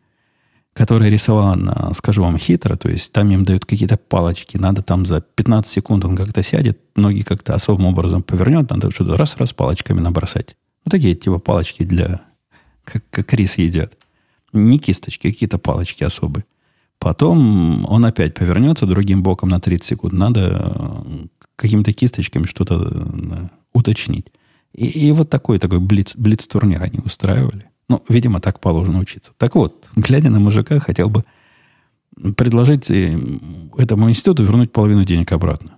которая 0.72 1.10
рисовала, 1.10 1.54
на, 1.54 1.92
скажу 1.94 2.22
вам, 2.22 2.38
хитро, 2.38 2.76
то 2.76 2.88
есть 2.88 3.12
там 3.12 3.30
им 3.30 3.44
дают 3.44 3.64
какие-то 3.64 3.96
палочки, 3.96 4.56
надо 4.56 4.82
там 4.82 5.04
за 5.04 5.20
15 5.20 5.72
секунд 5.72 6.04
он 6.04 6.16
как-то 6.16 6.42
сядет, 6.42 6.78
ноги 6.94 7.22
как-то 7.22 7.54
особым 7.54 7.86
образом 7.86 8.22
повернет, 8.22 8.70
надо 8.70 8.90
что-то 8.90 9.16
раз-раз 9.16 9.52
палочками 9.52 10.00
набросать. 10.00 10.54
Ну, 10.84 10.90
такие 10.90 11.14
типа 11.14 11.38
палочки 11.38 11.82
для 11.82 12.20
как, 12.86 13.04
как 13.10 13.34
рис 13.34 13.58
едят. 13.58 13.96
Не 14.52 14.78
кисточки, 14.78 15.26
а 15.26 15.30
какие-то 15.30 15.58
палочки 15.58 16.04
особые. 16.04 16.44
Потом 16.98 17.84
он 17.90 18.06
опять 18.06 18.34
повернется 18.34 18.86
другим 18.86 19.22
боком 19.22 19.50
на 19.50 19.60
30 19.60 19.84
секунд. 19.84 20.14
Надо 20.14 20.72
э, 20.74 21.26
какими-то 21.56 21.92
кисточками 21.92 22.44
что-то 22.44 22.90
э, 22.90 23.48
уточнить. 23.74 24.28
И, 24.72 24.86
и 24.86 25.12
вот 25.12 25.28
такой 25.28 25.58
такой 25.58 25.80
блиц, 25.80 26.14
блиц-турнир 26.16 26.82
они 26.82 27.00
устраивали. 27.04 27.68
Ну, 27.88 28.02
видимо, 28.08 28.40
так 28.40 28.60
положено 28.60 28.98
учиться. 28.98 29.32
Так 29.36 29.54
вот, 29.54 29.90
глядя 29.94 30.30
на 30.30 30.40
мужика, 30.40 30.78
хотел 30.78 31.10
бы 31.10 31.24
предложить 32.36 32.90
э, 32.90 33.18
этому 33.76 34.08
институту 34.08 34.44
вернуть 34.44 34.72
половину 34.72 35.04
денег 35.04 35.32
обратно. 35.32 35.76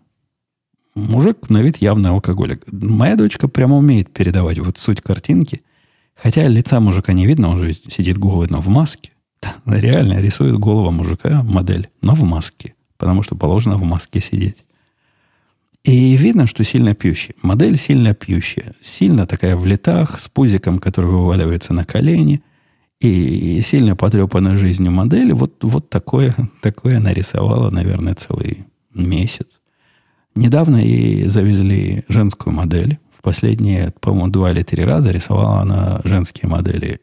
Мужик 0.95 1.51
на 1.51 1.63
вид 1.63 1.79
явный 1.79 2.11
алкоголик. 2.11 2.65
Моя 2.73 3.17
дочка 3.17 3.49
прямо 3.49 3.77
умеет 3.77 4.13
передавать 4.13 4.59
вот 4.59 4.79
суть 4.79 5.01
картинки. 5.01 5.63
Хотя 6.21 6.49
лица 6.49 6.81
мужика 6.81 7.13
не 7.13 7.27
видно, 7.27 7.49
он 7.49 7.65
же 7.65 7.73
сидит 7.73 8.19
голый, 8.19 8.49
но 8.51 8.61
в 8.61 8.69
маске. 8.69 9.13
Реально 9.65 10.21
рисует 10.21 10.59
голова 10.59 10.91
мужика 10.91 11.45
модель, 11.45 11.91
но 12.03 12.15
в 12.15 12.23
маске. 12.25 12.75
Потому 12.97 13.23
что 13.23 13.37
положено 13.37 13.77
в 13.77 13.85
маске 13.85 14.21
сидеть. 14.21 14.65
И 15.85 16.17
видно, 16.17 16.49
что 16.49 16.65
сильно 16.65 16.95
пьющий. 16.95 17.37
Модель 17.41 17.79
сильно 17.79 18.15
пьющая. 18.15 18.75
Сильно 18.83 19.27
такая 19.27 19.57
в 19.57 19.65
летах, 19.65 20.19
с 20.19 20.29
пузиком, 20.29 20.81
который 20.81 21.11
вываливается 21.11 21.73
на 21.73 21.85
колени. 21.85 22.43
И 23.01 23.61
сильно 23.63 23.95
потрепанная 23.95 24.57
жизнью 24.57 24.91
модель. 24.91 25.33
Вот, 25.33 25.63
вот 25.63 25.89
такое, 25.89 26.35
такое 26.63 26.97
она 26.97 27.13
рисовала, 27.13 27.71
наверное, 27.71 28.17
целый 28.17 28.67
месяц. 28.93 29.47
Недавно 30.35 30.77
ей 30.79 31.29
завезли 31.29 32.05
женскую 32.09 32.53
модель. 32.53 32.99
В 33.19 33.23
последние, 33.23 33.93
по-моему, 34.01 34.29
два 34.29 34.53
или 34.53 34.63
три 34.63 34.85
раза 34.85 35.11
рисовала 35.11 35.61
она 35.61 36.01
женские 36.05 36.49
модели. 36.49 37.01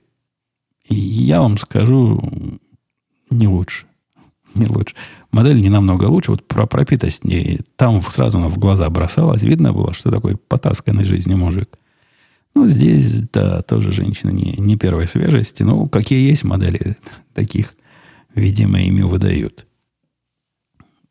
И 0.88 0.95
я 0.95 1.41
вам 1.41 1.57
скажу, 1.57 2.24
не 3.30 3.47
лучше. 3.49 3.86
Не 4.55 4.68
лучше. 4.68 4.95
Модель 5.32 5.59
не 5.59 5.68
намного 5.68 6.05
лучше. 6.05 6.32
Вот 6.32 6.47
про 6.47 6.66
пропитость 6.66 7.26
не, 7.26 7.59
там 7.76 8.01
сразу 8.01 8.38
она 8.38 8.47
в 8.47 8.57
глаза 8.57 8.89
бросалась. 8.89 9.43
Видно 9.43 9.74
было, 9.74 9.93
что 9.93 10.09
такой 10.09 10.38
потасканный 10.38 11.03
жизни 11.03 11.36
мужик. 11.36 11.78
Ну, 12.53 12.66
здесь, 12.68 13.24
да, 13.34 13.61
тоже 13.63 13.91
женщина 13.91 14.30
не, 14.30 14.53
не 14.57 14.78
первой 14.78 15.09
свежести. 15.09 15.63
Ну, 15.63 15.89
какие 15.89 16.26
есть 16.26 16.45
модели, 16.45 16.95
таких, 17.34 17.76
видимо, 18.34 18.82
ими 18.82 19.01
выдают. 19.01 19.68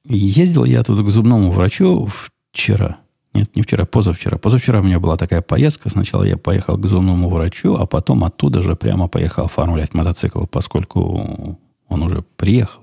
Ездил 0.07 0.65
я 0.65 0.83
тут 0.83 1.05
к 1.05 1.11
зубному 1.11 1.51
врачу 1.51 2.09
вчера. 2.53 3.04
Нет, 3.35 3.57
не 3.57 3.63
вчера, 3.63 3.85
позавчера. 3.85 4.39
Позавчера 4.39 4.81
у 4.81 4.85
меня 4.85 5.01
была 5.01 5.17
такая 5.17 5.43
поездка. 5.43 5.89
Сначала 5.91 6.23
я 6.23 6.37
поехал 6.37 6.79
к 6.79 6.87
зубному 6.87 7.29
врачу, 7.29 7.75
а 7.75 7.85
потом 7.85 8.23
оттуда 8.23 8.63
же 8.63 8.77
прямо 8.77 9.09
поехал 9.09 9.47
оформлять 9.47 9.93
мотоцикл, 9.93 10.47
поскольку 10.47 11.59
он 11.89 12.03
уже 12.03 12.23
приехал. 12.37 12.83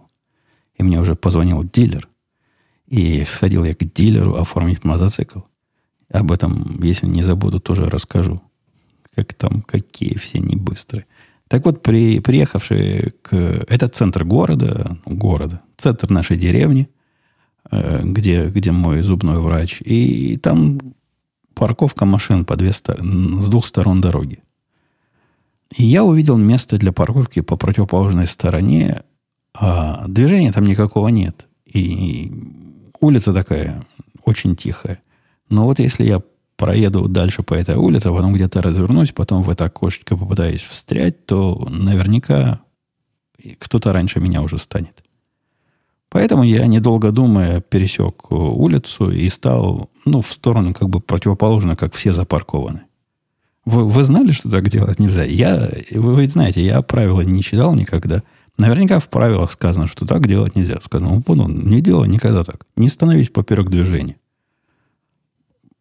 И 0.76 0.84
мне 0.84 1.00
уже 1.00 1.16
позвонил 1.16 1.64
дилер. 1.64 2.10
И 2.88 3.24
сходил 3.24 3.64
я 3.64 3.74
к 3.74 3.94
дилеру 3.94 4.36
оформить 4.36 4.84
мотоцикл. 4.84 5.40
Об 6.12 6.34
этом, 6.34 6.82
если 6.84 7.08
не 7.08 7.24
забуду, 7.24 7.62
тоже 7.62 7.90
расскажу. 7.90 8.42
Как 9.16 9.34
там, 9.34 9.62
какие 9.62 10.18
все 10.18 10.40
не 10.40 10.58
быстрые. 10.58 11.06
Так 11.48 11.66
вот, 11.66 11.82
при, 11.82 12.20
приехавший 12.20 13.14
к... 13.22 13.34
Это 13.34 13.88
центр 13.88 14.26
города, 14.26 14.98
города, 15.06 15.62
центр 15.78 16.10
нашей 16.10 16.36
деревни, 16.36 16.90
где, 17.72 18.48
где 18.50 18.72
мой 18.72 19.02
зубной 19.02 19.40
врач. 19.40 19.82
И 19.82 20.38
там 20.38 20.80
парковка 21.54 22.06
машин 22.06 22.46
по 22.46 22.56
две 22.56 22.74
с 22.74 22.82
двух 23.50 23.68
сторон 23.68 24.02
дороги. 24.02 24.40
И 25.78 25.84
я 25.84 26.04
увидел 26.04 26.38
место 26.38 26.78
для 26.78 26.92
парковки 26.92 27.42
по 27.42 27.56
противоположной 27.56 28.28
стороне, 28.28 29.04
а 29.54 30.06
движения 30.08 30.52
там 30.52 30.66
никакого 30.66 31.08
нет. 31.08 31.48
И 31.66 32.32
улица 33.00 33.34
такая 33.34 33.84
очень 34.24 34.56
тихая. 34.56 35.02
Но 35.50 35.66
вот 35.66 35.80
если 35.80 36.04
я 36.04 36.22
проеду 36.58 37.08
дальше 37.08 37.42
по 37.42 37.54
этой 37.54 37.76
улице, 37.76 38.08
а 38.08 38.14
потом 38.14 38.34
где-то 38.34 38.62
развернусь, 38.62 39.12
потом 39.12 39.44
в 39.44 39.50
это 39.50 39.66
окошечко 39.66 40.18
попытаюсь 40.18 40.62
встрять, 40.62 41.26
то 41.26 41.68
наверняка 41.70 42.62
кто-то 43.60 43.94
раньше 43.94 44.20
меня 44.20 44.42
уже 44.42 44.58
станет. 44.60 45.04
Поэтому 46.12 46.44
я, 46.44 46.68
недолго 46.68 47.12
думая, 47.14 47.62
пересек 47.62 48.32
улицу 48.32 49.12
и 49.12 49.30
стал 49.30 49.90
ну, 50.04 50.22
в 50.22 50.28
сторону 50.28 50.74
как 50.74 50.90
бы 50.90 51.00
противоположно, 51.00 51.78
как 51.78 51.96
все 51.96 52.12
запаркованы. 52.12 52.82
Вы, 53.64 53.86
вы 53.86 54.04
знали, 54.04 54.32
что 54.32 54.52
так 54.52 54.68
делать 54.68 55.00
нельзя? 55.00 55.24
Я, 55.24 55.70
вы 55.92 56.20
ведь 56.20 56.34
знаете, 56.34 56.66
я 56.66 56.82
правила 56.82 57.22
не 57.22 57.42
читал 57.42 57.76
никогда. 57.76 58.24
Наверняка 58.58 59.00
в 59.00 59.08
правилах 59.08 59.54
сказано, 59.54 59.88
что 59.88 60.06
так 60.06 60.28
делать 60.28 60.58
нельзя. 60.58 60.82
Сказано, 60.82 61.16
ну, 61.16 61.22
понял, 61.22 61.48
не 61.48 61.80
делай 61.80 62.10
никогда 62.10 62.44
так. 62.44 62.66
Не 62.76 62.90
становись 62.90 63.30
поперек 63.30 63.70
движения. 63.70 64.18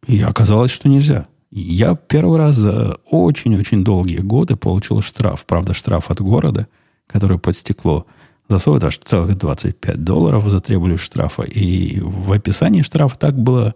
И 0.07 0.22
оказалось, 0.22 0.70
что 0.70 0.89
нельзя. 0.89 1.26
Я 1.51 1.97
первый 1.97 2.39
раз 2.39 2.55
за 2.55 2.99
очень-очень 3.11 3.83
долгие 3.83 4.18
годы 4.18 4.55
получил 4.55 5.03
штраф. 5.03 5.45
Правда, 5.45 5.74
штраф 5.74 6.09
от 6.09 6.20
города, 6.20 6.68
который 7.09 7.41
под 7.41 7.57
стекло 7.57 8.07
засовывает 8.51 8.84
аж 8.84 8.98
целых 8.98 9.38
25 9.38 10.03
долларов 10.03 10.51
затребовали 10.51 10.96
штрафа. 10.96 11.42
И 11.42 12.01
в 12.01 12.32
описании 12.32 12.82
штрафа 12.82 13.16
так 13.16 13.38
было 13.38 13.74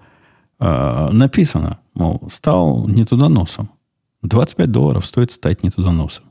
э, 0.59 1.09
написано, 1.13 1.79
мол, 1.95 2.23
стал 2.31 2.89
не 2.89 3.05
туда 3.05 3.29
носом. 3.29 3.71
25 4.23 4.71
долларов 4.71 5.07
стоит 5.07 5.31
стать 5.31 5.63
не 5.63 5.71
туда 5.71 5.93
носом. 5.93 6.25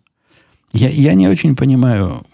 Я, 0.73 0.89
я 0.89 1.13
не 1.13 1.27
очень 1.27 1.55
понимаю, 1.55 2.25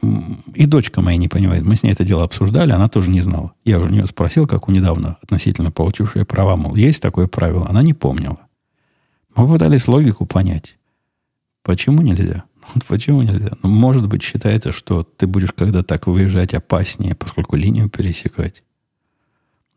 и 0.56 0.66
дочка 0.66 1.02
моя 1.02 1.18
не 1.18 1.28
понимает. 1.28 1.66
Мы 1.66 1.76
с 1.76 1.84
ней 1.84 1.92
это 1.92 2.06
дело 2.06 2.24
обсуждали, 2.24 2.72
она 2.72 2.88
тоже 2.88 3.12
не 3.12 3.20
знала. 3.20 3.52
Я 3.66 3.80
у 3.80 3.88
нее 3.88 4.08
спросил, 4.08 4.48
как 4.48 4.70
у 4.70 4.72
недавно 4.72 5.18
относительно 5.22 5.72
получившей 5.72 6.26
права, 6.26 6.56
мол, 6.56 6.76
есть 6.76 7.02
такое 7.02 7.28
правило. 7.28 7.68
Она 7.70 7.84
не 7.84 7.94
помнила. 7.94 8.38
Мы 9.36 9.46
пытались 9.48 9.90
логику 9.90 10.26
понять. 10.26 10.78
Почему 11.64 12.02
нельзя? 12.02 12.46
Вот 12.74 12.86
почему 12.86 13.22
нельзя? 13.22 13.52
Ну, 13.64 13.70
может 13.70 14.08
быть, 14.08 14.22
считается, 14.22 14.72
что 14.72 15.04
ты 15.04 15.28
будешь 15.28 15.52
когда 15.52 15.84
так 15.84 16.08
выезжать 16.08 16.54
опаснее, 16.54 17.16
поскольку 17.16 17.56
линию 17.56 17.90
пересекать. 17.90 18.64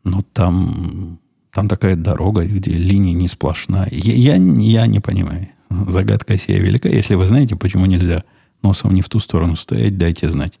Но 0.03 0.21
там, 0.21 1.19
там 1.51 1.67
такая 1.67 1.95
дорога, 1.95 2.45
где 2.45 2.71
линия 2.71 3.13
не 3.13 3.27
сплошная. 3.27 3.87
Я, 3.91 4.35
я, 4.35 4.35
я 4.35 4.87
не 4.87 4.99
понимаю. 4.99 5.49
Загадка 5.69 6.37
сия 6.37 6.59
велика. 6.59 6.89
Если 6.89 7.15
вы 7.15 7.25
знаете, 7.25 7.55
почему 7.55 7.85
нельзя 7.85 8.23
носом 8.61 8.93
не 8.93 9.01
в 9.01 9.09
ту 9.09 9.19
сторону 9.19 9.55
стоять, 9.55 9.97
дайте 9.97 10.29
знать. 10.29 10.59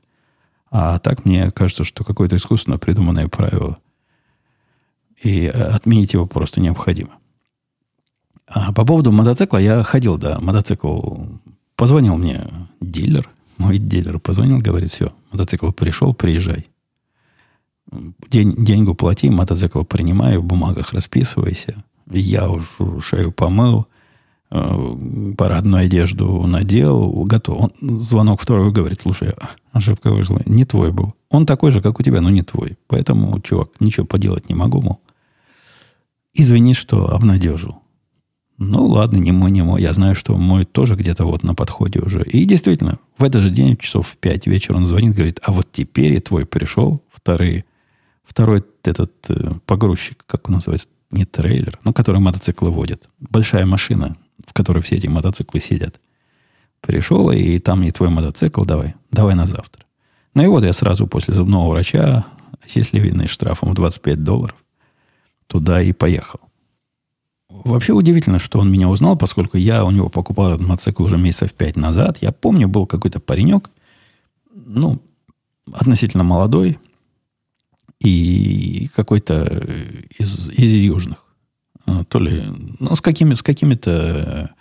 А 0.71 0.97
так 0.99 1.25
мне 1.25 1.51
кажется, 1.51 1.83
что 1.83 2.03
какое-то 2.03 2.35
искусственно 2.35 2.79
придуманное 2.79 3.27
правило. 3.27 3.77
И 5.21 5.45
отменить 5.45 6.13
его 6.13 6.25
просто 6.25 6.61
необходимо. 6.61 7.11
А 8.47 8.73
по 8.73 8.85
поводу 8.85 9.11
мотоцикла, 9.11 9.57
я 9.57 9.83
ходил, 9.83 10.17
да, 10.17 10.39
мотоцикл. 10.39 11.15
Позвонил 11.75 12.17
мне 12.17 12.47
дилер, 12.81 13.29
мой 13.57 13.77
дилер 13.77 14.19
позвонил, 14.19 14.59
говорит, 14.59 14.91
все, 14.91 15.13
мотоцикл 15.31 15.71
пришел, 15.71 16.13
приезжай. 16.13 16.67
День, 18.29 18.55
деньгу 18.63 18.95
плати, 18.95 19.29
мотоцикл 19.29 19.83
принимаю, 19.83 20.41
в 20.41 20.45
бумагах 20.45 20.93
расписывайся. 20.93 21.83
Я 22.09 22.49
уж 22.49 22.77
шею 23.01 23.31
помыл, 23.31 23.87
Э, 24.55 25.33
парадную 25.35 25.85
одежду 25.85 26.45
надел, 26.45 27.09
готов. 27.23 27.71
Он, 27.81 27.99
звонок 27.99 28.39
второй 28.39 28.71
говорит, 28.71 29.01
слушай, 29.01 29.33
ошибка 29.71 30.11
вышла, 30.11 30.41
не 30.45 30.63
твой 30.63 30.91
был. 30.91 31.15
Он 31.29 31.47
такой 31.47 31.71
же, 31.71 31.81
как 31.81 31.99
у 31.99 32.03
тебя, 32.03 32.21
но 32.21 32.29
не 32.29 32.43
твой. 32.43 32.77
Поэтому, 32.85 33.41
чувак, 33.41 33.69
ничего 33.79 34.05
поделать 34.05 34.49
не 34.49 34.55
могу, 34.55 34.79
мол. 34.79 35.01
Извини, 36.35 36.75
что 36.75 37.11
обнадежил. 37.11 37.81
Ну, 38.69 38.85
ладно, 38.85 39.17
не 39.17 39.31
мой, 39.31 39.51
не 39.51 39.61
мой. 39.61 39.81
Я 39.81 39.93
знаю, 39.93 40.15
что 40.15 40.37
мой 40.37 40.63
тоже 40.65 40.95
где-то 40.95 41.25
вот 41.25 41.43
на 41.43 41.53
подходе 41.53 41.99
уже. 41.99 42.23
И 42.23 42.45
действительно, 42.45 42.97
в 43.17 43.23
этот 43.23 43.43
же 43.43 43.49
день, 43.49 43.77
часов 43.77 44.07
в 44.07 44.17
пять 44.17 44.47
вечера, 44.47 44.77
он 44.77 44.85
звонит, 44.85 45.15
говорит, 45.15 45.39
а 45.43 45.51
вот 45.51 45.67
теперь 45.71 46.13
и 46.13 46.19
твой 46.19 46.45
пришел, 46.45 47.03
вторые, 47.11 47.65
второй 48.23 48.63
этот 48.83 49.11
э, 49.29 49.51
погрузчик, 49.65 50.23
как 50.25 50.47
он 50.47 50.55
называется, 50.55 50.87
не 51.11 51.25
трейлер, 51.25 51.77
но 51.83 51.93
который 51.93 52.21
мотоциклы 52.21 52.71
водит. 52.71 53.09
Большая 53.19 53.65
машина, 53.65 54.15
в 54.45 54.53
которой 54.53 54.81
все 54.81 54.95
эти 54.95 55.07
мотоциклы 55.07 55.59
сидят. 55.59 55.99
Пришел, 56.81 57.31
и 57.31 57.59
там 57.59 57.81
не 57.81 57.91
твой 57.91 58.09
мотоцикл, 58.09 58.63
давай, 58.63 58.95
давай 59.11 59.35
на 59.35 59.45
завтра. 59.45 59.85
Ну 60.33 60.43
и 60.43 60.47
вот 60.47 60.63
я 60.63 60.73
сразу 60.73 61.05
после 61.05 61.33
зубного 61.33 61.69
врача, 61.69 62.25
счастливенный 62.67 63.27
штрафом 63.27 63.73
25 63.73 64.23
долларов, 64.23 64.55
туда 65.47 65.81
и 65.81 65.93
поехал. 65.93 66.39
Вообще 67.63 67.93
удивительно, 67.93 68.39
что 68.39 68.59
он 68.59 68.71
меня 68.71 68.89
узнал, 68.89 69.15
поскольку 69.15 69.57
я 69.57 69.85
у 69.85 69.91
него 69.91 70.09
покупал 70.09 70.53
этот 70.53 70.67
мотоцикл 70.67 71.03
уже 71.03 71.17
месяцев 71.17 71.53
пять 71.53 71.75
назад. 71.75 72.17
Я 72.21 72.31
помню, 72.31 72.67
был 72.67 72.87
какой-то 72.87 73.19
паренек, 73.19 73.69
ну, 74.53 75.01
относительно 75.71 76.23
молодой, 76.23 76.79
и 77.99 78.89
какой-то 78.95 79.43
из, 80.17 80.49
из 80.49 80.73
южных. 80.73 81.25
Э, 81.85 82.03
то 82.07 82.19
ли 82.19 82.43
ну, 82.79 82.95
с, 82.95 83.01
какими, 83.01 83.33
с 83.33 83.41
какими-то 83.41 84.53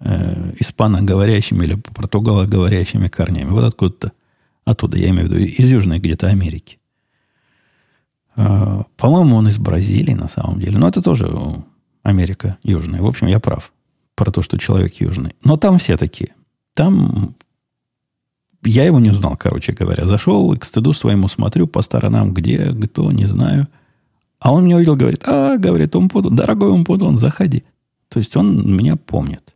э, 0.00 0.52
испаноговорящими 0.58 1.64
или 1.64 1.74
португалоговорящими 1.74 3.08
корнями. 3.08 3.50
Вот 3.50 3.64
откуда-то 3.64 4.12
оттуда, 4.64 4.98
я 4.98 5.10
имею 5.10 5.28
в 5.28 5.32
виду, 5.32 5.44
из 5.44 5.70
Южной 5.70 5.98
где-то 5.98 6.28
Америки. 6.28 6.78
Э, 8.36 8.82
по-моему, 8.96 9.36
он 9.36 9.48
из 9.48 9.58
Бразилии 9.58 10.14
на 10.14 10.28
самом 10.28 10.60
деле. 10.60 10.78
Но 10.78 10.88
это 10.88 11.02
тоже 11.02 11.30
Америка 12.08 12.58
Южная. 12.62 13.00
В 13.00 13.06
общем, 13.06 13.26
я 13.26 13.40
прав 13.40 13.72
про 14.14 14.30
то, 14.30 14.42
что 14.42 14.58
человек 14.58 14.94
южный. 14.94 15.34
Но 15.44 15.56
там 15.56 15.78
все 15.78 15.96
такие. 15.96 16.34
Там 16.74 17.34
я 18.64 18.84
его 18.84 18.98
не 18.98 19.10
узнал, 19.10 19.36
короче 19.36 19.72
говоря. 19.72 20.06
Зашел 20.06 20.56
к 20.56 20.64
стыду 20.64 20.92
своему 20.92 21.28
смотрю 21.28 21.66
по 21.66 21.82
сторонам, 21.82 22.34
где, 22.34 22.72
кто, 22.72 23.12
не 23.12 23.26
знаю. 23.26 23.68
А 24.40 24.52
он 24.52 24.64
меня 24.64 24.76
увидел, 24.76 24.96
говорит, 24.96 25.22
а, 25.26 25.56
говорит, 25.56 25.94
Умпутун, 25.94 26.34
дорогой 26.34 26.70
Умпутун, 26.70 27.16
заходи. 27.16 27.64
То 28.08 28.18
есть 28.18 28.36
он 28.36 28.76
меня 28.76 28.96
помнит. 28.96 29.54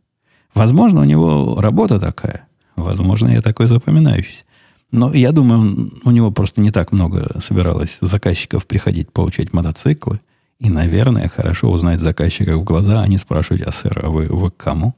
Возможно, 0.53 1.01
у 1.01 1.05
него 1.05 1.59
работа 1.59 1.99
такая. 1.99 2.47
Возможно, 2.75 3.29
я 3.29 3.41
такой 3.41 3.67
запоминающийся. 3.67 4.45
Но 4.91 5.11
я 5.13 5.31
думаю, 5.31 5.91
у 6.03 6.11
него 6.11 6.31
просто 6.31 6.61
не 6.61 6.71
так 6.71 6.91
много 6.91 7.39
собиралось 7.39 7.97
заказчиков 8.01 8.65
приходить 8.67 9.11
получать 9.11 9.51
мотоциклы. 9.51 10.21
И, 10.63 10.69
наверное, 10.69 11.27
хорошо 11.27 11.69
узнать 11.69 11.99
заказчика 11.99 12.57
в 12.57 12.63
глаза, 12.63 13.01
а 13.01 13.07
не 13.07 13.17
спрашивать, 13.17 13.63
а 13.63 13.71
сэр, 13.73 13.99
а 14.05 14.09
вы, 14.09 14.27
вы 14.27 14.49
к 14.49 14.55
кому? 14.55 14.95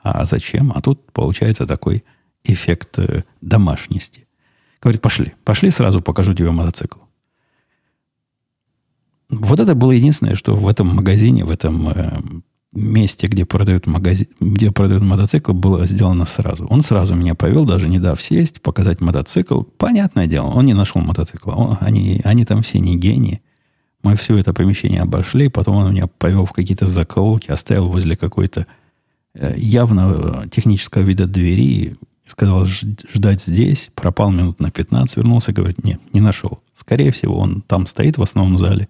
А 0.00 0.24
зачем? 0.24 0.72
А 0.72 0.80
тут 0.80 1.10
получается 1.12 1.66
такой 1.66 2.04
эффект 2.44 3.00
э, 3.00 3.24
домашности. 3.40 4.28
Говорит, 4.80 5.02
пошли, 5.02 5.34
пошли, 5.42 5.72
сразу 5.72 6.00
покажу 6.00 6.34
тебе 6.34 6.52
мотоцикл. 6.52 7.00
Вот 9.28 9.58
это 9.58 9.74
было 9.74 9.90
единственное, 9.90 10.36
что 10.36 10.54
в 10.54 10.68
этом 10.68 10.94
магазине, 10.94 11.44
в 11.44 11.50
этом 11.50 11.88
э, 11.88 12.20
месте, 12.70 13.26
где 13.26 13.44
продают, 13.44 13.88
магазин, 13.88 14.28
где 14.38 14.70
продают 14.70 15.02
мотоцикл, 15.02 15.52
было 15.52 15.84
сделано 15.84 16.26
сразу. 16.26 16.64
Он 16.66 16.80
сразу 16.80 17.16
меня 17.16 17.34
повел, 17.34 17.66
даже 17.66 17.88
не 17.88 17.98
дав 17.98 18.22
сесть, 18.22 18.62
показать 18.62 19.00
мотоцикл. 19.00 19.62
Понятное 19.62 20.28
дело, 20.28 20.46
он 20.46 20.66
не 20.66 20.74
нашел 20.74 21.02
мотоцикла. 21.02 21.54
Он, 21.54 21.78
они, 21.80 22.20
они 22.22 22.44
там 22.44 22.62
все 22.62 22.78
не 22.78 22.96
гении. 22.96 23.42
Мы 24.02 24.14
все 24.16 24.36
это 24.36 24.54
помещение 24.54 25.02
обошли, 25.02 25.48
потом 25.48 25.76
он 25.76 25.92
меня 25.92 26.06
повел 26.06 26.44
в 26.44 26.52
какие-то 26.52 26.86
закоулки, 26.86 27.50
оставил 27.50 27.88
возле 27.88 28.16
какой-то 28.16 28.66
э, 29.34 29.54
явно 29.56 30.44
э, 30.44 30.48
технического 30.48 31.02
вида 31.02 31.26
двери, 31.26 31.96
сказал 32.26 32.66
ждать 32.66 33.42
здесь, 33.42 33.90
пропал 33.94 34.30
минут 34.30 34.60
на 34.60 34.70
15, 34.70 35.16
вернулся, 35.16 35.52
говорит, 35.52 35.84
нет, 35.84 36.00
не 36.12 36.20
нашел. 36.20 36.60
Скорее 36.74 37.10
всего, 37.10 37.38
он 37.38 37.62
там 37.62 37.86
стоит 37.86 38.18
в 38.18 38.22
основном 38.22 38.58
зале, 38.58 38.88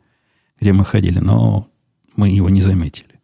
где 0.60 0.72
мы 0.72 0.84
ходили, 0.84 1.20
но 1.20 1.68
мы 2.16 2.28
его 2.28 2.50
не 2.50 2.60
заметили. 2.60 3.20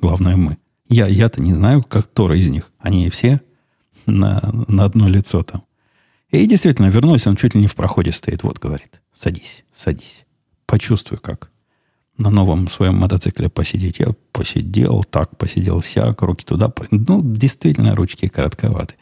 Главное, 0.00 0.36
мы. 0.36 0.58
Я, 0.88 1.06
я-то 1.06 1.40
не 1.40 1.52
знаю, 1.52 1.82
который 1.82 2.40
из 2.40 2.50
них. 2.50 2.72
Они 2.78 3.08
все 3.10 3.40
на, 4.06 4.40
на 4.68 4.84
одно 4.84 5.06
лицо 5.06 5.42
там. 5.42 5.64
И 6.30 6.46
действительно, 6.46 6.86
вернулся, 6.86 7.30
он 7.30 7.36
чуть 7.36 7.54
ли 7.54 7.60
не 7.60 7.66
в 7.66 7.74
проходе 7.74 8.12
стоит. 8.12 8.42
Вот, 8.42 8.58
говорит, 8.58 9.00
садись, 9.12 9.64
садись. 9.72 10.24
Почувствуй, 10.68 11.18
как 11.18 11.50
на 12.18 12.28
новом 12.28 12.68
своем 12.68 12.96
мотоцикле 12.96 13.48
посидеть. 13.48 14.00
Я 14.00 14.08
посидел 14.32 15.02
так, 15.02 15.38
посидел 15.38 15.80
сяк, 15.80 16.20
руки 16.20 16.44
туда. 16.44 16.70
Ну, 16.90 17.22
действительно, 17.22 17.94
ручки 17.94 18.28
коротковаты. 18.28 18.96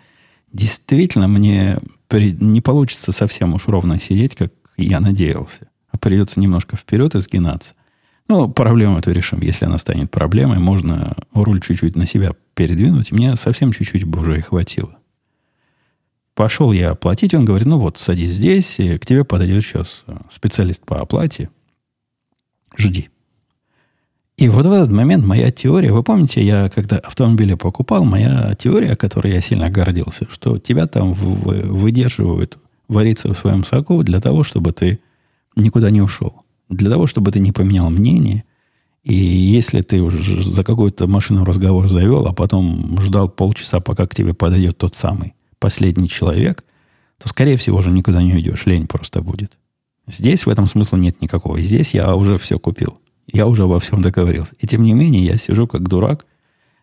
Действительно, 0.53 1.27
мне 1.27 1.81
не 2.13 2.61
получится 2.61 3.11
совсем 3.11 3.53
уж 3.55 3.67
ровно 3.67 3.99
сидеть, 3.99 4.37
как 4.37 4.53
я 4.77 5.01
надеялся. 5.01 5.67
А 5.91 5.99
придется 5.99 6.39
немножко 6.39 6.77
вперед 6.77 7.17
изгинаться. 7.17 7.75
Ну, 8.29 8.49
проблему 8.49 8.99
эту 8.99 9.11
решим. 9.11 9.41
Если 9.41 9.65
она 9.65 9.79
станет 9.79 10.11
проблемой, 10.13 10.61
можно 10.61 11.17
руль 11.33 11.61
чуть-чуть 11.61 11.97
на 11.97 12.07
себя 12.07 12.31
передвинуть. 12.55 13.11
Мне 13.11 13.35
совсем 13.35 13.73
чуть-чуть 13.73 14.05
бы 14.05 14.21
уже 14.21 14.39
и 14.39 14.43
хватило. 14.43 14.97
Пошел 16.35 16.71
я 16.71 16.91
оплатить. 16.91 17.35
Он 17.35 17.45
говорит, 17.45 17.67
ну 17.67 17.79
вот, 17.79 17.99
садись 17.99 18.33
здесь, 18.33 18.79
и 18.79 18.99
к 18.99 19.07
тебе 19.07 19.25
подойдет 19.25 19.65
сейчас 19.65 20.05
специалист 20.29 20.85
по 20.85 21.01
оплате. 21.01 21.49
Жди. 22.77 23.09
И 24.37 24.49
вот 24.49 24.67
в 24.67 24.73
этот 24.73 24.91
момент 24.91 25.25
моя 25.25 25.51
теория, 25.51 25.93
вы 25.93 26.03
помните, 26.03 26.43
я 26.43 26.69
когда 26.69 26.99
автомобили 26.99 27.55
покупал, 27.55 28.05
моя 28.05 28.55
теория, 28.55 28.95
которой 28.95 29.33
я 29.33 29.41
сильно 29.41 29.71
гордился, 29.71 30.27
что 30.31 30.59
тебя 30.59 30.87
там 30.87 31.15
выдерживают 31.15 32.59
вариться 32.89 33.33
в 33.33 33.39
своем 33.39 33.65
соку 33.65 34.03
для 34.03 34.21
того, 34.21 34.43
чтобы 34.43 34.73
ты 34.73 35.01
никуда 35.57 35.91
не 35.91 36.03
ушел 36.03 36.43
для 36.69 36.91
того, 36.91 37.07
чтобы 37.07 37.31
ты 37.31 37.41
не 37.41 37.53
поменял 37.53 37.91
мнение. 37.91 38.45
И 39.05 39.15
если 39.15 39.83
ты 39.83 40.01
уже 40.01 40.43
за 40.43 40.65
какую-то 40.65 41.07
машину 41.07 41.45
разговор 41.45 41.89
завел, 41.89 42.27
а 42.27 42.33
потом 42.33 43.01
ждал 43.01 43.29
полчаса, 43.29 43.81
пока 43.81 44.07
к 44.07 44.15
тебе 44.15 44.35
подойдет 44.35 44.79
тот 44.79 44.97
самый 44.97 45.35
последний 45.59 46.09
человек, 46.09 46.65
то, 47.23 47.29
скорее 47.29 47.57
всего, 47.57 47.79
уже 47.79 47.91
никуда 47.91 48.23
не 48.23 48.35
уйдешь. 48.35 48.67
Лень 48.67 48.89
просто 48.89 49.23
будет. 49.23 49.57
Здесь 50.07 50.47
в 50.47 50.51
этом 50.51 50.67
смысла 50.67 50.97
нет 50.97 51.21
никакого. 51.21 51.61
Здесь 51.61 51.95
я 51.95 52.15
уже 52.15 52.39
все 52.39 52.59
купил. 52.59 52.99
Я 53.27 53.47
уже 53.47 53.67
во 53.67 53.81
всем 53.81 54.03
договорился. 54.03 54.55
И 54.61 54.67
тем 54.67 54.83
не 54.83 54.93
менее, 54.93 55.25
я 55.25 55.37
сижу 55.37 55.67
как 55.67 55.89
дурак, 55.89 56.27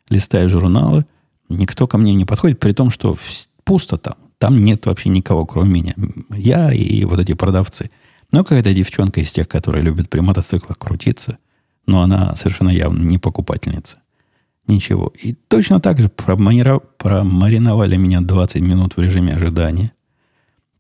листаю 0.09 0.49
журналы, 0.49 1.05
никто 1.47 1.87
ко 1.87 1.97
мне 1.97 2.13
не 2.13 2.25
подходит, 2.25 2.59
при 2.59 2.73
том, 2.73 2.89
что 2.89 3.15
пусто 3.63 3.97
там. 3.97 4.15
Там 4.39 4.61
нет 4.61 4.85
вообще 4.85 5.09
никого, 5.09 5.45
кроме 5.45 5.69
меня. 5.69 5.95
Я 6.29 6.73
и 6.73 7.05
вот 7.05 7.19
эти 7.19 7.33
продавцы– 7.33 7.89
но 8.33 8.43
какая-то 8.43 8.73
девчонка 8.73 9.21
из 9.21 9.31
тех, 9.31 9.47
которые 9.47 9.83
любят 9.83 10.09
при 10.09 10.19
мотоциклах 10.19 10.79
крутиться, 10.79 11.37
но 11.85 12.01
она 12.01 12.35
совершенно 12.35 12.71
явно 12.71 13.03
не 13.03 13.19
покупательница. 13.19 13.97
Ничего. 14.65 15.13
И 15.21 15.33
точно 15.33 15.79
так 15.79 15.99
же 15.99 16.09
промариновали 16.09 17.95
меня 17.95 18.21
20 18.21 18.61
минут 18.61 18.97
в 18.97 18.99
режиме 18.99 19.35
ожидания. 19.35 19.93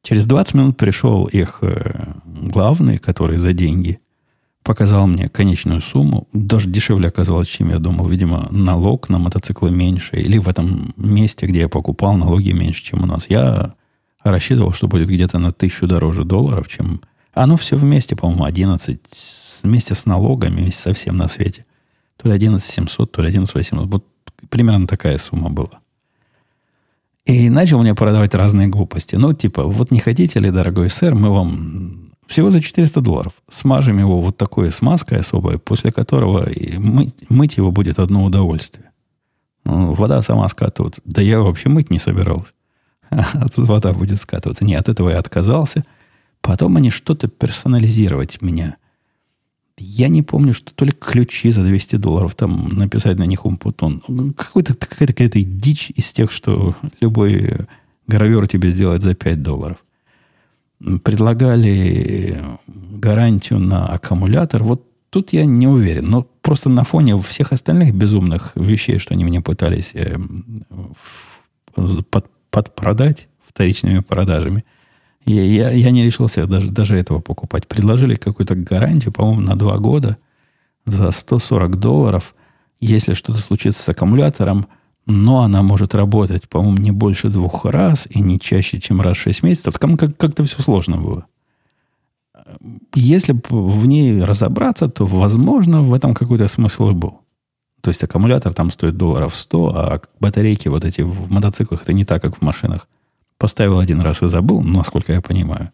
Через 0.03 0.25
20 0.25 0.53
минут 0.53 0.77
пришел 0.77 1.25
их 1.25 1.59
э, 1.61 2.13
главный, 2.25 2.97
который 2.97 3.37
за 3.37 3.53
деньги 3.53 3.99
показал 4.61 5.07
мне 5.07 5.29
конечную 5.29 5.81
сумму. 5.81 6.27
Даже 6.33 6.69
дешевле 6.69 7.07
оказалось, 7.07 7.47
чем 7.47 7.69
я 7.69 7.79
думал. 7.79 8.07
Видимо, 8.09 8.47
налог 8.51 9.07
на 9.07 9.17
мотоциклы 9.17 9.71
меньше. 9.71 10.17
Или 10.17 10.39
в 10.39 10.49
этом 10.49 10.93
месте, 10.97 11.45
где 11.45 11.61
я 11.61 11.69
покупал, 11.69 12.15
налоги 12.15 12.51
меньше, 12.51 12.83
чем 12.83 13.03
у 13.03 13.05
нас. 13.05 13.29
Я 13.29 13.75
рассчитывал, 14.23 14.73
что 14.73 14.89
будет 14.89 15.07
где-то 15.07 15.39
на 15.39 15.53
тысячу 15.53 15.87
дороже 15.87 16.25
долларов, 16.25 16.67
чем 16.67 17.01
оно 17.33 17.55
все 17.55 17.77
вместе, 17.77 18.15
по-моему, 18.17 18.43
11, 18.43 18.99
вместе 19.63 19.95
с 19.95 20.05
налогами, 20.05 20.61
вместе 20.61 20.81
со 20.81 20.93
всем 20.93 21.15
на 21.15 21.29
свете. 21.29 21.65
То 22.21 22.27
ли 22.27 22.35
11 22.35 22.65
700, 22.65 23.09
то 23.09 23.21
ли 23.21 23.29
11 23.29 23.55
800. 23.55 23.87
Вот 23.87 24.05
примерно 24.49 24.85
такая 24.85 25.17
сумма 25.17 25.49
была. 25.49 25.82
И 27.25 27.49
начал 27.49 27.79
мне 27.79 27.95
продавать 27.95 28.35
разные 28.35 28.67
глупости. 28.67 29.15
Ну, 29.15 29.33
типа, 29.33 29.63
вот 29.63 29.91
не 29.91 29.99
хотите 29.99 30.39
ли, 30.39 30.51
дорогой 30.51 30.89
сэр, 30.89 31.15
мы 31.15 31.29
вам 31.29 32.11
всего 32.27 32.49
за 32.49 32.61
400 32.61 33.01
долларов 33.01 33.33
смажем 33.49 33.99
его 33.99 34.21
вот 34.21 34.37
такой 34.37 34.71
смазкой 34.71 35.19
особой, 35.19 35.59
после 35.59 35.91
которого 35.91 36.47
мыть, 36.77 37.15
мыть 37.29 37.57
его 37.57 37.71
будет 37.71 37.99
одно 37.99 38.23
удовольствие. 38.23 38.91
Ну, 39.65 39.93
вода 39.93 40.21
сама 40.21 40.47
скатывается. 40.49 41.01
Да 41.05 41.21
я 41.21 41.39
вообще 41.39 41.69
мыть 41.69 41.89
не 41.89 41.99
собирался. 41.99 42.51
Вода 43.57 43.93
будет 43.93 44.19
скатываться. 44.19 44.65
Не, 44.65 44.75
от 44.75 44.89
этого 44.89 45.09
я 45.11 45.19
отказался– 45.19 45.85
Потом 46.43 46.75
они 46.75 46.91
что-то 46.91 47.29
персонализировать 47.29 48.41
меня. 48.41 48.75
Я 49.77 50.07
не 50.07 50.21
помню, 50.21 50.53
что 50.53 50.73
то 50.73 50.85
ли 50.85 50.91
ключи 50.91 51.51
за 51.51 51.63
200 51.63 51.95
долларов 51.95 52.35
там 52.35 52.69
написать 52.69 53.17
на 53.17 53.23
них 53.23 53.45
умпутон. 53.45 54.03
Какой-то, 54.37 54.75
какая-то, 54.75 55.13
какая-то 55.13 55.41
дичь 55.41 55.91
из 55.95 56.11
тех, 56.11 56.31
что 56.31 56.75
любой 57.01 57.67
гравер 58.07 58.47
тебе 58.47 58.69
сделает 58.69 59.01
за 59.01 59.15
5 59.15 59.41
долларов. 59.41 59.77
Предлагали 61.03 62.43
гарантию 62.67 63.59
на 63.59 63.87
аккумулятор. 63.87 64.63
Вот 64.63 64.85
тут 65.09 65.33
я 65.33 65.45
не 65.45 65.67
уверен. 65.67 66.09
Но 66.09 66.27
просто 66.41 66.69
на 66.69 66.83
фоне 66.83 67.19
всех 67.21 67.51
остальных 67.51 67.95
безумных 67.95 68.51
вещей, 68.55 68.99
что 68.99 69.13
они 69.13 69.25
мне 69.25 69.41
пытались 69.41 69.91
э, 69.93 70.17
под, 72.09 72.29
подпродать 72.51 73.27
вторичными 73.41 73.99
продажами, 73.99 74.65
я, 75.25 75.43
я, 75.43 75.71
я 75.71 75.91
не 75.91 76.03
решился 76.03 76.45
даже, 76.47 76.69
даже 76.69 76.95
этого 76.95 77.19
покупать. 77.19 77.67
Предложили 77.67 78.15
какую-то 78.15 78.55
гарантию, 78.55 79.13
по-моему, 79.13 79.41
на 79.41 79.55
два 79.55 79.77
года 79.77 80.17
за 80.85 81.11
140 81.11 81.79
долларов. 81.79 82.35
Если 82.79 83.13
что-то 83.13 83.39
случится 83.39 83.81
с 83.81 83.89
аккумулятором, 83.89 84.67
но 85.05 85.41
она 85.41 85.63
может 85.63 85.95
работать, 85.95 86.47
по-моему, 86.47 86.77
не 86.77 86.91
больше 86.91 87.29
двух 87.29 87.65
раз 87.65 88.07
и 88.09 88.21
не 88.21 88.39
чаще, 88.39 88.79
чем 88.79 89.01
раз 89.01 89.17
в 89.17 89.21
6 89.21 89.43
месяцев. 89.43 89.77
Там 89.79 89.97
как- 89.97 90.17
как-то 90.17 90.43
все 90.43 90.61
сложно 90.61 90.97
было. 90.97 91.25
Если 92.93 93.35
в 93.49 93.85
ней 93.85 94.23
разобраться, 94.23 94.87
то, 94.89 95.05
возможно, 95.05 95.81
в 95.81 95.93
этом 95.93 96.13
какой-то 96.13 96.47
смысл 96.47 96.89
и 96.89 96.93
был. 96.93 97.19
То 97.81 97.89
есть 97.89 98.03
аккумулятор 98.03 98.53
там 98.53 98.69
стоит 98.69 98.95
долларов 98.95 99.35
100, 99.35 99.75
а 99.75 100.01
батарейки 100.19 100.69
вот 100.69 100.85
эти 100.85 101.01
в 101.01 101.31
мотоциклах 101.31 101.81
это 101.81 101.93
не 101.93 102.05
так, 102.05 102.21
как 102.21 102.37
в 102.37 102.41
машинах. 102.41 102.87
Поставил 103.43 103.79
один 103.79 103.99
раз 103.99 104.23
и 104.23 104.29
забыл, 104.29 104.61
насколько 104.61 105.11
я 105.11 105.19
понимаю. 105.19 105.73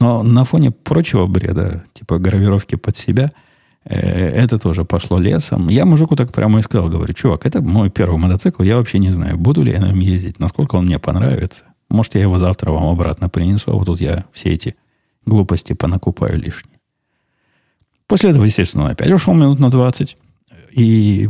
Но 0.00 0.22
на 0.22 0.44
фоне 0.44 0.70
прочего 0.70 1.26
бреда, 1.26 1.84
типа 1.92 2.18
гравировки 2.18 2.76
под 2.76 2.96
себя, 2.96 3.32
э, 3.84 3.98
это 3.98 4.58
тоже 4.58 4.86
пошло 4.86 5.18
лесом. 5.18 5.68
Я 5.68 5.84
мужику 5.84 6.16
так 6.16 6.32
прямо 6.32 6.58
и 6.58 6.62
сказал, 6.62 6.88
говорю, 6.88 7.12
чувак, 7.12 7.44
это 7.44 7.60
мой 7.60 7.90
первый 7.90 8.18
мотоцикл, 8.18 8.62
я 8.62 8.78
вообще 8.78 8.98
не 8.98 9.10
знаю, 9.10 9.36
буду 9.36 9.62
ли 9.62 9.72
я 9.72 9.80
на 9.80 9.88
нем 9.88 10.00
ездить, 10.00 10.38
насколько 10.38 10.76
он 10.76 10.86
мне 10.86 10.98
понравится. 10.98 11.64
Может, 11.90 12.14
я 12.14 12.22
его 12.22 12.38
завтра 12.38 12.70
вам 12.70 12.86
обратно 12.86 13.28
принесу, 13.28 13.72
а 13.72 13.74
вот 13.74 13.84
тут 13.84 14.00
я 14.00 14.24
все 14.32 14.54
эти 14.54 14.74
глупости 15.26 15.74
понакупаю 15.74 16.38
лишние. 16.38 16.80
После 18.06 18.30
этого, 18.30 18.44
естественно, 18.44 18.84
он 18.84 18.92
опять 18.92 19.10
ушел 19.10 19.34
минут 19.34 19.58
на 19.58 19.68
20. 19.68 20.16
И 20.70 21.28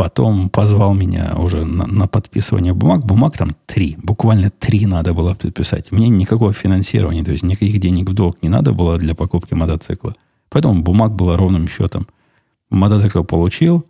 Потом 0.00 0.48
позвал 0.48 0.94
меня 0.94 1.34
уже 1.36 1.66
на, 1.66 1.86
на 1.86 2.08
подписывание 2.08 2.72
бумаг. 2.72 3.04
Бумаг 3.04 3.36
там 3.36 3.50
три. 3.66 3.98
Буквально 4.02 4.48
три 4.48 4.86
надо 4.86 5.12
было 5.12 5.34
подписать. 5.34 5.92
Мне 5.92 6.08
никакого 6.08 6.54
финансирования, 6.54 7.22
то 7.22 7.32
есть 7.32 7.42
никаких 7.42 7.78
денег 7.80 8.08
в 8.08 8.14
долг 8.14 8.38
не 8.40 8.48
надо 8.48 8.72
было 8.72 8.96
для 8.96 9.14
покупки 9.14 9.52
мотоцикла. 9.52 10.14
Поэтому 10.48 10.82
бумаг 10.82 11.14
было 11.14 11.36
ровным 11.36 11.68
счетом. 11.68 12.06
Мотоцикл 12.70 13.24
получил, 13.24 13.84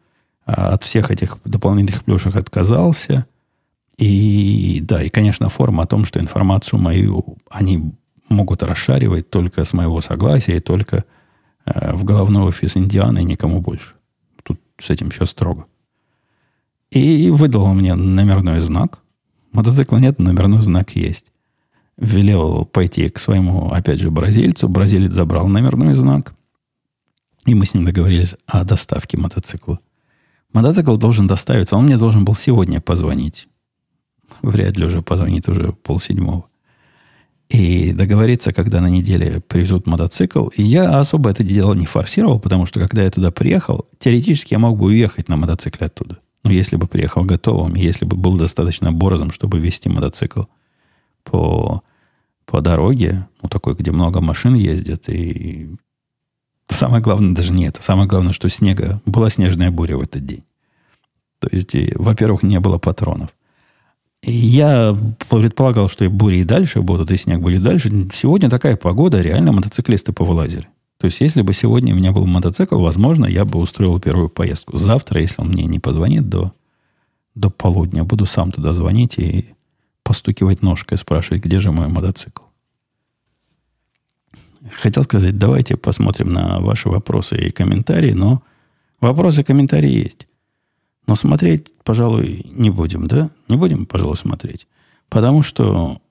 а 0.46 0.72
от 0.74 0.82
всех 0.82 1.12
этих 1.12 1.38
дополнительных 1.44 2.02
плюшек 2.02 2.34
отказался. 2.34 3.26
И 3.96 4.80
да, 4.82 5.04
и, 5.04 5.10
конечно, 5.10 5.48
форма 5.48 5.84
о 5.84 5.86
том, 5.86 6.04
что 6.04 6.18
информацию 6.18 6.80
мою 6.80 7.36
они 7.48 7.92
могут 8.28 8.64
расшаривать 8.64 9.30
только 9.30 9.62
с 9.62 9.72
моего 9.72 10.00
согласия 10.00 10.56
и 10.56 10.60
только 10.60 11.04
э, 11.66 11.94
в 11.94 12.02
головной 12.02 12.48
офис 12.48 12.76
Индианы 12.76 13.20
и 13.20 13.24
никому 13.24 13.60
больше. 13.60 13.94
Тут 14.42 14.58
с 14.76 14.90
этим 14.90 15.10
все 15.10 15.24
строго. 15.24 15.66
И 16.90 17.30
выдал 17.30 17.72
мне 17.72 17.94
номерной 17.94 18.60
знак. 18.60 18.98
Мотоцикла 19.52 19.98
нет, 19.98 20.18
номерной 20.18 20.62
знак 20.62 20.96
есть. 20.96 21.26
Велел 21.96 22.64
пойти 22.64 23.08
к 23.08 23.18
своему, 23.18 23.70
опять 23.70 24.00
же, 24.00 24.10
бразильцу. 24.10 24.68
Бразилец 24.68 25.12
забрал 25.12 25.46
номерной 25.46 25.94
знак. 25.94 26.34
И 27.46 27.54
мы 27.54 27.64
с 27.64 27.74
ним 27.74 27.84
договорились 27.84 28.34
о 28.46 28.64
доставке 28.64 29.18
мотоцикла. 29.18 29.78
Мотоцикл 30.52 30.96
должен 30.96 31.26
доставиться. 31.26 31.76
Он 31.76 31.84
мне 31.84 31.96
должен 31.96 32.24
был 32.24 32.34
сегодня 32.34 32.80
позвонить. 32.80 33.48
Вряд 34.42 34.76
ли 34.76 34.84
уже 34.84 35.02
позвонит 35.02 35.48
уже 35.48 35.72
полседьмого. 35.72 36.46
И 37.48 37.92
договориться, 37.92 38.52
когда 38.52 38.80
на 38.80 38.88
неделе 38.88 39.40
привезут 39.40 39.86
мотоцикл. 39.86 40.48
И 40.48 40.62
я 40.62 40.98
особо 40.98 41.30
это 41.30 41.44
дело 41.44 41.74
не 41.74 41.86
форсировал, 41.86 42.40
потому 42.40 42.66
что 42.66 42.80
когда 42.80 43.02
я 43.02 43.10
туда 43.10 43.30
приехал, 43.30 43.86
теоретически 43.98 44.54
я 44.54 44.58
мог 44.58 44.78
бы 44.78 44.86
уехать 44.86 45.28
на 45.28 45.36
мотоцикле 45.36 45.86
оттуда. 45.86 46.18
Ну, 46.42 46.50
если 46.50 46.76
бы 46.76 46.86
приехал 46.86 47.24
готовым, 47.24 47.74
если 47.74 48.04
бы 48.04 48.16
был 48.16 48.36
достаточно 48.36 48.92
борзым, 48.92 49.30
чтобы 49.30 49.58
вести 49.58 49.88
мотоцикл 49.88 50.42
по, 51.24 51.82
по 52.46 52.60
дороге, 52.60 53.28
ну, 53.42 53.48
такой, 53.48 53.74
где 53.74 53.90
много 53.90 54.20
машин 54.20 54.54
ездят, 54.54 55.08
и 55.08 55.70
самое 56.68 57.02
главное 57.02 57.34
даже 57.34 57.52
не 57.52 57.66
это. 57.66 57.82
Самое 57.82 58.08
главное, 58.08 58.32
что 58.32 58.48
снега, 58.48 59.00
была 59.04 59.28
снежная 59.28 59.70
буря 59.70 59.96
в 59.96 60.02
этот 60.02 60.24
день. 60.24 60.44
То 61.40 61.48
есть, 61.52 61.74
во-первых, 61.94 62.42
не 62.42 62.58
было 62.60 62.78
патронов. 62.78 63.30
И 64.22 64.32
я 64.32 64.96
предполагал, 65.30 65.88
что 65.88 66.04
и 66.04 66.08
бури 66.08 66.38
и 66.38 66.44
дальше 66.44 66.82
будут, 66.82 67.10
и 67.10 67.16
снег 67.16 67.40
будет 67.40 67.62
дальше. 67.62 68.08
Сегодня 68.12 68.50
такая 68.50 68.76
погода, 68.76 69.20
реально 69.20 69.52
мотоциклисты 69.52 70.12
повылазили. 70.12 70.68
То 71.00 71.06
есть, 71.06 71.22
если 71.22 71.40
бы 71.40 71.54
сегодня 71.54 71.94
у 71.94 71.96
меня 71.96 72.12
был 72.12 72.26
мотоцикл, 72.26 72.78
возможно, 72.78 73.24
я 73.24 73.46
бы 73.46 73.58
устроил 73.58 73.98
первую 73.98 74.28
поездку. 74.28 74.76
Завтра, 74.76 75.22
если 75.22 75.40
он 75.40 75.48
мне 75.48 75.64
не 75.64 75.78
позвонит 75.78 76.28
до, 76.28 76.52
до 77.34 77.48
полудня, 77.48 78.04
буду 78.04 78.26
сам 78.26 78.52
туда 78.52 78.74
звонить 78.74 79.18
и 79.18 79.54
постукивать 80.02 80.60
ножкой, 80.60 80.98
спрашивать, 80.98 81.42
где 81.42 81.58
же 81.58 81.72
мой 81.72 81.88
мотоцикл. 81.88 82.42
Хотел 84.72 85.02
сказать, 85.04 85.38
давайте 85.38 85.78
посмотрим 85.78 86.28
на 86.28 86.60
ваши 86.60 86.90
вопросы 86.90 87.46
и 87.46 87.50
комментарии, 87.50 88.12
но 88.12 88.42
вопросы 89.00 89.40
и 89.40 89.44
комментарии 89.44 90.04
есть. 90.04 90.26
Но 91.06 91.14
смотреть, 91.14 91.72
пожалуй, 91.82 92.44
не 92.50 92.68
будем, 92.68 93.06
да? 93.06 93.30
Не 93.48 93.56
будем, 93.56 93.86
пожалуй, 93.86 94.16
смотреть. 94.16 94.66
Потому 95.08 95.42
что 95.42 96.02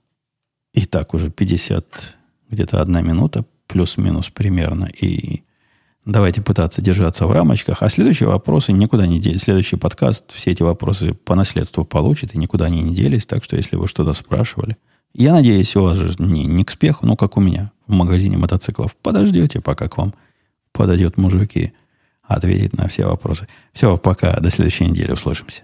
и 0.74 0.88
так 0.88 1.14
уже 1.14 1.30
50, 1.30 2.16
где-то 2.50 2.82
одна 2.82 3.02
минута 3.02 3.46
плюс-минус 3.70 4.30
примерно. 4.30 4.89
И 4.99 5.43
давайте 6.03 6.41
пытаться 6.41 6.82
держаться 6.82 7.28
в 7.28 7.32
рамочках. 7.32 7.82
А 7.82 7.89
следующие 7.89 8.28
вопросы 8.28 8.74
никуда 8.74 9.07
не 9.07 9.20
делись. 9.20 9.43
Следующий 9.43 9.78
подкаст 9.78 10.32
все 10.34 10.51
эти 10.51 10.63
вопросы 10.63 11.13
по 11.13 11.36
наследству 11.36 11.86
получит, 11.86 12.36
и 12.36 12.38
никуда 12.38 12.65
они 12.65 12.82
не 12.82 12.93
делись. 12.93 13.26
Так 13.26 13.43
что, 13.43 13.55
если 13.55 13.78
вы 13.78 13.88
что-то 13.88 14.13
спрашивали, 14.13 14.76
я 15.13 15.34
надеюсь, 15.34 15.76
у 15.76 15.84
вас 15.84 15.97
же 15.97 16.15
не, 16.20 16.45
не 16.45 16.65
к 16.65 16.72
спеху, 16.72 17.05
ну, 17.05 17.15
как 17.15 17.38
у 17.38 17.41
меня 17.41 17.72
в 17.88 17.93
магазине 17.93 18.38
мотоциклов. 18.38 18.95
Подождете, 18.95 19.61
пока 19.61 19.88
к 19.88 19.97
вам 19.97 20.13
подойдет 20.72 21.17
мужики 21.17 21.74
ответить 22.24 22.78
на 22.78 22.88
все 22.88 23.05
вопросы. 23.05 23.47
Все, 23.74 23.97
пока. 23.97 24.34
До 24.39 24.49
следующей 24.49 24.86
недели. 24.86 25.11
Услышимся. 25.11 25.63